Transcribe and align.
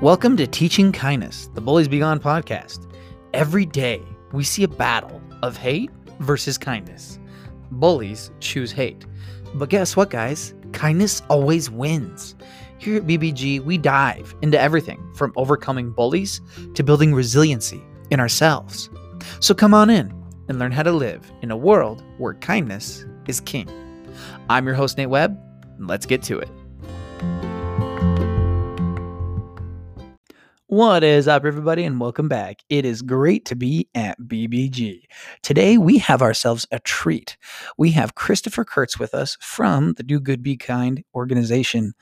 Welcome 0.00 0.38
to 0.38 0.46
Teaching 0.46 0.92
Kindness, 0.92 1.50
the 1.52 1.60
Bullies 1.60 1.86
Be 1.86 1.98
Gone 1.98 2.20
podcast. 2.20 2.90
Every 3.34 3.66
day, 3.66 4.00
we 4.32 4.44
see 4.44 4.62
a 4.62 4.68
battle 4.68 5.20
of 5.42 5.58
hate 5.58 5.90
versus 6.20 6.56
kindness. 6.56 7.18
Bullies 7.70 8.30
choose 8.40 8.72
hate. 8.72 9.04
But 9.56 9.68
guess 9.68 9.98
what, 9.98 10.08
guys? 10.08 10.54
Kindness 10.72 11.20
always 11.28 11.68
wins. 11.68 12.34
Here 12.78 12.96
at 12.96 13.06
BBG, 13.06 13.60
we 13.60 13.76
dive 13.76 14.34
into 14.40 14.58
everything 14.58 15.06
from 15.16 15.34
overcoming 15.36 15.90
bullies 15.90 16.40
to 16.72 16.82
building 16.82 17.12
resiliency 17.12 17.82
in 18.10 18.20
ourselves. 18.20 18.88
So 19.40 19.52
come 19.52 19.74
on 19.74 19.90
in 19.90 20.14
and 20.48 20.58
learn 20.58 20.72
how 20.72 20.82
to 20.82 20.92
live 20.92 21.30
in 21.42 21.50
a 21.50 21.58
world 21.58 22.02
where 22.16 22.32
kindness 22.32 23.04
is 23.26 23.40
king. 23.40 23.68
I'm 24.48 24.64
your 24.64 24.76
host, 24.76 24.96
Nate 24.96 25.10
Webb, 25.10 25.38
and 25.76 25.88
let's 25.88 26.06
get 26.06 26.22
to 26.22 26.38
it. 26.38 26.48
What 30.70 31.02
is 31.02 31.26
up, 31.26 31.44
everybody, 31.44 31.82
and 31.82 31.98
welcome 31.98 32.28
back. 32.28 32.62
It 32.68 32.84
is 32.84 33.02
great 33.02 33.44
to 33.46 33.56
be 33.56 33.88
at 33.96 34.16
BBG. 34.20 35.02
Today, 35.42 35.78
we 35.78 35.98
have 35.98 36.22
ourselves 36.22 36.64
a 36.70 36.78
treat. 36.78 37.36
We 37.76 37.90
have 37.90 38.14
Christopher 38.14 38.64
Kurtz 38.64 38.96
with 38.96 39.12
us 39.12 39.36
from 39.40 39.94
the 39.94 40.04
Do 40.04 40.20
Good 40.20 40.44
Be 40.44 40.56
Kind 40.56 41.02
organization. 41.12 41.92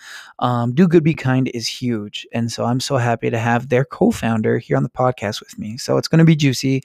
Um, 0.41 0.74
Do 0.74 0.86
Good 0.86 1.02
Be 1.02 1.14
Kind 1.14 1.50
is 1.54 1.66
huge, 1.66 2.27
and 2.34 2.52
so 2.52 2.66
I'm 2.66 2.78
so 2.78 2.98
happy 2.98 3.30
to 3.30 3.38
have 3.38 3.70
their 3.70 3.86
co 3.86 4.10
founder 4.10 4.58
here 4.58 4.77
on 4.77 4.82
the 4.82 4.91
podcast 4.91 5.41
with 5.41 5.58
me. 5.58 5.78
So 5.78 5.96
it's 5.96 6.06
going 6.06 6.19
to 6.19 6.27
be 6.27 6.36
juicy. 6.36 6.82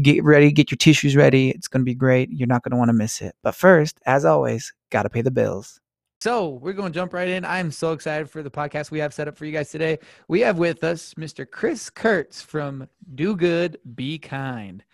Get 0.00 0.24
ready, 0.24 0.50
get 0.50 0.70
your 0.70 0.78
tissues 0.78 1.14
ready. 1.14 1.50
It's 1.50 1.68
going 1.68 1.82
to 1.82 1.84
be 1.84 1.94
great. 1.94 2.30
You're 2.32 2.48
not 2.48 2.62
going 2.62 2.70
to 2.70 2.78
want 2.78 2.88
to 2.88 2.94
miss 2.94 3.20
it. 3.20 3.34
But 3.42 3.54
first, 3.54 4.00
as 4.06 4.24
always, 4.24 4.72
got 4.88 5.02
to 5.02 5.10
pay 5.10 5.20
the 5.20 5.30
bills. 5.30 5.81
So 6.22 6.50
we're 6.62 6.72
going 6.72 6.92
to 6.92 6.96
jump 6.96 7.14
right 7.14 7.26
in. 7.26 7.44
I'm 7.44 7.72
so 7.72 7.90
excited 7.90 8.30
for 8.30 8.44
the 8.44 8.50
podcast 8.50 8.92
we 8.92 9.00
have 9.00 9.12
set 9.12 9.26
up 9.26 9.36
for 9.36 9.44
you 9.44 9.50
guys 9.50 9.72
today. 9.72 9.98
We 10.28 10.38
have 10.42 10.56
with 10.56 10.84
us 10.84 11.14
Mr. 11.14 11.44
Chris 11.44 11.90
Kurtz 11.90 12.40
from 12.40 12.86
Do 13.16 13.34
Good, 13.34 13.78
Be 13.96 14.20
Kind. 14.20 14.84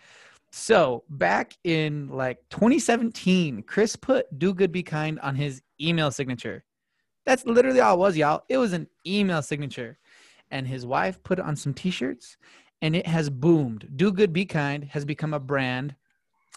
So 0.51 1.03
back 1.07 1.55
in 1.63 2.07
like 2.07 2.39
2017, 2.49 3.61
Chris 3.61 3.95
put 3.95 4.39
Do 4.39 4.55
Good, 4.55 4.71
Be 4.71 4.81
Kind 4.81 5.19
on 5.19 5.35
his 5.35 5.61
email 5.79 6.09
signature. 6.09 6.63
That's 7.27 7.45
literally 7.45 7.79
all 7.79 7.93
it 7.93 7.99
was, 7.99 8.17
y'all. 8.17 8.41
It 8.49 8.57
was 8.57 8.73
an 8.73 8.87
email 9.05 9.43
signature. 9.43 9.99
And 10.49 10.67
his 10.67 10.83
wife 10.83 11.21
put 11.21 11.37
it 11.37 11.45
on 11.45 11.55
some 11.55 11.75
t-shirts 11.75 12.37
and 12.81 12.95
it 12.95 13.05
has 13.05 13.29
boomed. 13.29 13.87
Do 13.97 14.11
Good, 14.11 14.33
Be 14.33 14.47
Kind 14.47 14.85
has 14.85 15.05
become 15.05 15.35
a 15.35 15.39
brand 15.39 15.93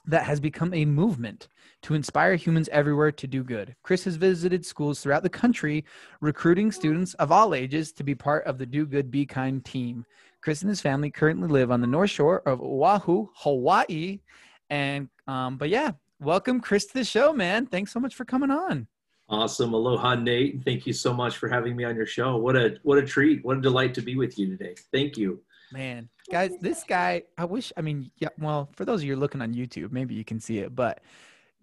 that 0.06 0.24
has 0.24 0.40
become 0.40 0.74
a 0.74 0.84
movement 0.84 1.48
to 1.82 1.94
inspire 1.94 2.34
humans 2.34 2.68
everywhere 2.72 3.12
to 3.12 3.26
do 3.26 3.42
good. 3.42 3.74
Chris 3.82 4.04
has 4.04 4.16
visited 4.16 4.64
schools 4.64 5.00
throughout 5.00 5.22
the 5.22 5.28
country, 5.28 5.84
recruiting 6.20 6.72
students 6.72 7.14
of 7.14 7.32
all 7.32 7.54
ages 7.54 7.92
to 7.92 8.04
be 8.04 8.14
part 8.14 8.44
of 8.44 8.58
the 8.58 8.66
Do 8.66 8.86
Good, 8.86 9.10
Be 9.10 9.26
Kind 9.26 9.64
team. 9.64 10.04
Chris 10.40 10.62
and 10.62 10.68
his 10.68 10.80
family 10.80 11.10
currently 11.10 11.48
live 11.48 11.70
on 11.70 11.80
the 11.80 11.86
North 11.86 12.10
Shore 12.10 12.42
of 12.46 12.60
Oahu, 12.60 13.28
Hawaii. 13.34 14.20
And, 14.70 15.08
um, 15.28 15.56
but 15.56 15.68
yeah, 15.68 15.92
welcome, 16.20 16.60
Chris, 16.60 16.86
to 16.86 16.94
the 16.94 17.04
show, 17.04 17.32
man. 17.32 17.66
Thanks 17.66 17.92
so 17.92 18.00
much 18.00 18.14
for 18.14 18.24
coming 18.24 18.50
on. 18.50 18.88
Awesome. 19.28 19.72
Aloha, 19.72 20.16
Nate. 20.16 20.62
Thank 20.64 20.86
you 20.86 20.92
so 20.92 21.14
much 21.14 21.36
for 21.36 21.48
having 21.48 21.76
me 21.76 21.84
on 21.84 21.94
your 21.94 22.06
show. 22.06 22.36
What 22.36 22.56
a, 22.56 22.76
what 22.82 22.98
a 22.98 23.02
treat. 23.02 23.44
What 23.44 23.58
a 23.58 23.60
delight 23.60 23.94
to 23.94 24.02
be 24.02 24.16
with 24.16 24.38
you 24.38 24.56
today. 24.56 24.74
Thank 24.92 25.16
you. 25.16 25.40
Man, 25.72 26.08
guys, 26.30 26.52
this 26.60 26.84
guy, 26.84 27.22
I 27.38 27.44
wish, 27.44 27.72
I 27.76 27.80
mean, 27.80 28.10
yeah, 28.18 28.28
well, 28.38 28.68
for 28.76 28.84
those 28.84 29.00
of 29.00 29.04
you 29.06 29.16
looking 29.16 29.40
on 29.40 29.54
YouTube, 29.54 29.90
maybe 29.90 30.14
you 30.14 30.24
can 30.24 30.38
see 30.38 30.58
it, 30.58 30.74
but 30.74 31.00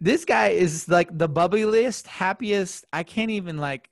this 0.01 0.25
guy 0.25 0.49
is 0.49 0.89
like 0.89 1.15
the 1.17 1.29
bubbliest, 1.29 2.07
happiest. 2.07 2.85
I 2.91 3.03
can't 3.03 3.31
even 3.31 3.57
like 3.57 3.89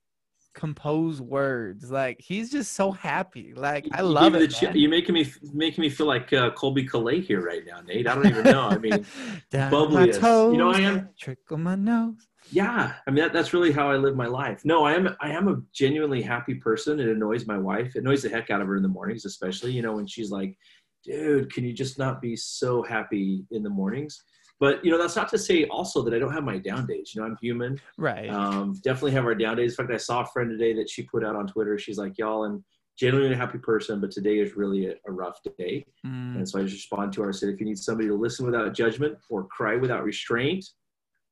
compose 0.57 1.21
words. 1.21 1.91
Like 1.91 2.19
he's 2.19 2.51
just 2.51 2.73
so 2.73 2.91
happy. 2.91 3.53
Like 3.55 3.87
I 3.91 4.01
love 4.01 4.35
it. 4.35 4.47
Chip, 4.47 4.71
you're 4.73 4.89
making 4.89 5.13
me 5.13 5.31
making 5.53 5.81
me 5.81 5.89
feel 5.89 6.07
like 6.07 6.33
uh, 6.33 6.51
Colbie 6.51 6.89
Caillat 6.89 7.23
here 7.23 7.45
right 7.45 7.61
now, 7.65 7.81
Nate. 7.81 8.07
I 8.07 8.15
don't 8.15 8.27
even 8.27 8.43
know. 8.43 8.61
I 8.61 8.77
mean, 8.77 9.05
bubbliest. 9.51 10.19
Toes, 10.19 10.53
you 10.53 10.57
know, 10.57 10.71
I 10.71 10.79
am 10.79 11.09
trickle 11.17 11.57
my 11.57 11.75
nose. 11.75 12.27
Yeah, 12.51 12.93
I 13.05 13.11
mean 13.11 13.23
that, 13.23 13.33
that's 13.33 13.53
really 13.53 13.71
how 13.71 13.89
I 13.89 13.97
live 13.97 14.15
my 14.15 14.27
life. 14.27 14.63
No, 14.63 14.85
I 14.85 14.93
am 14.93 15.15
I 15.21 15.31
am 15.31 15.47
a 15.47 15.61
genuinely 15.73 16.21
happy 16.21 16.55
person. 16.55 16.99
It 16.99 17.07
annoys 17.07 17.45
my 17.45 17.57
wife. 17.57 17.95
It 17.95 17.99
annoys 17.99 18.23
the 18.23 18.29
heck 18.29 18.49
out 18.49 18.61
of 18.61 18.67
her 18.67 18.77
in 18.77 18.83
the 18.83 18.89
mornings, 18.89 19.25
especially 19.25 19.71
you 19.71 19.81
know 19.81 19.93
when 19.93 20.07
she's 20.07 20.31
like, 20.31 20.57
"Dude, 21.03 21.53
can 21.53 21.65
you 21.65 21.73
just 21.73 21.97
not 21.97 22.21
be 22.21 22.35
so 22.35 22.83
happy 22.83 23.45
in 23.51 23.63
the 23.63 23.69
mornings?" 23.69 24.23
But 24.59 24.83
you 24.83 24.91
know, 24.91 24.97
that's 24.97 25.15
not 25.15 25.29
to 25.29 25.37
say 25.37 25.65
also 25.65 26.01
that 26.03 26.13
I 26.13 26.19
don't 26.19 26.33
have 26.33 26.43
my 26.43 26.57
down 26.57 26.87
days. 26.87 27.13
You 27.13 27.21
know, 27.21 27.27
I'm 27.27 27.37
human. 27.41 27.79
Right. 27.97 28.29
Um, 28.29 28.73
definitely 28.83 29.11
have 29.11 29.25
our 29.25 29.35
down 29.35 29.57
days. 29.57 29.73
In 29.73 29.75
fact, 29.77 29.93
I 29.93 29.97
saw 29.97 30.21
a 30.21 30.25
friend 30.25 30.49
today 30.49 30.73
that 30.73 30.89
she 30.89 31.03
put 31.03 31.23
out 31.23 31.35
on 31.35 31.47
Twitter. 31.47 31.77
She's 31.77 31.97
like, 31.97 32.17
"Y'all, 32.17 32.43
I'm 32.43 32.63
genuinely 32.97 33.33
a 33.33 33.37
happy 33.37 33.59
person, 33.59 33.99
but 34.01 34.09
today 34.09 34.39
is 34.39 34.55
really 34.55 34.87
a, 34.87 34.93
a 35.05 35.11
rough 35.11 35.39
day." 35.57 35.85
Mm. 36.05 36.37
And 36.37 36.49
so 36.49 36.59
I 36.59 36.63
just 36.63 36.75
respond 36.75 37.13
to 37.13 37.23
her. 37.23 37.29
I 37.29 37.33
said, 37.33 37.49
"If 37.49 37.59
you 37.59 37.65
need 37.65 37.77
somebody 37.77 38.07
to 38.07 38.15
listen 38.15 38.45
without 38.45 38.73
judgment 38.73 39.17
or 39.29 39.43
cry 39.45 39.75
without 39.75 40.03
restraint, 40.03 40.65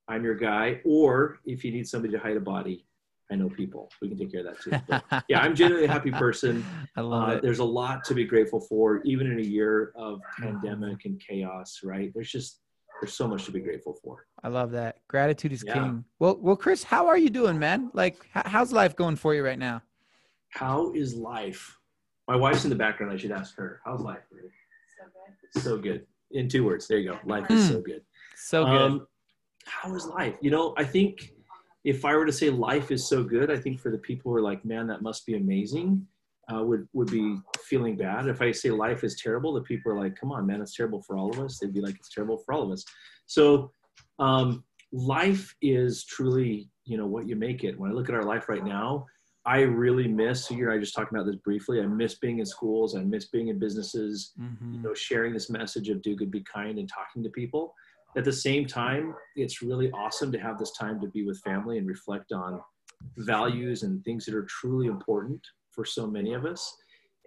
I'm 0.07 0.23
your 0.23 0.35
guy. 0.35 0.81
Or 0.85 1.39
if 1.45 1.63
you 1.63 1.71
need 1.71 1.87
somebody 1.87 2.13
to 2.13 2.19
hide 2.19 2.37
a 2.37 2.41
body, 2.41 2.85
I 3.31 3.35
know 3.35 3.49
people. 3.49 3.89
We 4.01 4.09
can 4.09 4.17
take 4.17 4.31
care 4.31 4.45
of 4.45 4.47
that 4.47 4.61
too. 4.61 5.01
But 5.09 5.25
yeah, 5.27 5.39
I'm 5.39 5.55
genuinely 5.55 5.87
a 5.87 5.91
happy 5.91 6.11
person. 6.11 6.63
I 6.95 7.01
love 7.01 7.29
uh, 7.29 7.31
it. 7.33 7.41
There's 7.41 7.59
a 7.59 7.65
lot 7.65 8.03
to 8.05 8.13
be 8.13 8.23
grateful 8.23 8.61
for, 8.61 9.01
even 9.03 9.31
in 9.31 9.39
a 9.39 9.43
year 9.43 9.91
of 9.95 10.21
pandemic 10.39 11.05
and 11.05 11.19
chaos. 11.19 11.79
Right? 11.83 12.11
There's 12.13 12.31
just 12.31 12.61
there's 13.01 13.13
so 13.13 13.27
much 13.27 13.45
to 13.45 13.51
be 13.51 13.59
grateful 13.59 13.97
for. 14.03 14.25
I 14.43 14.49
love 14.49 14.71
that. 14.71 14.97
Gratitude 15.07 15.53
is 15.53 15.63
yeah. 15.65 15.73
king. 15.73 16.05
Well, 16.19 16.37
well, 16.39 16.55
Chris, 16.55 16.83
how 16.83 17.07
are 17.07 17.17
you 17.17 17.29
doing, 17.29 17.59
man? 17.59 17.89
Like, 17.93 18.25
how's 18.31 18.71
life 18.71 18.95
going 18.95 19.15
for 19.15 19.33
you 19.33 19.43
right 19.43 19.59
now? 19.59 19.81
How 20.49 20.93
is 20.93 21.15
life? 21.15 21.77
My 22.27 22.35
wife's 22.35 22.63
in 22.63 22.69
the 22.69 22.75
background. 22.75 23.11
I 23.11 23.17
should 23.17 23.31
ask 23.31 23.55
her. 23.57 23.81
How's 23.85 24.01
life 24.01 24.19
for? 24.29 24.37
So 24.97 25.03
good. 25.53 25.63
So 25.63 25.77
good. 25.77 26.05
In 26.31 26.47
two 26.47 26.63
words. 26.63 26.87
There 26.87 26.97
you 26.97 27.11
go. 27.11 27.19
Life 27.25 27.49
is 27.51 27.65
mm. 27.65 27.73
so 27.73 27.81
good. 27.81 28.01
So 28.35 28.65
good. 28.65 28.81
Um, 28.81 29.07
how 29.65 29.95
is 29.95 30.05
life? 30.05 30.35
You 30.41 30.51
know, 30.51 30.73
I 30.77 30.83
think 30.83 31.33
if 31.83 32.05
I 32.05 32.15
were 32.15 32.25
to 32.25 32.31
say 32.31 32.49
life 32.49 32.91
is 32.91 33.07
so 33.07 33.23
good, 33.23 33.51
I 33.51 33.57
think 33.57 33.79
for 33.79 33.91
the 33.91 33.97
people 33.97 34.31
who 34.31 34.37
are 34.37 34.41
like, 34.41 34.65
man, 34.65 34.87
that 34.87 35.01
must 35.01 35.25
be 35.25 35.35
amazing, 35.35 36.05
uh, 36.53 36.63
would 36.63 36.87
would 36.93 37.11
be 37.11 37.37
feeling 37.63 37.95
bad. 37.95 38.27
If 38.27 38.41
I 38.41 38.51
say 38.51 38.69
life 38.69 39.03
is 39.03 39.19
terrible, 39.19 39.53
the 39.53 39.61
people 39.61 39.91
are 39.91 39.99
like, 39.99 40.15
come 40.15 40.31
on, 40.31 40.45
man, 40.45 40.61
it's 40.61 40.75
terrible 40.75 41.01
for 41.01 41.17
all 41.17 41.29
of 41.29 41.39
us. 41.39 41.59
They'd 41.59 41.73
be 41.73 41.81
like, 41.81 41.95
it's 41.95 42.13
terrible 42.13 42.37
for 42.37 42.53
all 42.53 42.63
of 42.63 42.71
us. 42.71 42.83
So 43.25 43.71
um, 44.19 44.63
life 44.91 45.55
is 45.61 46.05
truly, 46.05 46.69
you 46.85 46.97
know, 46.97 47.07
what 47.07 47.27
you 47.27 47.35
make 47.35 47.63
it. 47.63 47.79
When 47.79 47.89
I 47.89 47.93
look 47.93 48.09
at 48.09 48.15
our 48.15 48.23
life 48.23 48.47
right 48.49 48.63
now, 48.63 49.05
I 49.45 49.61
really 49.61 50.07
miss. 50.07 50.49
You 50.49 50.65
and 50.65 50.73
I 50.73 50.79
just 50.79 50.95
talking 50.95 51.17
about 51.17 51.27
this 51.27 51.35
briefly. 51.37 51.81
I 51.81 51.85
miss 51.85 52.15
being 52.15 52.39
in 52.39 52.45
schools. 52.45 52.95
I 52.95 53.03
miss 53.03 53.25
being 53.25 53.49
in 53.49 53.59
businesses. 53.59 54.33
Mm-hmm. 54.39 54.73
You 54.73 54.79
know, 54.81 54.93
sharing 54.93 55.33
this 55.33 55.49
message 55.49 55.89
of 55.89 56.01
do 56.01 56.15
good, 56.15 56.31
be 56.31 56.43
kind, 56.51 56.79
and 56.79 56.89
talking 56.89 57.23
to 57.23 57.29
people. 57.29 57.73
At 58.17 58.23
the 58.23 58.33
same 58.33 58.65
time, 58.65 59.13
it's 59.35 59.61
really 59.61 59.91
awesome 59.91 60.31
to 60.31 60.39
have 60.39 60.57
this 60.57 60.71
time 60.71 61.01
to 61.01 61.07
be 61.07 61.25
with 61.25 61.41
family 61.41 61.77
and 61.77 61.87
reflect 61.87 62.31
on 62.31 62.61
values 63.17 63.83
and 63.83 64.03
things 64.03 64.25
that 64.25 64.35
are 64.35 64.45
truly 64.45 64.87
important 64.87 65.41
for 65.71 65.83
so 65.83 66.07
many 66.07 66.33
of 66.33 66.45
us. 66.45 66.75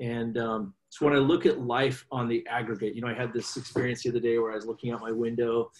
And 0.00 0.38
um, 0.38 0.74
so 0.90 1.04
when 1.04 1.14
I 1.14 1.18
look 1.18 1.44
at 1.44 1.60
life 1.60 2.06
on 2.10 2.28
the 2.28 2.46
aggregate, 2.48 2.94
you 2.94 3.02
know, 3.02 3.08
I 3.08 3.14
had 3.14 3.32
this 3.32 3.56
experience 3.56 4.02
the 4.02 4.10
other 4.10 4.20
day 4.20 4.38
where 4.38 4.52
I 4.52 4.54
was 4.54 4.64
looking 4.64 4.92
out 4.92 5.00
my 5.00 5.12
window 5.12 5.70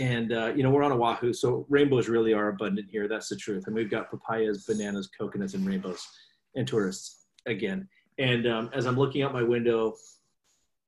and, 0.00 0.32
uh, 0.32 0.52
you 0.54 0.62
know, 0.62 0.70
we're 0.70 0.82
on 0.82 0.92
Oahu. 0.92 1.32
So 1.32 1.64
rainbows 1.68 2.08
really 2.08 2.34
are 2.34 2.48
abundant 2.48 2.88
here. 2.90 3.08
That's 3.08 3.28
the 3.28 3.36
truth. 3.36 3.64
And 3.66 3.74
we've 3.74 3.90
got 3.90 4.10
papayas, 4.10 4.64
bananas, 4.64 5.08
coconuts, 5.16 5.54
and 5.54 5.64
rainbows 5.64 6.06
and 6.56 6.66
tourists 6.66 7.26
again. 7.46 7.88
And 8.18 8.46
um, 8.48 8.70
as 8.74 8.84
I'm 8.86 8.96
looking 8.96 9.22
out 9.22 9.32
my 9.32 9.44
window, 9.44 9.94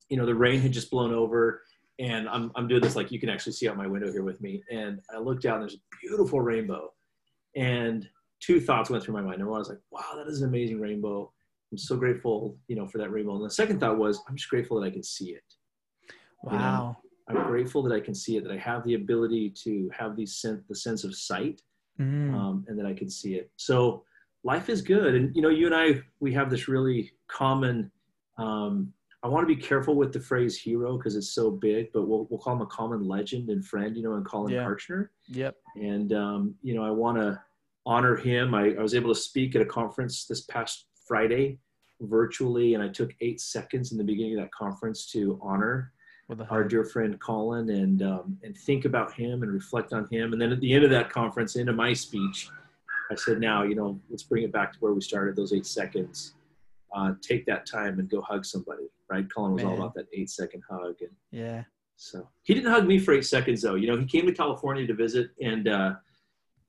you 0.09 0.17
know, 0.17 0.27
the 0.27 0.35
rain 0.35 0.61
had 0.61 0.73
just 0.73 0.91
blown 0.91 1.15
over 1.15 1.63
and 2.00 2.28
I'm, 2.28 2.50
I'm 2.56 2.66
doing 2.66 2.81
this 2.81 2.97
like 2.97 3.12
you 3.12 3.21
can 3.21 3.28
actually 3.28 3.53
see 3.53 3.69
out 3.69 3.77
my 3.77 3.87
window 3.87 4.11
here 4.11 4.22
with 4.22 4.41
me. 4.41 4.62
And 4.71 5.00
I 5.15 5.19
look 5.19 5.41
down, 5.41 5.61
there's 5.61 5.75
a 5.75 5.97
beautiful 6.00 6.41
rainbow. 6.41 6.93
And 7.56 8.09
two 8.41 8.59
thoughts 8.59 8.88
went 8.88 9.04
through 9.04 9.15
my 9.15 9.21
mind. 9.21 9.39
Number 9.39 9.51
one, 9.51 9.59
I 9.59 9.60
was 9.60 9.69
like, 9.69 9.80
wow, 9.91 10.16
that 10.16 10.27
is 10.27 10.41
an 10.41 10.48
amazing 10.48 10.80
rainbow. 10.80 11.30
I'm 11.71 11.78
so 11.78 11.97
grateful, 11.97 12.57
you 12.69 12.75
know, 12.75 12.86
for 12.86 12.98
that 12.98 13.13
rainbow. 13.13 13.36
And 13.36 13.45
the 13.45 13.51
second 13.51 13.80
thought 13.80 13.98
was, 13.98 14.21
I'm 14.28 14.36
just 14.36 14.48
grateful 14.48 14.80
that 14.80 14.86
I 14.86 14.91
can 14.91 15.03
see 15.03 15.33
it. 15.33 15.45
Wow. 16.42 16.53
You 16.53 16.59
know, 16.59 16.97
I'm 17.42 17.48
grateful 17.48 17.83
that 17.83 17.95
I 17.95 18.01
can 18.01 18.15
see 18.15 18.39
it, 18.39 18.45
that 18.45 18.53
I 18.53 18.57
have 18.57 18.83
the 18.84 18.95
ability 18.95 19.51
to 19.65 19.91
have 19.97 20.16
these 20.16 20.36
sense, 20.36 20.63
the 20.69 20.75
sense 20.75 21.04
of 21.04 21.15
sight, 21.15 21.60
mm. 22.01 22.34
um, 22.34 22.65
and 22.66 22.78
that 22.78 22.86
I 22.86 22.95
can 22.95 23.10
see 23.10 23.34
it. 23.34 23.51
So 23.57 24.04
life 24.42 24.71
is 24.71 24.80
good. 24.80 25.15
And, 25.15 25.36
you 25.36 25.42
know, 25.42 25.51
you 25.51 25.66
and 25.66 25.75
I, 25.75 26.01
we 26.19 26.33
have 26.33 26.51
this 26.51 26.66
really 26.66 27.13
common, 27.28 27.92
um, 28.39 28.92
I 29.22 29.28
want 29.28 29.47
to 29.47 29.55
be 29.55 29.61
careful 29.61 29.97
with 29.97 30.13
the 30.13 30.21
phrase 30.21 30.59
hero 30.59 30.97
because 30.97 31.15
it's 31.15 31.34
so 31.34 31.51
big, 31.51 31.93
but 31.93 32.09
we'll, 32.09 32.27
we'll 32.31 32.41
call 32.41 32.55
him 32.55 32.63
a 32.63 32.67
common 32.67 33.05
legend 33.05 33.51
and 33.51 33.65
friend, 33.65 33.95
you 33.97 34.03
know, 34.03 34.15
and 34.15 34.25
Colin 34.25 34.55
yeah. 34.55 34.65
Kartchner. 34.65 35.09
Yep. 35.28 35.57
And, 35.77 36.13
um, 36.15 36.55
you 36.63 36.75
know, 36.75 36.83
I 36.83 36.91
want 36.91 37.19
to 37.19 37.41
honor 37.84 38.17
him. 38.17 38.55
I, 38.55 38.75
I 38.78 38.83
was 38.83 38.95
able 38.95 39.13
to 39.13 39.21
speak 39.21 39.55
at 39.55 39.63
a 39.63 39.67
conference 39.67 40.25
this 40.25 40.43
past 40.43 40.87
Friday 41.07 41.59
virtually, 42.01 42.75
and 42.75 42.83
I 42.83 42.89
took 42.89 43.13
eight 43.21 43.41
seconds 43.43 43.93
in 43.93 43.99
the 43.99 44.05
beginning 44.05 44.39
of 44.39 44.45
that 44.45 44.53
conference 44.53 45.07
to 45.13 45.39
honor 45.43 45.93
our 46.49 46.63
dear 46.65 46.84
friend 46.84 47.19
Colin 47.21 47.71
and 47.71 48.03
um, 48.03 48.39
and 48.45 48.57
think 48.57 48.84
about 48.84 49.13
him 49.13 49.43
and 49.43 49.53
reflect 49.53 49.93
on 49.93 50.07
him. 50.11 50.33
And 50.33 50.41
then 50.41 50.53
at 50.53 50.61
the 50.61 50.73
end 50.73 50.84
of 50.84 50.91
that 50.91 51.11
conference, 51.11 51.57
into 51.57 51.73
my 51.73 51.93
speech, 51.93 52.49
I 53.11 53.16
said, 53.16 53.41
"Now, 53.41 53.65
you 53.65 53.75
know, 53.75 53.99
let's 54.09 54.23
bring 54.23 54.45
it 54.45 54.53
back 54.53 54.73
to 54.73 54.78
where 54.78 54.93
we 54.93 55.01
started. 55.01 55.34
Those 55.34 55.53
eight 55.53 55.66
seconds. 55.66 56.34
Uh, 56.95 57.13
take 57.22 57.47
that 57.47 57.66
time 57.66 57.98
and 57.98 58.09
go 58.10 58.21
hug 58.21 58.45
somebody. 58.45 58.84
Right? 59.09 59.27
Colin 59.33 59.54
was 59.54 59.65
all 59.65 59.75
about 59.75 59.95
that 59.95 60.07
eight 60.13 60.31
second 60.31 60.63
hug, 60.71 60.97
and 61.01 61.10
Yeah. 61.33 61.65
so 61.97 62.28
he 62.42 62.54
didn't 62.54 62.71
hug 62.71 62.87
me 62.87 62.98
for 62.98 63.13
eight 63.15 63.25
seconds 63.27 63.63
though. 63.63 63.75
You 63.75 63.89
know, 63.89 63.97
he 63.98 64.07
came 64.07 64.27
to 64.27 64.33
California 64.33 64.87
to 64.87 64.95
visit, 64.95 65.31
and 65.42 65.66
uh, 65.69 65.95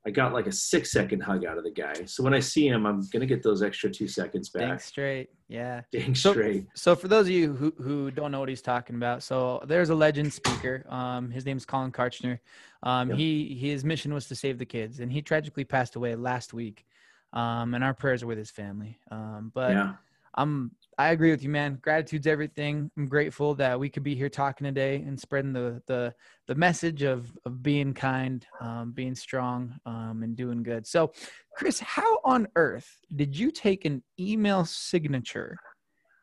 I 0.07 0.09
got 0.09 0.33
like 0.33 0.47
a 0.47 0.51
six 0.51 0.91
second 0.91 1.21
hug 1.21 1.45
out 1.45 1.59
of 1.59 1.63
the 1.63 1.69
guy. 1.71 1.93
So 2.05 2.23
when 2.23 2.33
I 2.33 2.39
see 2.39 2.67
him, 2.67 2.87
I'm 2.87 3.01
gonna 3.13 3.27
get 3.27 3.43
those 3.43 3.61
extra 3.61 3.91
two 3.91 4.07
seconds 4.07 4.49
back. 4.49 4.61
Dang 4.69 4.79
straight. 4.79 5.29
Yeah. 5.47 5.81
Dang 5.91 6.15
So- 6.15 6.31
straight. 6.31 6.65
So 6.73 6.95
for 6.95 7.07
those 7.07 7.27
of 7.27 7.31
you 7.31 7.53
who, 7.53 7.71
who 7.77 8.09
don't 8.09 8.31
know 8.31 8.39
what 8.39 8.49
he's 8.49 8.63
talking 8.63 8.95
about, 8.95 9.21
so 9.21 9.61
there's 9.67 9.89
a 9.91 9.95
legend 9.95 10.33
speaker. 10.33 10.83
Um, 10.89 11.29
his 11.29 11.45
name's 11.45 11.65
Colin 11.65 11.91
Kartchner. 11.91 12.39
Um, 12.81 13.09
Yep. 13.09 13.17
he 13.19 13.53
his 13.55 13.85
mission 13.85 14.11
was 14.15 14.27
to 14.29 14.35
save 14.35 14.57
the 14.57 14.65
kids, 14.65 14.99
and 14.99 15.11
he 15.11 15.21
tragically 15.21 15.63
passed 15.63 15.95
away 15.95 16.15
last 16.15 16.53
week. 16.53 16.85
Um, 17.33 17.75
and 17.75 17.83
our 17.83 17.93
prayers 17.93 18.23
are 18.23 18.27
with 18.27 18.39
his 18.39 18.49
family. 18.49 18.97
Um, 19.11 19.51
but 19.53 19.71
yeah. 19.73 19.93
I'm 20.35 20.71
I 20.97 21.11
agree 21.11 21.31
with 21.31 21.41
you, 21.41 21.49
man. 21.49 21.79
Gratitude's 21.81 22.27
everything. 22.27 22.91
I'm 22.95 23.07
grateful 23.07 23.55
that 23.55 23.79
we 23.79 23.89
could 23.89 24.03
be 24.03 24.13
here 24.13 24.29
talking 24.29 24.65
today 24.65 24.97
and 24.97 25.19
spreading 25.19 25.53
the 25.53 25.81
the 25.87 26.13
the 26.47 26.55
message 26.55 27.01
of 27.03 27.31
of 27.45 27.63
being 27.63 27.93
kind, 27.93 28.45
um, 28.59 28.91
being 28.91 29.15
strong, 29.15 29.79
um, 29.85 30.21
and 30.23 30.35
doing 30.35 30.63
good. 30.63 30.85
So, 30.85 31.11
Chris, 31.55 31.79
how 31.79 32.19
on 32.23 32.47
earth 32.55 32.99
did 33.15 33.37
you 33.37 33.51
take 33.51 33.85
an 33.85 34.03
email 34.19 34.65
signature 34.65 35.57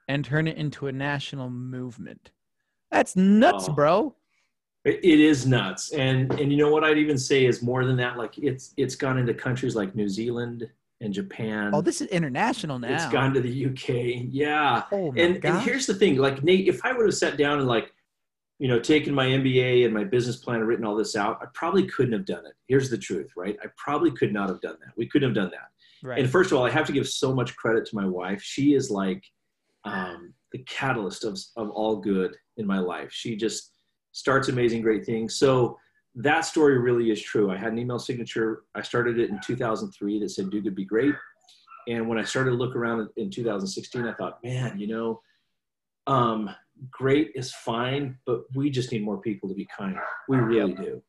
and 0.06 0.24
turn 0.24 0.46
it 0.46 0.56
into 0.56 0.86
a 0.86 0.92
national 0.92 1.50
movement? 1.50 2.30
That's 2.90 3.16
nuts, 3.16 3.66
Oh. 3.68 3.72
bro. 3.72 4.14
It, 4.84 5.00
it 5.04 5.20
is 5.20 5.44
nuts, 5.46 5.92
and 5.92 6.32
and 6.38 6.52
you 6.52 6.56
know 6.58 6.70
what 6.70 6.84
I'd 6.84 6.98
even 6.98 7.18
say 7.18 7.46
is 7.46 7.62
more 7.62 7.84
than 7.84 7.96
that. 7.96 8.16
Like 8.16 8.38
it's 8.38 8.74
it's 8.76 8.94
gone 8.94 9.18
into 9.18 9.34
countries 9.34 9.74
like 9.74 9.94
New 9.96 10.08
Zealand 10.08 10.70
and 11.00 11.14
Japan. 11.14 11.70
Oh, 11.72 11.80
this 11.80 12.00
is 12.00 12.08
international 12.08 12.78
now. 12.78 12.94
It's 12.94 13.12
gone 13.12 13.32
to 13.34 13.40
the 13.40 13.66
UK. 13.66 14.26
Yeah. 14.30 14.82
Oh 14.90 15.12
my 15.12 15.20
and, 15.20 15.44
and 15.44 15.60
here's 15.60 15.86
the 15.86 15.94
thing 15.94 16.16
like 16.16 16.42
nate 16.42 16.68
if 16.68 16.84
i 16.84 16.92
would 16.92 17.06
have 17.06 17.14
sat 17.14 17.36
down 17.36 17.58
and 17.58 17.68
like 17.68 17.92
you 18.58 18.68
know 18.68 18.78
taken 18.78 19.14
my 19.14 19.26
mba 19.26 19.84
and 19.84 19.94
my 19.94 20.04
business 20.04 20.36
plan 20.36 20.58
and 20.58 20.68
written 20.68 20.84
all 20.84 20.96
this 20.96 21.16
out 21.16 21.38
i 21.42 21.46
probably 21.54 21.86
couldn't 21.86 22.12
have 22.12 22.24
done 22.24 22.44
it 22.44 22.54
here's 22.66 22.90
the 22.90 22.98
truth 22.98 23.30
right 23.36 23.56
i 23.62 23.66
probably 23.76 24.10
could 24.10 24.32
not 24.32 24.48
have 24.48 24.60
done 24.60 24.76
that 24.84 24.92
we 24.96 25.06
couldn't 25.06 25.28
have 25.28 25.36
done 25.36 25.50
that 25.50 25.68
right. 26.06 26.18
and 26.18 26.30
first 26.30 26.52
of 26.52 26.58
all 26.58 26.66
i 26.66 26.70
have 26.70 26.86
to 26.86 26.92
give 26.92 27.08
so 27.08 27.34
much 27.34 27.56
credit 27.56 27.86
to 27.86 27.96
my 27.96 28.06
wife 28.06 28.42
she 28.42 28.74
is 28.74 28.90
like 28.90 29.22
um, 29.84 30.34
the 30.52 30.58
catalyst 30.64 31.24
of, 31.24 31.38
of 31.56 31.70
all 31.70 31.96
good 31.96 32.36
in 32.56 32.66
my 32.66 32.78
life 32.78 33.12
she 33.12 33.36
just 33.36 33.72
starts 34.12 34.48
amazing 34.48 34.82
great 34.82 35.06
things 35.06 35.36
so 35.36 35.78
that 36.14 36.42
story 36.42 36.78
really 36.78 37.10
is 37.10 37.20
true 37.20 37.50
i 37.50 37.56
had 37.56 37.72
an 37.72 37.78
email 37.78 37.98
signature 37.98 38.62
i 38.74 38.82
started 38.82 39.18
it 39.18 39.30
in 39.30 39.38
2003 39.44 40.20
that 40.20 40.28
said 40.28 40.50
do 40.50 40.60
good 40.60 40.74
be 40.74 40.84
great 40.84 41.14
and 41.88 42.06
when 42.06 42.18
I 42.18 42.22
started 42.22 42.50
to 42.50 42.56
look 42.56 42.76
around 42.76 43.08
in 43.16 43.30
2016, 43.30 44.06
I 44.06 44.12
thought, 44.12 44.44
man, 44.44 44.78
you 44.78 44.86
know, 44.86 45.22
um, 46.06 46.50
great 46.90 47.32
is 47.34 47.52
fine, 47.52 48.18
but 48.26 48.42
we 48.54 48.68
just 48.68 48.92
need 48.92 49.02
more 49.02 49.18
people 49.18 49.48
to 49.48 49.54
be 49.54 49.66
kind. 49.76 49.96
We 50.28 50.36
really 50.36 50.74
do. 50.74 51.02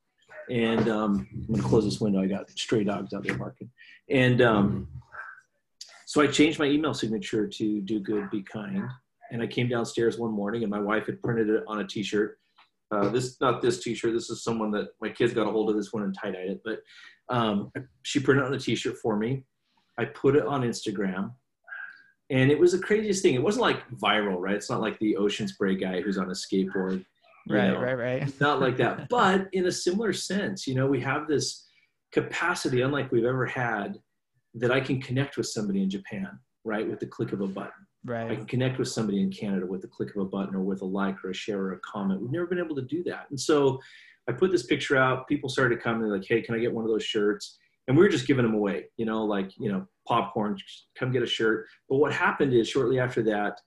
And 0.49 0.87
um, 0.87 1.27
I'm 1.33 1.47
going 1.47 1.61
to 1.61 1.67
close 1.67 1.83
this 1.83 1.99
window. 1.99 2.21
I 2.21 2.27
got 2.27 2.49
stray 2.51 2.85
dogs 2.85 3.13
out 3.13 3.23
there 3.23 3.37
barking. 3.37 3.69
And 4.09 4.41
um, 4.41 4.87
so 6.05 6.21
I 6.21 6.27
changed 6.27 6.59
my 6.59 6.65
email 6.65 6.93
signature 6.93 7.45
to 7.45 7.81
do 7.81 7.99
good, 7.99 8.29
be 8.31 8.41
kind. 8.41 8.87
And 9.31 9.43
I 9.43 9.47
came 9.47 9.67
downstairs 9.67 10.17
one 10.17 10.31
morning 10.31 10.63
and 10.63 10.71
my 10.71 10.79
wife 10.79 11.05
had 11.07 11.21
printed 11.21 11.49
it 11.49 11.63
on 11.67 11.81
a 11.81 11.87
t-shirt. 11.87 12.39
Uh, 12.91 13.09
this, 13.09 13.39
not 13.39 13.61
this 13.61 13.83
t-shirt. 13.83 14.13
This 14.13 14.29
is 14.29 14.43
someone 14.43 14.71
that 14.71 14.89
my 14.99 15.09
kids 15.09 15.33
got 15.33 15.47
a 15.47 15.51
hold 15.51 15.69
of 15.69 15.75
this 15.75 15.93
one 15.93 16.03
and 16.03 16.15
tie-dyed 16.15 16.49
it. 16.49 16.61
But 16.63 16.79
um, 17.29 17.71
she 18.03 18.19
printed 18.19 18.43
it 18.43 18.47
on 18.47 18.53
a 18.53 18.59
t-shirt 18.59 18.97
for 18.97 19.15
me. 19.15 19.43
I 19.97 20.05
put 20.05 20.35
it 20.35 20.45
on 20.45 20.61
Instagram. 20.61 21.31
And 22.31 22.51
it 22.51 22.59
was 22.59 22.71
the 22.71 22.79
craziest 22.79 23.21
thing. 23.21 23.35
It 23.35 23.43
wasn't 23.43 23.63
like 23.63 23.89
viral, 23.91 24.37
right? 24.39 24.55
It's 24.55 24.69
not 24.69 24.81
like 24.81 24.97
the 24.99 25.17
ocean 25.17 25.47
spray 25.47 25.75
guy 25.75 26.01
who's 26.01 26.17
on 26.17 26.29
a 26.29 26.33
skateboard. 26.33 27.03
right, 27.49 27.71
know. 27.71 27.81
right, 27.81 27.97
right. 27.97 28.39
Not 28.39 28.59
like 28.59 28.77
that. 28.77 29.09
But 29.09 29.49
in 29.53 29.65
a 29.65 29.71
similar 29.71 30.13
sense, 30.13 30.67
you 30.67 30.75
know, 30.75 30.87
we 30.87 30.99
have 31.01 31.27
this 31.27 31.67
capacity, 32.11 32.81
unlike 32.81 33.11
we've 33.11 33.25
ever 33.25 33.45
had, 33.45 33.99
that 34.55 34.71
I 34.71 34.79
can 34.79 35.01
connect 35.01 35.37
with 35.37 35.47
somebody 35.47 35.81
in 35.81 35.89
Japan, 35.89 36.39
right? 36.63 36.87
With 36.87 36.99
the 36.99 37.07
click 37.07 37.33
of 37.33 37.41
a 37.41 37.47
button. 37.47 37.71
I 38.31 38.35
can 38.35 38.45
connect 38.45 38.79
with 38.79 38.87
somebody 38.87 39.21
in 39.21 39.31
Canada 39.31 39.65
with 39.65 39.81
the 39.81 39.87
click 39.87 40.15
of 40.15 40.21
a 40.21 40.25
button 40.25 40.55
or 40.55 40.61
with 40.61 40.81
a 40.81 40.85
like 40.85 41.23
or 41.23 41.31
a 41.31 41.33
share 41.33 41.59
or 41.59 41.73
a 41.73 41.79
comment. 41.79 42.21
We've 42.21 42.31
never 42.31 42.47
been 42.47 42.59
able 42.59 42.75
to 42.75 42.81
do 42.81 43.03
that. 43.03 43.27
And 43.29 43.39
so 43.39 43.79
I 44.27 44.31
put 44.31 44.51
this 44.51 44.65
picture 44.65 44.95
out. 44.95 45.27
People 45.27 45.49
started 45.49 45.81
coming 45.81 46.07
like, 46.09 46.25
hey, 46.25 46.41
can 46.41 46.55
I 46.55 46.59
get 46.59 46.73
one 46.73 46.85
of 46.85 46.91
those 46.91 47.03
shirts? 47.03 47.57
And 47.87 47.97
we 47.97 48.03
were 48.03 48.09
just 48.09 48.27
giving 48.27 48.45
them 48.45 48.53
away, 48.53 48.85
you 48.97 49.05
know, 49.05 49.25
like, 49.25 49.51
you 49.57 49.71
know, 49.71 49.87
popcorn, 50.07 50.57
come 50.95 51.11
get 51.11 51.23
a 51.23 51.27
shirt. 51.27 51.65
But 51.89 51.97
what 51.97 52.13
happened 52.13 52.53
is 52.53 52.69
shortly 52.69 52.99
after 52.99 53.23
that, 53.23 53.59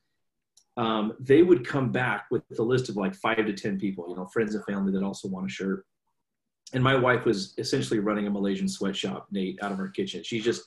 um, 0.77 1.15
they 1.21 1.43
would 1.43 1.67
come 1.67 1.91
back 1.91 2.27
with 2.31 2.43
a 2.59 2.63
list 2.63 2.89
of 2.89 2.97
like 2.97 3.15
five 3.15 3.45
to 3.45 3.53
10 3.53 3.79
people, 3.79 4.07
you 4.09 4.17
know, 4.17 4.25
friends 4.27 4.55
and 4.55 4.65
family 4.65 4.93
that 4.93 5.03
also 5.03 5.29
want 5.29 5.47
a 5.47 5.53
shirt. 5.53 5.85
And 6.73 6.83
my 6.83 6.95
wife 6.95 7.25
was 7.27 7.55
essentially 7.59 7.99
running 7.99 8.27
a 8.27 8.31
Malaysian 8.31 8.69
sweatshop, 8.69 9.27
Nate, 9.31 9.59
out 9.63 9.73
of 9.73 9.79
her 9.79 9.89
kitchen. 9.89 10.23
She's 10.23 10.45
just 10.45 10.63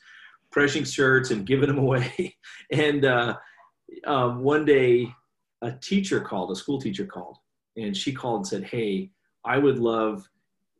pressing 0.52 0.84
shirts 0.84 1.32
and 1.32 1.46
giving 1.48 1.68
them 1.68 1.80
away. 1.80 2.36
and 2.72 3.06
uh, 3.06 3.36
um, 4.06 4.44
one 4.44 4.66
day, 4.66 5.14
a 5.62 5.72
teacher 5.72 6.20
called, 6.20 6.52
a 6.52 6.56
school 6.56 6.80
teacher 6.80 7.06
called, 7.06 7.38
and 7.78 7.96
she 7.96 8.12
called 8.12 8.38
and 8.38 8.48
said, 8.48 8.64
Hey, 8.64 9.12
I 9.44 9.58
would 9.58 9.80
love 9.80 10.28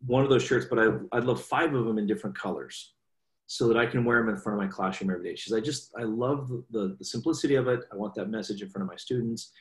one 0.06 0.24
of 0.24 0.30
those 0.30 0.44
shirts, 0.44 0.68
but 0.70 0.80
I, 0.80 0.88
I'd 1.12 1.24
love 1.24 1.42
five 1.42 1.74
of 1.74 1.86
them 1.86 1.98
in 1.98 2.08
different 2.08 2.38
colors 2.38 2.94
so 3.48 3.68
that 3.68 3.78
I 3.78 3.86
can 3.86 4.04
wear 4.04 4.20
them 4.20 4.30
in 4.30 4.38
front 4.38 4.60
of 4.60 4.66
my 4.66 4.72
classroom 4.72 5.12
every 5.12 5.24
day. 5.24 5.36
She 5.36 5.50
says, 5.50 5.58
I 5.58 5.62
just, 5.62 5.92
I 5.98 6.04
love 6.04 6.48
the, 6.48 6.64
the, 6.72 6.96
the 7.00 7.06
simplicity 7.06 7.56
of 7.56 7.68
it. 7.68 7.82
I 7.92 7.96
want 7.96 8.16
that 8.16 8.30
message 8.30 8.62
in 8.62 8.70
front 8.70 8.84
of 8.84 8.90
my 8.90 8.96
students. 8.96 9.52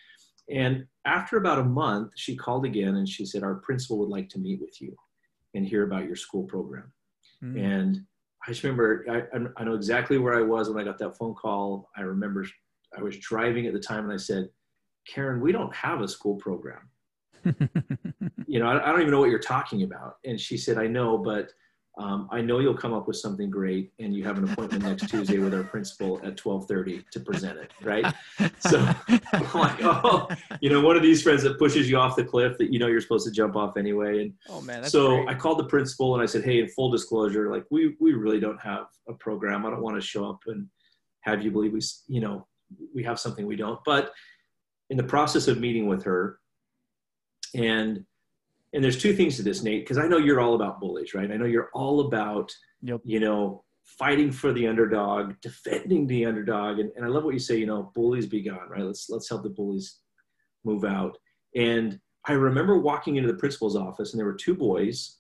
And 0.50 0.87
after 1.05 1.37
about 1.37 1.58
a 1.58 1.64
month, 1.64 2.12
she 2.17 2.37
called 2.37 2.64
again 2.64 2.97
and 2.97 3.08
she 3.08 3.25
said, 3.25 3.43
Our 3.43 3.56
principal 3.56 3.99
would 3.99 4.08
like 4.08 4.29
to 4.31 4.38
meet 4.38 4.61
with 4.61 4.81
you 4.81 4.94
and 5.55 5.67
hear 5.67 5.85
about 5.85 6.05
your 6.05 6.17
school 6.17 6.44
program. 6.44 6.93
Mm. 7.43 7.64
And 7.64 8.00
I 8.47 8.50
just 8.50 8.62
remember, 8.62 9.06
I, 9.11 9.37
I- 9.37 9.62
I 9.62 9.64
know 9.64 9.75
exactly 9.75 10.19
where 10.19 10.35
I 10.35 10.43
was 10.43 10.69
when 10.69 10.81
I 10.81 10.85
got 10.85 10.99
that 10.99 11.17
phone 11.17 11.35
call. 11.35 11.88
I 11.97 12.02
remember 12.02 12.47
I 12.96 13.02
was 13.02 13.19
driving 13.19 13.67
at 13.67 13.73
the 13.73 13.81
time 13.81 14.05
and 14.05 14.12
I 14.12 14.17
said, 14.17 14.49
Karen, 15.06 15.41
we 15.41 15.52
don't 15.52 15.75
have 15.75 16.00
a 16.00 16.08
school 16.08 16.37
program. 16.37 16.88
You 18.55 18.61
know, 18.61 18.67
I, 18.69 18.88
I 18.88 18.93
don't 18.93 19.00
even 19.00 19.11
know 19.11 19.19
what 19.19 19.31
you're 19.31 19.41
talking 19.41 19.82
about. 19.82 20.19
And 20.25 20.41
she 20.41 20.56
said, 20.56 20.79
I 20.79 20.87
know, 20.87 21.19
but 21.19 21.50
um, 21.99 22.29
I 22.31 22.41
know 22.41 22.61
you'll 22.61 22.76
come 22.76 22.93
up 22.93 23.08
with 23.08 23.17
something 23.17 23.50
great 23.50 23.93
and 23.99 24.14
you 24.14 24.23
have 24.23 24.38
an 24.38 24.49
appointment 24.49 24.85
next 24.85 25.08
Tuesday 25.11 25.38
with 25.38 25.52
our 25.52 25.64
principal 25.64 26.18
at 26.18 26.38
1230 26.38 27.04
to 27.11 27.18
present 27.18 27.59
it, 27.59 27.73
right? 27.83 28.14
So 28.61 28.78
I'm 29.33 29.52
like, 29.54 29.78
oh, 29.83 30.28
you 30.61 30.71
know, 30.71 30.80
one 30.80 30.97
of 30.97 31.02
these 31.02 31.21
friends 31.21 31.42
that 31.42 31.59
pushes 31.59 31.90
you 31.90 31.97
off 31.99 32.14
the 32.14 32.25
cliff 32.25 32.57
that 32.59 32.73
you 32.73 32.78
know 32.78 32.87
you're 32.87 33.00
supposed 33.00 33.26
to 33.26 33.33
jump 33.33 33.57
off 33.57 33.76
anyway. 33.76 34.23
And 34.23 34.33
oh 34.49 34.61
man, 34.61 34.85
so 34.85 35.16
great. 35.16 35.28
I 35.28 35.35
called 35.35 35.59
the 35.59 35.64
principal 35.64 36.14
and 36.14 36.23
I 36.23 36.26
said, 36.26 36.45
"Hey, 36.45 36.61
in 36.61 36.68
full 36.68 36.90
disclosure, 36.90 37.50
like 37.50 37.64
we 37.71 37.95
we 38.00 38.14
really 38.14 38.40
don't 38.40 38.61
have 38.61 38.87
a 39.07 39.12
program. 39.12 39.66
I 39.66 39.71
don't 39.71 39.83
want 39.83 39.97
to 39.97 40.00
show 40.00 40.28
up 40.30 40.40
and 40.47 40.66
have 41.21 41.45
you 41.45 41.50
believe 41.50 41.73
we, 41.73 41.80
you 42.07 42.21
know, 42.21 42.47
we 42.94 43.02
have 43.04 43.18
something 43.21 43.47
we 43.47 43.56
don't." 43.56 43.80
But 43.85 44.12
in 44.90 44.97
the 44.97 45.04
process 45.04 45.49
of 45.49 45.61
meeting 45.61 45.87
with 45.87 46.02
her, 46.04 46.38
and 47.54 48.04
and 48.73 48.83
there's 48.83 49.00
two 49.00 49.14
things 49.14 49.37
to 49.37 49.42
this, 49.42 49.62
Nate, 49.62 49.85
because 49.85 49.99
I 49.99 50.09
know 50.09 50.18
you're 50.18 50.40
all 50.40 50.54
about 50.54 50.80
bullies, 50.80 51.14
right? 51.14 51.30
I 51.30 51.37
know 51.37 51.47
you're 51.47 51.71
all 51.75 52.00
about 52.00 52.52
Yep. 52.83 53.00
you 53.04 53.21
know 53.21 53.64
fighting 53.85 54.33
for 54.33 54.52
the 54.52 54.66
underdog, 54.66 55.35
defending 55.42 56.06
the 56.06 56.25
underdog, 56.25 56.78
and, 56.78 56.90
and 56.97 57.04
I 57.04 57.09
love 57.09 57.25
what 57.25 57.35
you 57.35 57.40
say. 57.40 57.56
You 57.56 57.66
know, 57.66 57.92
bullies 57.94 58.26
be 58.26 58.42
gone, 58.42 58.68
right? 58.68 58.83
Let's 58.83 59.09
let's 59.09 59.28
help 59.28 59.42
the 59.42 59.50
bullies 59.50 60.00
move 60.64 60.85
out. 60.85 61.16
And 61.54 62.00
I 62.26 62.33
remember 62.33 62.78
walking 62.78 63.16
into 63.16 63.30
the 63.30 63.38
principal's 63.38 63.76
office, 63.76 64.12
and 64.12 64.18
there 64.18 64.26
were 64.26 64.35
two 64.35 64.54
boys 64.54 65.18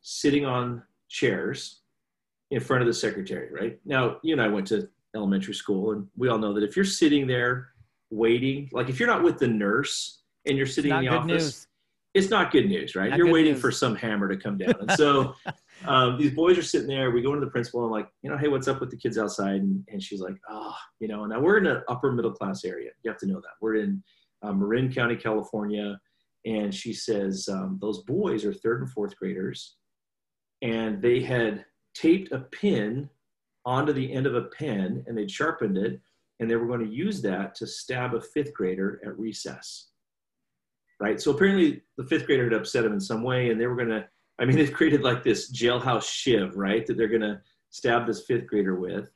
sitting 0.00 0.44
on 0.46 0.82
chairs 1.08 1.80
in 2.50 2.60
front 2.60 2.82
of 2.82 2.86
the 2.86 2.94
secretary. 2.94 3.50
Right 3.52 3.78
now, 3.84 4.18
you 4.22 4.32
and 4.32 4.40
I 4.40 4.48
went 4.48 4.66
to 4.68 4.88
elementary 5.14 5.54
school, 5.54 5.92
and 5.92 6.06
we 6.16 6.28
all 6.28 6.38
know 6.38 6.52
that 6.54 6.62
if 6.62 6.76
you're 6.76 6.84
sitting 6.84 7.26
there 7.26 7.70
waiting, 8.10 8.68
like 8.72 8.88
if 8.88 8.98
you're 8.98 9.08
not 9.08 9.22
with 9.22 9.38
the 9.38 9.48
nurse 9.48 10.22
and 10.46 10.56
you're 10.56 10.66
sitting 10.66 10.92
in 10.92 11.00
the 11.00 11.08
office, 11.08 11.28
news. 11.28 11.66
it's 12.14 12.30
not 12.30 12.50
good 12.50 12.68
news, 12.68 12.94
right? 12.94 13.10
Not 13.10 13.18
You're 13.18 13.32
waiting 13.32 13.52
news. 13.52 13.60
for 13.60 13.70
some 13.70 13.94
hammer 13.94 14.28
to 14.28 14.36
come 14.36 14.58
down. 14.58 14.74
And 14.80 14.90
so 14.96 15.34
um, 15.84 16.18
these 16.18 16.32
boys 16.32 16.56
are 16.58 16.62
sitting 16.62 16.88
there. 16.88 17.10
We 17.10 17.22
go 17.22 17.34
into 17.34 17.44
the 17.44 17.50
principal 17.50 17.80
and 17.80 17.86
I'm 17.86 17.92
like, 17.92 18.08
you 18.22 18.30
know, 18.30 18.36
hey, 18.36 18.48
what's 18.48 18.68
up 18.68 18.80
with 18.80 18.90
the 18.90 18.96
kids 18.96 19.18
outside? 19.18 19.60
And, 19.60 19.84
and 19.88 20.02
she's 20.02 20.20
like, 20.20 20.36
oh, 20.48 20.74
you 21.00 21.08
know, 21.08 21.24
and 21.24 21.32
now 21.32 21.40
we're 21.40 21.58
in 21.58 21.66
an 21.66 21.82
upper 21.88 22.12
middle 22.12 22.32
class 22.32 22.64
area. 22.64 22.90
You 23.02 23.10
have 23.10 23.20
to 23.20 23.26
know 23.26 23.40
that. 23.40 23.52
We're 23.60 23.76
in 23.76 24.02
uh, 24.42 24.52
Marin 24.52 24.92
County, 24.92 25.16
California. 25.16 25.98
And 26.46 26.74
she 26.74 26.92
says, 26.92 27.48
um, 27.50 27.78
those 27.80 28.04
boys 28.04 28.44
are 28.44 28.54
third 28.54 28.80
and 28.80 28.90
fourth 28.90 29.16
graders. 29.16 29.76
And 30.62 31.02
they 31.02 31.20
had 31.20 31.64
taped 31.94 32.32
a 32.32 32.40
pin 32.40 33.10
onto 33.64 33.92
the 33.92 34.12
end 34.12 34.26
of 34.26 34.34
a 34.34 34.42
pen 34.42 35.04
and 35.06 35.16
they'd 35.16 35.30
sharpened 35.30 35.76
it. 35.76 36.00
And 36.40 36.48
they 36.48 36.56
were 36.56 36.68
going 36.68 36.86
to 36.86 36.94
use 36.94 37.20
that 37.22 37.56
to 37.56 37.66
stab 37.66 38.14
a 38.14 38.20
fifth 38.20 38.54
grader 38.54 39.00
at 39.04 39.18
recess 39.18 39.88
right? 41.00 41.20
So 41.20 41.30
apparently 41.30 41.82
the 41.96 42.04
fifth 42.04 42.26
grader 42.26 42.44
had 42.44 42.52
upset 42.52 42.84
him 42.84 42.92
in 42.92 43.00
some 43.00 43.22
way, 43.22 43.50
and 43.50 43.60
they 43.60 43.66
were 43.66 43.76
gonna. 43.76 44.08
I 44.38 44.44
mean, 44.44 44.56
they've 44.58 44.72
created 44.72 45.02
like 45.02 45.22
this 45.22 45.52
jailhouse 45.52 46.10
shiv, 46.10 46.56
right? 46.56 46.86
That 46.86 46.96
they're 46.96 47.08
gonna 47.08 47.42
stab 47.70 48.06
this 48.06 48.24
fifth 48.24 48.46
grader 48.46 48.76
with, 48.76 49.10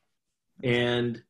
and 0.63 1.21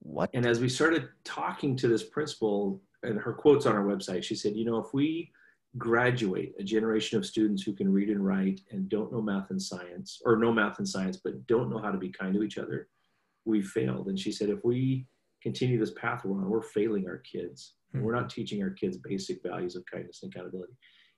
What? 0.00 0.30
And 0.34 0.46
as 0.46 0.60
we 0.60 0.68
started 0.68 1.08
talking 1.24 1.76
to 1.76 1.88
this 1.88 2.04
principal, 2.04 2.80
and 3.02 3.18
her 3.18 3.32
quotes 3.32 3.66
on 3.66 3.76
our 3.76 3.84
website, 3.84 4.24
she 4.24 4.34
said, 4.34 4.56
you 4.56 4.64
know, 4.64 4.78
if 4.78 4.92
we 4.92 5.30
graduate 5.78 6.54
a 6.58 6.62
generation 6.62 7.16
of 7.16 7.24
students 7.24 7.62
who 7.62 7.72
can 7.72 7.92
read 7.92 8.10
and 8.10 8.24
write 8.24 8.60
and 8.70 8.88
don't 8.88 9.12
know 9.12 9.22
math 9.22 9.50
and 9.50 9.62
science, 9.62 10.20
or 10.24 10.36
know 10.36 10.52
math 10.52 10.78
and 10.78 10.88
science, 10.88 11.18
but 11.22 11.46
don't 11.46 11.70
know 11.70 11.78
how 11.78 11.90
to 11.90 11.98
be 11.98 12.10
kind 12.10 12.34
to 12.34 12.42
each 12.42 12.58
other, 12.58 12.88
we 13.44 13.62
failed. 13.62 14.08
And 14.08 14.18
she 14.18 14.32
said, 14.32 14.50
if 14.50 14.64
we 14.64 15.06
continue 15.42 15.78
this 15.78 15.92
path 15.92 16.24
we're 16.24 16.36
on, 16.36 16.50
we're 16.50 16.62
failing 16.62 17.06
our 17.06 17.18
kids. 17.18 17.74
Mm-hmm. 17.94 18.04
We're 18.04 18.14
not 18.14 18.28
teaching 18.30 18.62
our 18.62 18.70
kids 18.70 18.98
basic 18.98 19.42
values 19.42 19.76
of 19.76 19.84
kindness 19.86 20.20
and 20.22 20.32
accountability. 20.32 20.72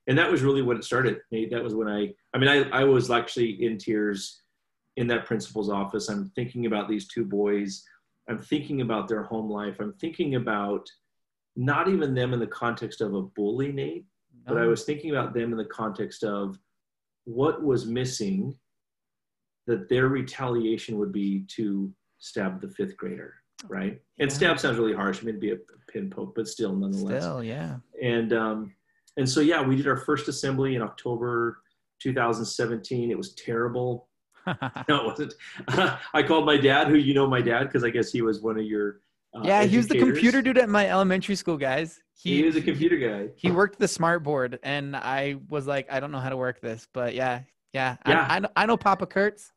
And 0.07 0.19
that 0.19 0.31
was 0.31 0.43
really 0.43 0.63
when 0.63 0.77
it 0.77 0.85
started. 0.85 1.19
That 1.31 1.63
was 1.63 1.75
when 1.75 1.89
I, 1.89 2.13
I 2.35 2.39
mean, 2.39 2.49
I, 2.49 2.69
I 2.71 2.85
was 2.85 3.11
actually 3.11 3.65
in 3.65 3.79
tears 3.79 4.43
in 4.97 5.07
that 5.09 5.27
principal's 5.27 5.71
office. 5.71 6.09
I'm 6.09 6.31
thinking 6.35 6.67
about 6.67 6.89
these 6.89 7.07
two 7.09 7.25
boys. 7.25 7.85
I'm 8.29 8.39
thinking 8.39 8.81
about 8.81 9.09
their 9.09 9.23
home 9.23 9.51
life. 9.51 9.77
I'm 9.81 9.95
thinking 9.95 10.35
about 10.35 10.89
not 11.57 11.89
even 11.89 12.15
them 12.15 12.33
in 12.33 12.41
the 12.41 12.47
context 12.47 13.01
of 13.01 13.15
a 13.15 13.23
bully, 13.23 13.73
Nate, 13.73 14.07
but 14.47 14.59
I 14.59 14.67
was 14.67 14.85
thinking 14.85 15.11
about 15.11 15.35
them 15.35 15.53
in 15.53 15.59
the 15.59 15.65
context 15.65 16.25
of 16.25 16.59
what 17.25 17.63
was 17.63 17.87
missing 17.87 18.57
that 19.67 19.89
their 19.89 20.09
retaliation 20.09 20.99
would 20.99 21.13
be 21.13 21.45
to 21.49 21.93
stab 22.19 22.61
the 22.61 22.69
fifth 22.69 22.97
grader, 22.97 23.35
right? 23.69 24.01
Yeah. 24.17 24.23
And 24.25 24.33
stab 24.33 24.59
sounds 24.59 24.79
really 24.79 24.95
harsh. 24.95 25.19
I 25.19 25.21
mean, 25.21 25.31
it'd 25.31 25.41
be 25.41 25.53
a 25.53 25.59
pin 25.91 26.11
poke, 26.11 26.35
but 26.35 26.49
still, 26.49 26.75
nonetheless. 26.75 27.23
Still, 27.23 27.45
yeah. 27.45 27.77
And 28.03 28.33
um, 28.33 28.75
and 29.17 29.29
so 29.29 29.41
yeah, 29.41 29.63
we 29.63 29.77
did 29.77 29.87
our 29.87 29.97
first 29.97 30.29
assembly 30.29 30.75
in 30.75 30.83
October 30.83 31.59
2017. 32.01 33.11
It 33.11 33.17
was 33.17 33.35
terrible. 33.35 34.09
no, 34.47 34.55
it 34.89 35.07
wasn't. 35.07 35.35
I 36.15 36.23
called 36.23 36.47
my 36.47 36.57
dad, 36.57 36.89
who 36.89 36.97
you 36.97 37.15
know 37.15 37.27
my 37.27 37.43
dad, 37.43 37.65
because 37.65 37.85
I 37.85 37.91
guess 37.91 38.11
he 38.11 38.23
was 38.23 38.41
one 38.41 38.59
of 38.59 38.65
your 38.65 39.01
uh, 39.35 39.43
yeah, 39.45 39.65
he 39.65 39.77
was 39.77 39.89
the 39.89 39.99
computer 39.99 40.43
dude 40.43 40.59
at 40.59 40.69
my 40.69 40.89
elementary 40.89 41.37
school, 41.37 41.57
guys. 41.57 42.01
He, 42.15 42.37
he 42.37 42.43
was 42.45 42.57
a 42.57 42.63
computer 42.63 42.97
guy. 42.97 43.33
He 43.37 43.51
worked 43.51 43.79
the 43.79 43.89
smart 43.89 44.23
board, 44.23 44.59
and 44.63 44.97
I 44.97 45.37
was 45.49 45.67
like, 45.67 45.91
I 45.91 46.01
don't 46.01 46.11
know 46.11 46.19
how 46.19 46.31
to 46.31 46.37
work 46.37 46.61
this, 46.61 46.87
but 46.93 47.15
yeah, 47.15 47.43
yeah, 47.73 47.97
yeah. 48.07 48.27
I, 48.29 48.37
I, 48.37 48.39
know, 48.41 48.49
I 48.57 48.67
know 48.67 48.77
Papa 48.77 49.07
Kurtz. 49.07 49.53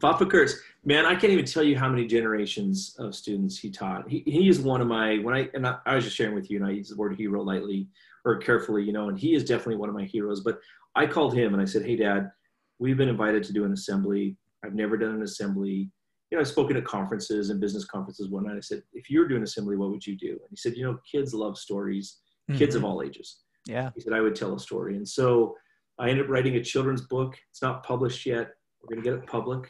Papa 0.00 0.24
Kurtz, 0.26 0.54
man, 0.84 1.04
I 1.04 1.14
can't 1.14 1.32
even 1.32 1.44
tell 1.44 1.62
you 1.62 1.76
how 1.76 1.88
many 1.88 2.06
generations 2.06 2.94
of 2.98 3.14
students 3.14 3.58
he 3.58 3.70
taught. 3.70 4.08
He, 4.08 4.22
he 4.26 4.48
is 4.48 4.60
one 4.60 4.80
of 4.80 4.86
my 4.86 5.18
when 5.18 5.34
I 5.34 5.50
and 5.54 5.66
I, 5.66 5.78
I 5.84 5.94
was 5.94 6.04
just 6.04 6.16
sharing 6.16 6.34
with 6.34 6.50
you, 6.50 6.58
and 6.58 6.66
I 6.66 6.70
use 6.70 6.88
the 6.88 6.96
word 6.96 7.16
hero 7.16 7.42
lightly 7.42 7.88
or 8.26 8.36
carefully, 8.38 8.82
you 8.82 8.92
know, 8.92 9.08
and 9.08 9.18
he 9.18 9.34
is 9.34 9.44
definitely 9.44 9.76
one 9.76 9.88
of 9.88 9.94
my 9.94 10.04
heroes. 10.04 10.40
But 10.40 10.58
I 10.94 11.06
called 11.06 11.34
him 11.34 11.54
and 11.54 11.62
I 11.62 11.64
said, 11.64 11.86
Hey, 11.86 11.96
Dad, 11.96 12.30
we've 12.78 12.96
been 12.96 13.08
invited 13.08 13.44
to 13.44 13.52
do 13.52 13.64
an 13.64 13.72
assembly. 13.72 14.36
I've 14.64 14.74
never 14.74 14.96
done 14.96 15.14
an 15.14 15.22
assembly 15.22 15.90
you 16.30 16.36
know, 16.36 16.40
I've 16.40 16.48
spoken 16.48 16.76
at 16.76 16.84
conferences 16.84 17.50
and 17.50 17.60
business 17.60 17.84
conferences 17.84 18.28
one 18.28 18.44
night. 18.44 18.56
I 18.56 18.60
said, 18.60 18.82
if 18.92 19.08
you 19.08 19.20
were 19.20 19.28
doing 19.28 19.42
assembly, 19.42 19.76
what 19.76 19.90
would 19.90 20.06
you 20.06 20.16
do? 20.16 20.30
And 20.30 20.50
he 20.50 20.56
said, 20.56 20.76
you 20.76 20.84
know, 20.84 20.98
kids 21.10 21.32
love 21.32 21.56
stories, 21.56 22.18
mm-hmm. 22.50 22.58
kids 22.58 22.74
of 22.74 22.84
all 22.84 23.02
ages. 23.02 23.42
Yeah. 23.66 23.90
He 23.94 24.00
said, 24.00 24.12
I 24.12 24.20
would 24.20 24.34
tell 24.34 24.54
a 24.54 24.58
story. 24.58 24.96
And 24.96 25.08
so 25.08 25.56
I 25.98 26.08
ended 26.08 26.24
up 26.24 26.30
writing 26.30 26.56
a 26.56 26.62
children's 26.62 27.02
book. 27.02 27.36
It's 27.50 27.62
not 27.62 27.84
published 27.84 28.26
yet. 28.26 28.50
We're 28.82 28.94
going 28.94 29.04
to 29.04 29.10
get 29.10 29.18
it 29.18 29.26
public, 29.26 29.68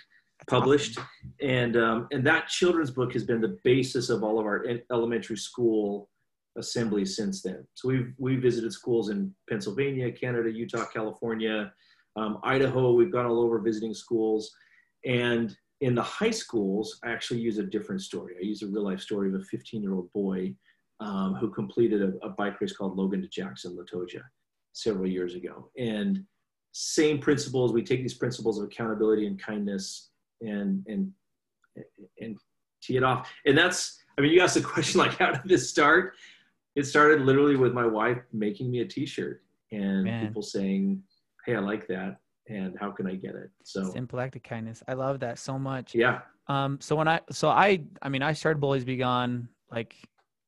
published. 0.49 0.99
And, 1.41 1.77
um, 1.77 2.09
and 2.11 2.27
that 2.27 2.49
children's 2.49 2.91
book 2.91 3.13
has 3.13 3.25
been 3.25 3.41
the 3.41 3.59
basis 3.63 4.09
of 4.09 4.23
all 4.23 4.39
of 4.39 4.47
our 4.47 4.65
elementary 4.91 5.37
school 5.37 6.09
assemblies 6.59 7.17
since 7.17 7.43
then. 7.43 7.67
So 7.75 7.89
we've, 7.89 8.13
we 8.19 8.37
visited 8.37 8.73
schools 8.73 9.11
in 9.11 9.35
Pennsylvania, 9.49 10.11
Canada, 10.11 10.51
Utah, 10.51 10.87
California, 10.87 11.73
um, 12.17 12.39
Idaho. 12.43 12.93
We've 12.93 13.13
gone 13.13 13.27
all 13.27 13.41
over 13.41 13.59
visiting 13.59 13.93
schools. 13.95 14.51
And 15.05 15.57
in 15.81 15.95
the 15.95 16.03
high 16.03 16.31
schools, 16.31 16.99
I 17.05 17.11
actually 17.11 17.41
use 17.41 17.59
a 17.59 17.63
different 17.63 18.01
story. 18.01 18.35
I 18.41 18.45
use 18.45 18.63
a 18.63 18.67
real 18.67 18.85
life 18.85 19.01
story 19.01 19.29
of 19.29 19.35
a 19.35 19.45
15 19.45 19.83
year 19.83 19.95
old 19.95 20.13
boy 20.13 20.55
um, 21.01 21.35
who 21.35 21.51
completed 21.51 22.03
a, 22.03 22.27
a, 22.27 22.31
bike 22.31 22.61
race 22.61 22.75
called 22.75 22.97
Logan 22.97 23.21
to 23.21 23.29
Jackson, 23.29 23.77
LoToJa, 23.77 24.23
several 24.73 25.07
years 25.07 25.35
ago. 25.35 25.71
And 25.79 26.25
same 26.73 27.19
principles, 27.19 27.73
we 27.73 27.83
take 27.83 28.01
these 28.01 28.15
principles 28.15 28.59
of 28.59 28.65
accountability 28.65 29.27
and 29.27 29.39
kindness 29.39 30.11
and, 30.41 30.83
and, 30.87 31.13
and 32.21 32.39
tee 32.83 32.97
it 32.97 33.03
off. 33.03 33.31
And 33.45 33.57
that's, 33.57 33.99
I 34.17 34.23
mean, 34.23 34.33
you 34.33 34.41
asked 34.41 34.55
the 34.55 34.63
question 34.63 34.99
like, 35.01 35.19
how 35.19 35.33
did 35.33 35.43
this 35.45 35.69
start? 35.69 36.15
It 36.77 36.87
started 36.87 37.23
literally 37.23 37.57
with 37.57 37.75
my 37.75 37.87
wife 37.87 38.19
making 38.33 38.71
me 38.71 38.81
a 38.81 38.87
t 38.87 39.05
shirt 39.05 39.43
and 39.73 40.05
Man. 40.05 40.27
people 40.27 40.43
saying, 40.43 41.03
Hey, 41.45 41.57
I 41.57 41.61
like 41.61 41.87
that 41.89 42.17
and 42.49 42.77
how 42.79 42.91
can 42.91 43.07
I 43.07 43.15
get 43.15 43.35
it? 43.35 43.51
So 43.65 43.91
simple 43.91 44.21
act 44.21 44.37
of 44.37 44.43
kindness. 44.43 44.83
I 44.89 44.95
love 44.95 45.21
that 45.21 45.39
so 45.39 45.59
much. 45.59 45.95
Yeah. 45.95 46.21
Um. 46.49 46.79
So 46.81 46.97
when 46.97 47.09
I 47.09 47.21
so 47.31 47.49
I 47.49 47.83
I 48.03 48.09
mean 48.09 48.23
I 48.23 48.33
started 48.33 48.61
Bullies 48.61 48.85
Be 48.85 48.97
Gone 48.97 49.49
like 49.71 49.97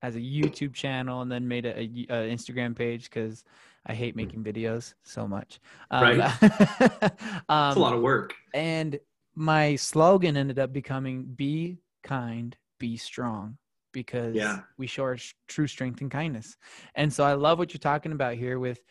as 0.03 0.17
a 0.17 0.21
YouTube 0.21 0.75
channel 0.75 1.23
and 1.23 1.31
then 1.31 1.47
made 1.47 1.67
a, 1.67 1.77
a, 1.79 1.83
a 1.83 2.35
Instagram 2.35 2.77
page 2.77 3.05
because 3.05 3.45
I 3.87 3.95
hate 3.95 4.15
hmm. 4.15 4.19
making 4.19 4.45
videos 4.45 4.95
so 5.03 5.27
much. 5.27 5.61
Um, 5.91 6.03
right. 6.03 6.43
um, 7.49 7.71
it's 7.71 7.77
a 7.77 7.81
lot 7.81 7.95
of 7.95 8.01
work. 8.01 8.35
And 8.55 8.99
my 9.35 9.77
slogan 9.77 10.37
ended 10.37 10.59
up 10.59 10.73
becoming 10.73 11.25
"Be 11.25 11.79
kind, 12.03 12.57
be 12.79 12.97
strong." 12.97 13.59
Because 13.93 14.35
yeah. 14.35 14.61
we 14.77 14.87
show 14.87 15.03
our 15.03 15.17
true 15.49 15.67
strength 15.67 16.03
and 16.03 16.11
kindness. 16.11 16.57
And 16.95 17.11
so 17.13 17.25
I 17.25 17.33
love 17.33 17.59
what 17.59 17.73
you're 17.73 17.79
talking 17.79 18.13
about 18.13 18.35
here 18.35 18.59
with 18.59 18.83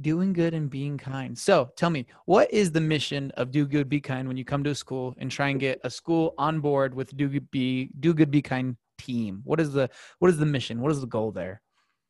doing 0.00 0.32
good 0.32 0.54
and 0.54 0.70
being 0.70 0.98
kind. 0.98 1.36
So 1.36 1.70
tell 1.76 1.90
me, 1.90 2.06
what 2.26 2.52
is 2.52 2.72
the 2.72 2.80
mission 2.80 3.30
of 3.32 3.50
Do 3.50 3.66
Good 3.66 3.88
Be 3.88 4.00
Kind 4.00 4.28
when 4.28 4.36
you 4.36 4.44
come 4.44 4.64
to 4.64 4.70
a 4.70 4.74
school 4.74 5.14
and 5.18 5.30
try 5.30 5.48
and 5.48 5.60
get 5.60 5.80
a 5.84 5.90
school 5.90 6.34
on 6.38 6.60
board 6.60 6.94
with 6.94 7.16
Do 7.16 7.28
Good 7.28 7.50
Be 7.50 7.90
Do 8.00 8.14
Good 8.14 8.30
Be 8.30 8.42
Kind 8.42 8.76
team? 8.98 9.42
What 9.44 9.60
is 9.60 9.72
the 9.72 9.88
what 10.18 10.30
is 10.30 10.38
the 10.38 10.46
mission? 10.46 10.80
What 10.80 10.92
is 10.92 11.00
the 11.00 11.06
goal 11.06 11.32
there? 11.32 11.62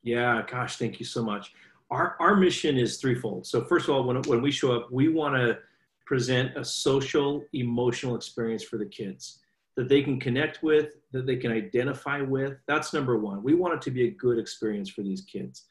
Yeah, 0.02 0.42
gosh, 0.50 0.76
thank 0.76 0.98
you 0.98 1.06
so 1.06 1.22
much. 1.22 1.52
Our 1.90 2.16
our 2.20 2.36
mission 2.36 2.76
is 2.76 2.98
threefold. 2.98 3.46
So 3.46 3.64
first 3.64 3.88
of 3.88 3.94
all, 3.94 4.04
when 4.04 4.16
when 4.22 4.42
we 4.42 4.50
show 4.50 4.72
up, 4.72 4.88
we 4.90 5.08
want 5.08 5.34
to 5.36 5.58
present 6.06 6.56
a 6.56 6.64
social 6.64 7.44
emotional 7.52 8.16
experience 8.16 8.64
for 8.64 8.78
the 8.78 8.86
kids 8.86 9.40
that 9.76 9.88
they 9.88 10.02
can 10.02 10.18
connect 10.18 10.62
with, 10.62 10.96
that 11.12 11.26
they 11.26 11.36
can 11.36 11.52
identify 11.52 12.20
with. 12.20 12.58
That's 12.66 12.92
number 12.92 13.18
one. 13.18 13.42
We 13.42 13.54
want 13.54 13.74
it 13.74 13.82
to 13.82 13.90
be 13.90 14.08
a 14.08 14.10
good 14.10 14.38
experience 14.38 14.90
for 14.90 15.02
these 15.02 15.22
kids. 15.22 15.64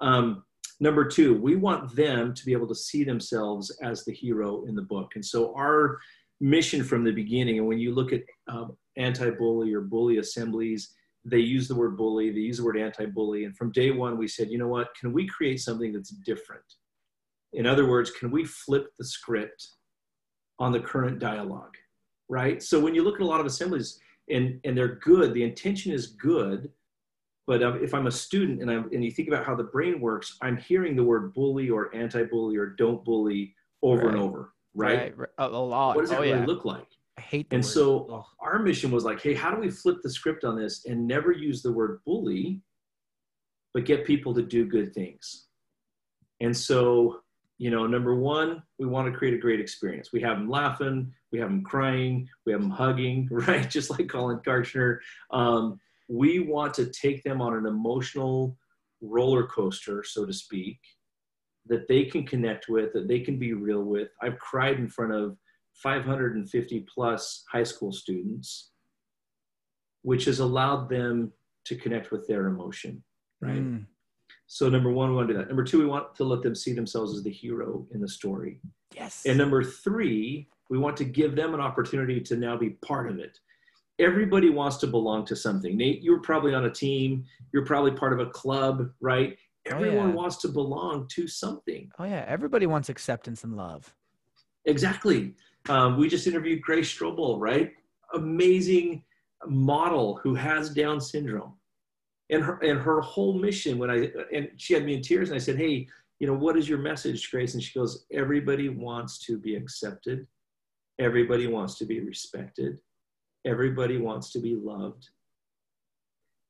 Um, 0.00 0.44
Number 0.78 1.04
two, 1.06 1.40
we 1.40 1.56
want 1.56 1.94
them 1.96 2.34
to 2.34 2.44
be 2.44 2.52
able 2.52 2.68
to 2.68 2.74
see 2.74 3.02
themselves 3.02 3.70
as 3.82 4.04
the 4.04 4.12
hero 4.12 4.64
in 4.66 4.74
the 4.74 4.82
book. 4.82 5.12
And 5.14 5.24
so 5.24 5.54
our 5.54 5.98
mission 6.40 6.84
from 6.84 7.02
the 7.02 7.12
beginning, 7.12 7.58
and 7.58 7.66
when 7.66 7.78
you 7.78 7.94
look 7.94 8.12
at 8.12 8.22
um, 8.48 8.76
anti-bully 8.96 9.72
or 9.72 9.80
bully 9.80 10.18
assemblies, 10.18 10.92
they 11.24 11.38
use 11.38 11.66
the 11.66 11.74
word 11.74 11.96
bully, 11.96 12.30
they 12.30 12.40
use 12.40 12.58
the 12.58 12.64
word 12.64 12.76
anti-bully. 12.78 13.44
And 13.44 13.56
from 13.56 13.72
day 13.72 13.90
one, 13.90 14.18
we 14.18 14.28
said, 14.28 14.50
you 14.50 14.58
know 14.58 14.68
what, 14.68 14.94
can 15.00 15.12
we 15.12 15.26
create 15.26 15.60
something 15.60 15.92
that's 15.92 16.10
different? 16.10 16.64
In 17.54 17.66
other 17.66 17.88
words, 17.88 18.10
can 18.10 18.30
we 18.30 18.44
flip 18.44 18.88
the 18.98 19.04
script 19.04 19.66
on 20.58 20.72
the 20.72 20.80
current 20.80 21.18
dialogue, 21.18 21.74
right? 22.28 22.62
So 22.62 22.78
when 22.78 22.94
you 22.94 23.02
look 23.02 23.16
at 23.16 23.22
a 23.22 23.26
lot 23.26 23.40
of 23.40 23.46
assemblies 23.46 23.98
and, 24.28 24.60
and 24.64 24.76
they're 24.76 24.96
good, 24.96 25.32
the 25.32 25.42
intention 25.42 25.92
is 25.92 26.08
good, 26.08 26.70
but 27.46 27.62
um, 27.62 27.82
if 27.82 27.94
I'm 27.94 28.08
a 28.08 28.12
student 28.12 28.60
and, 28.60 28.70
I'm, 28.70 28.90
and 28.92 29.04
you 29.04 29.10
think 29.10 29.28
about 29.28 29.44
how 29.44 29.54
the 29.54 29.64
brain 29.64 30.00
works, 30.00 30.36
I'm 30.42 30.56
hearing 30.56 30.96
the 30.96 31.04
word 31.04 31.32
bully 31.32 31.70
or 31.70 31.94
anti-bully 31.94 32.56
or 32.56 32.66
don't 32.66 33.04
bully 33.04 33.54
over 33.82 34.06
right. 34.06 34.14
and 34.14 34.22
over, 34.22 34.52
right? 34.74 35.16
right? 35.16 35.28
A 35.38 35.48
lot. 35.48 35.94
What 35.94 36.02
does 36.02 36.10
that 36.10 36.18
oh, 36.18 36.22
really 36.22 36.38
yeah. 36.38 36.44
look 36.46 36.64
like? 36.64 36.88
I 37.18 37.20
hate. 37.20 37.46
and 37.52 37.62
word. 37.62 37.70
so 37.70 38.26
our 38.40 38.58
mission 38.58 38.90
was 38.90 39.04
like, 39.04 39.22
hey, 39.22 39.32
how 39.32 39.50
do 39.50 39.60
we 39.60 39.70
flip 39.70 39.98
the 40.02 40.10
script 40.10 40.44
on 40.44 40.56
this 40.56 40.86
and 40.86 41.06
never 41.06 41.30
use 41.30 41.62
the 41.62 41.72
word 41.72 42.00
bully, 42.04 42.60
but 43.72 43.84
get 43.84 44.04
people 44.04 44.34
to 44.34 44.42
do 44.42 44.66
good 44.66 44.92
things? 44.92 45.46
And 46.40 46.54
so, 46.54 47.20
you 47.58 47.70
know, 47.70 47.86
number 47.86 48.16
one, 48.16 48.62
we 48.78 48.86
want 48.86 49.10
to 49.10 49.16
create 49.16 49.34
a 49.34 49.38
great 49.38 49.60
experience. 49.60 50.12
We 50.12 50.20
have 50.20 50.38
them 50.38 50.50
laughing, 50.50 51.12
we 51.32 51.38
have 51.38 51.48
them 51.48 51.62
crying, 51.62 52.28
we 52.44 52.52
have 52.52 52.60
them 52.60 52.70
hugging, 52.70 53.28
right? 53.30 53.70
Just 53.70 53.90
like 53.90 54.08
Colin 54.08 54.40
Kartchner. 54.40 54.98
Um, 55.30 55.78
we 56.08 56.40
want 56.40 56.74
to 56.74 56.86
take 56.86 57.22
them 57.22 57.40
on 57.40 57.54
an 57.54 57.66
emotional 57.66 58.56
roller 59.00 59.46
coaster, 59.46 60.04
so 60.04 60.24
to 60.24 60.32
speak, 60.32 60.78
that 61.66 61.88
they 61.88 62.04
can 62.04 62.24
connect 62.24 62.68
with, 62.68 62.92
that 62.92 63.08
they 63.08 63.20
can 63.20 63.38
be 63.38 63.52
real 63.52 63.82
with. 63.82 64.08
I've 64.22 64.38
cried 64.38 64.78
in 64.78 64.88
front 64.88 65.12
of 65.12 65.36
550 65.74 66.86
plus 66.92 67.44
high 67.50 67.64
school 67.64 67.92
students, 67.92 68.70
which 70.02 70.24
has 70.26 70.38
allowed 70.38 70.88
them 70.88 71.32
to 71.64 71.76
connect 71.76 72.12
with 72.12 72.26
their 72.28 72.46
emotion, 72.46 73.02
right? 73.40 73.62
Mm. 73.62 73.86
So, 74.46 74.68
number 74.68 74.92
one, 74.92 75.10
we 75.10 75.16
want 75.16 75.28
to 75.28 75.34
do 75.34 75.38
that. 75.40 75.48
Number 75.48 75.64
two, 75.64 75.80
we 75.80 75.86
want 75.86 76.14
to 76.14 76.24
let 76.24 76.42
them 76.42 76.54
see 76.54 76.72
themselves 76.72 77.16
as 77.16 77.24
the 77.24 77.32
hero 77.32 77.84
in 77.92 78.00
the 78.00 78.08
story. 78.08 78.60
Yes. 78.94 79.24
And 79.26 79.36
number 79.36 79.64
three, 79.64 80.48
we 80.70 80.78
want 80.78 80.96
to 80.98 81.04
give 81.04 81.34
them 81.34 81.52
an 81.52 81.60
opportunity 81.60 82.20
to 82.20 82.36
now 82.36 82.56
be 82.56 82.70
part 82.70 83.10
of 83.10 83.18
it 83.18 83.38
everybody 83.98 84.50
wants 84.50 84.76
to 84.78 84.86
belong 84.86 85.24
to 85.26 85.36
something. 85.36 85.76
Nate, 85.76 86.02
you're 86.02 86.20
probably 86.20 86.54
on 86.54 86.66
a 86.66 86.70
team, 86.70 87.24
you're 87.52 87.64
probably 87.64 87.92
part 87.92 88.12
of 88.12 88.20
a 88.20 88.26
club, 88.26 88.90
right? 89.00 89.36
Everyone 89.66 90.06
oh, 90.06 90.08
yeah. 90.08 90.14
wants 90.14 90.36
to 90.38 90.48
belong 90.48 91.08
to 91.08 91.26
something. 91.26 91.90
Oh, 91.98 92.04
yeah. 92.04 92.24
Everybody 92.28 92.66
wants 92.66 92.88
acceptance 92.88 93.42
and 93.42 93.56
love. 93.56 93.92
Exactly. 94.64 95.34
Um, 95.68 95.98
we 95.98 96.08
just 96.08 96.26
interviewed 96.26 96.62
Grace 96.62 96.92
Strobel, 96.92 97.40
right? 97.40 97.72
Amazing 98.14 99.02
model 99.46 100.20
who 100.22 100.34
has 100.34 100.70
Down 100.70 101.00
syndrome. 101.00 101.54
And 102.30 102.42
her, 102.42 102.58
and 102.58 102.80
her 102.80 103.00
whole 103.00 103.38
mission 103.38 103.78
when 103.78 103.88
I, 103.88 104.10
and 104.32 104.50
she 104.56 104.74
had 104.74 104.84
me 104.84 104.94
in 104.94 105.02
tears 105.02 105.28
and 105.28 105.36
I 105.36 105.38
said, 105.38 105.56
Hey, 105.56 105.86
you 106.18 106.26
know, 106.26 106.34
what 106.34 106.56
is 106.56 106.68
your 106.68 106.78
message, 106.78 107.30
Grace? 107.30 107.54
And 107.54 107.62
she 107.62 107.78
goes, 107.78 108.06
everybody 108.12 108.68
wants 108.68 109.18
to 109.26 109.38
be 109.38 109.54
accepted. 109.54 110.26
Everybody 110.98 111.46
wants 111.46 111.76
to 111.78 111.84
be 111.84 112.00
respected. 112.00 112.78
Everybody 113.46 113.98
wants 113.98 114.32
to 114.32 114.40
be 114.40 114.56
loved. 114.56 115.08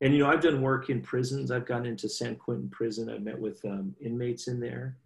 And, 0.00 0.12
you 0.12 0.20
know, 0.20 0.28
I've 0.28 0.42
done 0.42 0.60
work 0.60 0.90
in 0.90 1.00
prisons. 1.00 1.50
I've 1.50 1.66
gone 1.66 1.86
into 1.86 2.08
San 2.08 2.36
Quentin 2.36 2.68
prison. 2.70 3.08
I've 3.08 3.22
met 3.22 3.38
with 3.38 3.64
um, 3.64 3.94
inmates 4.04 4.48
in 4.48 4.60
there. 4.60 4.98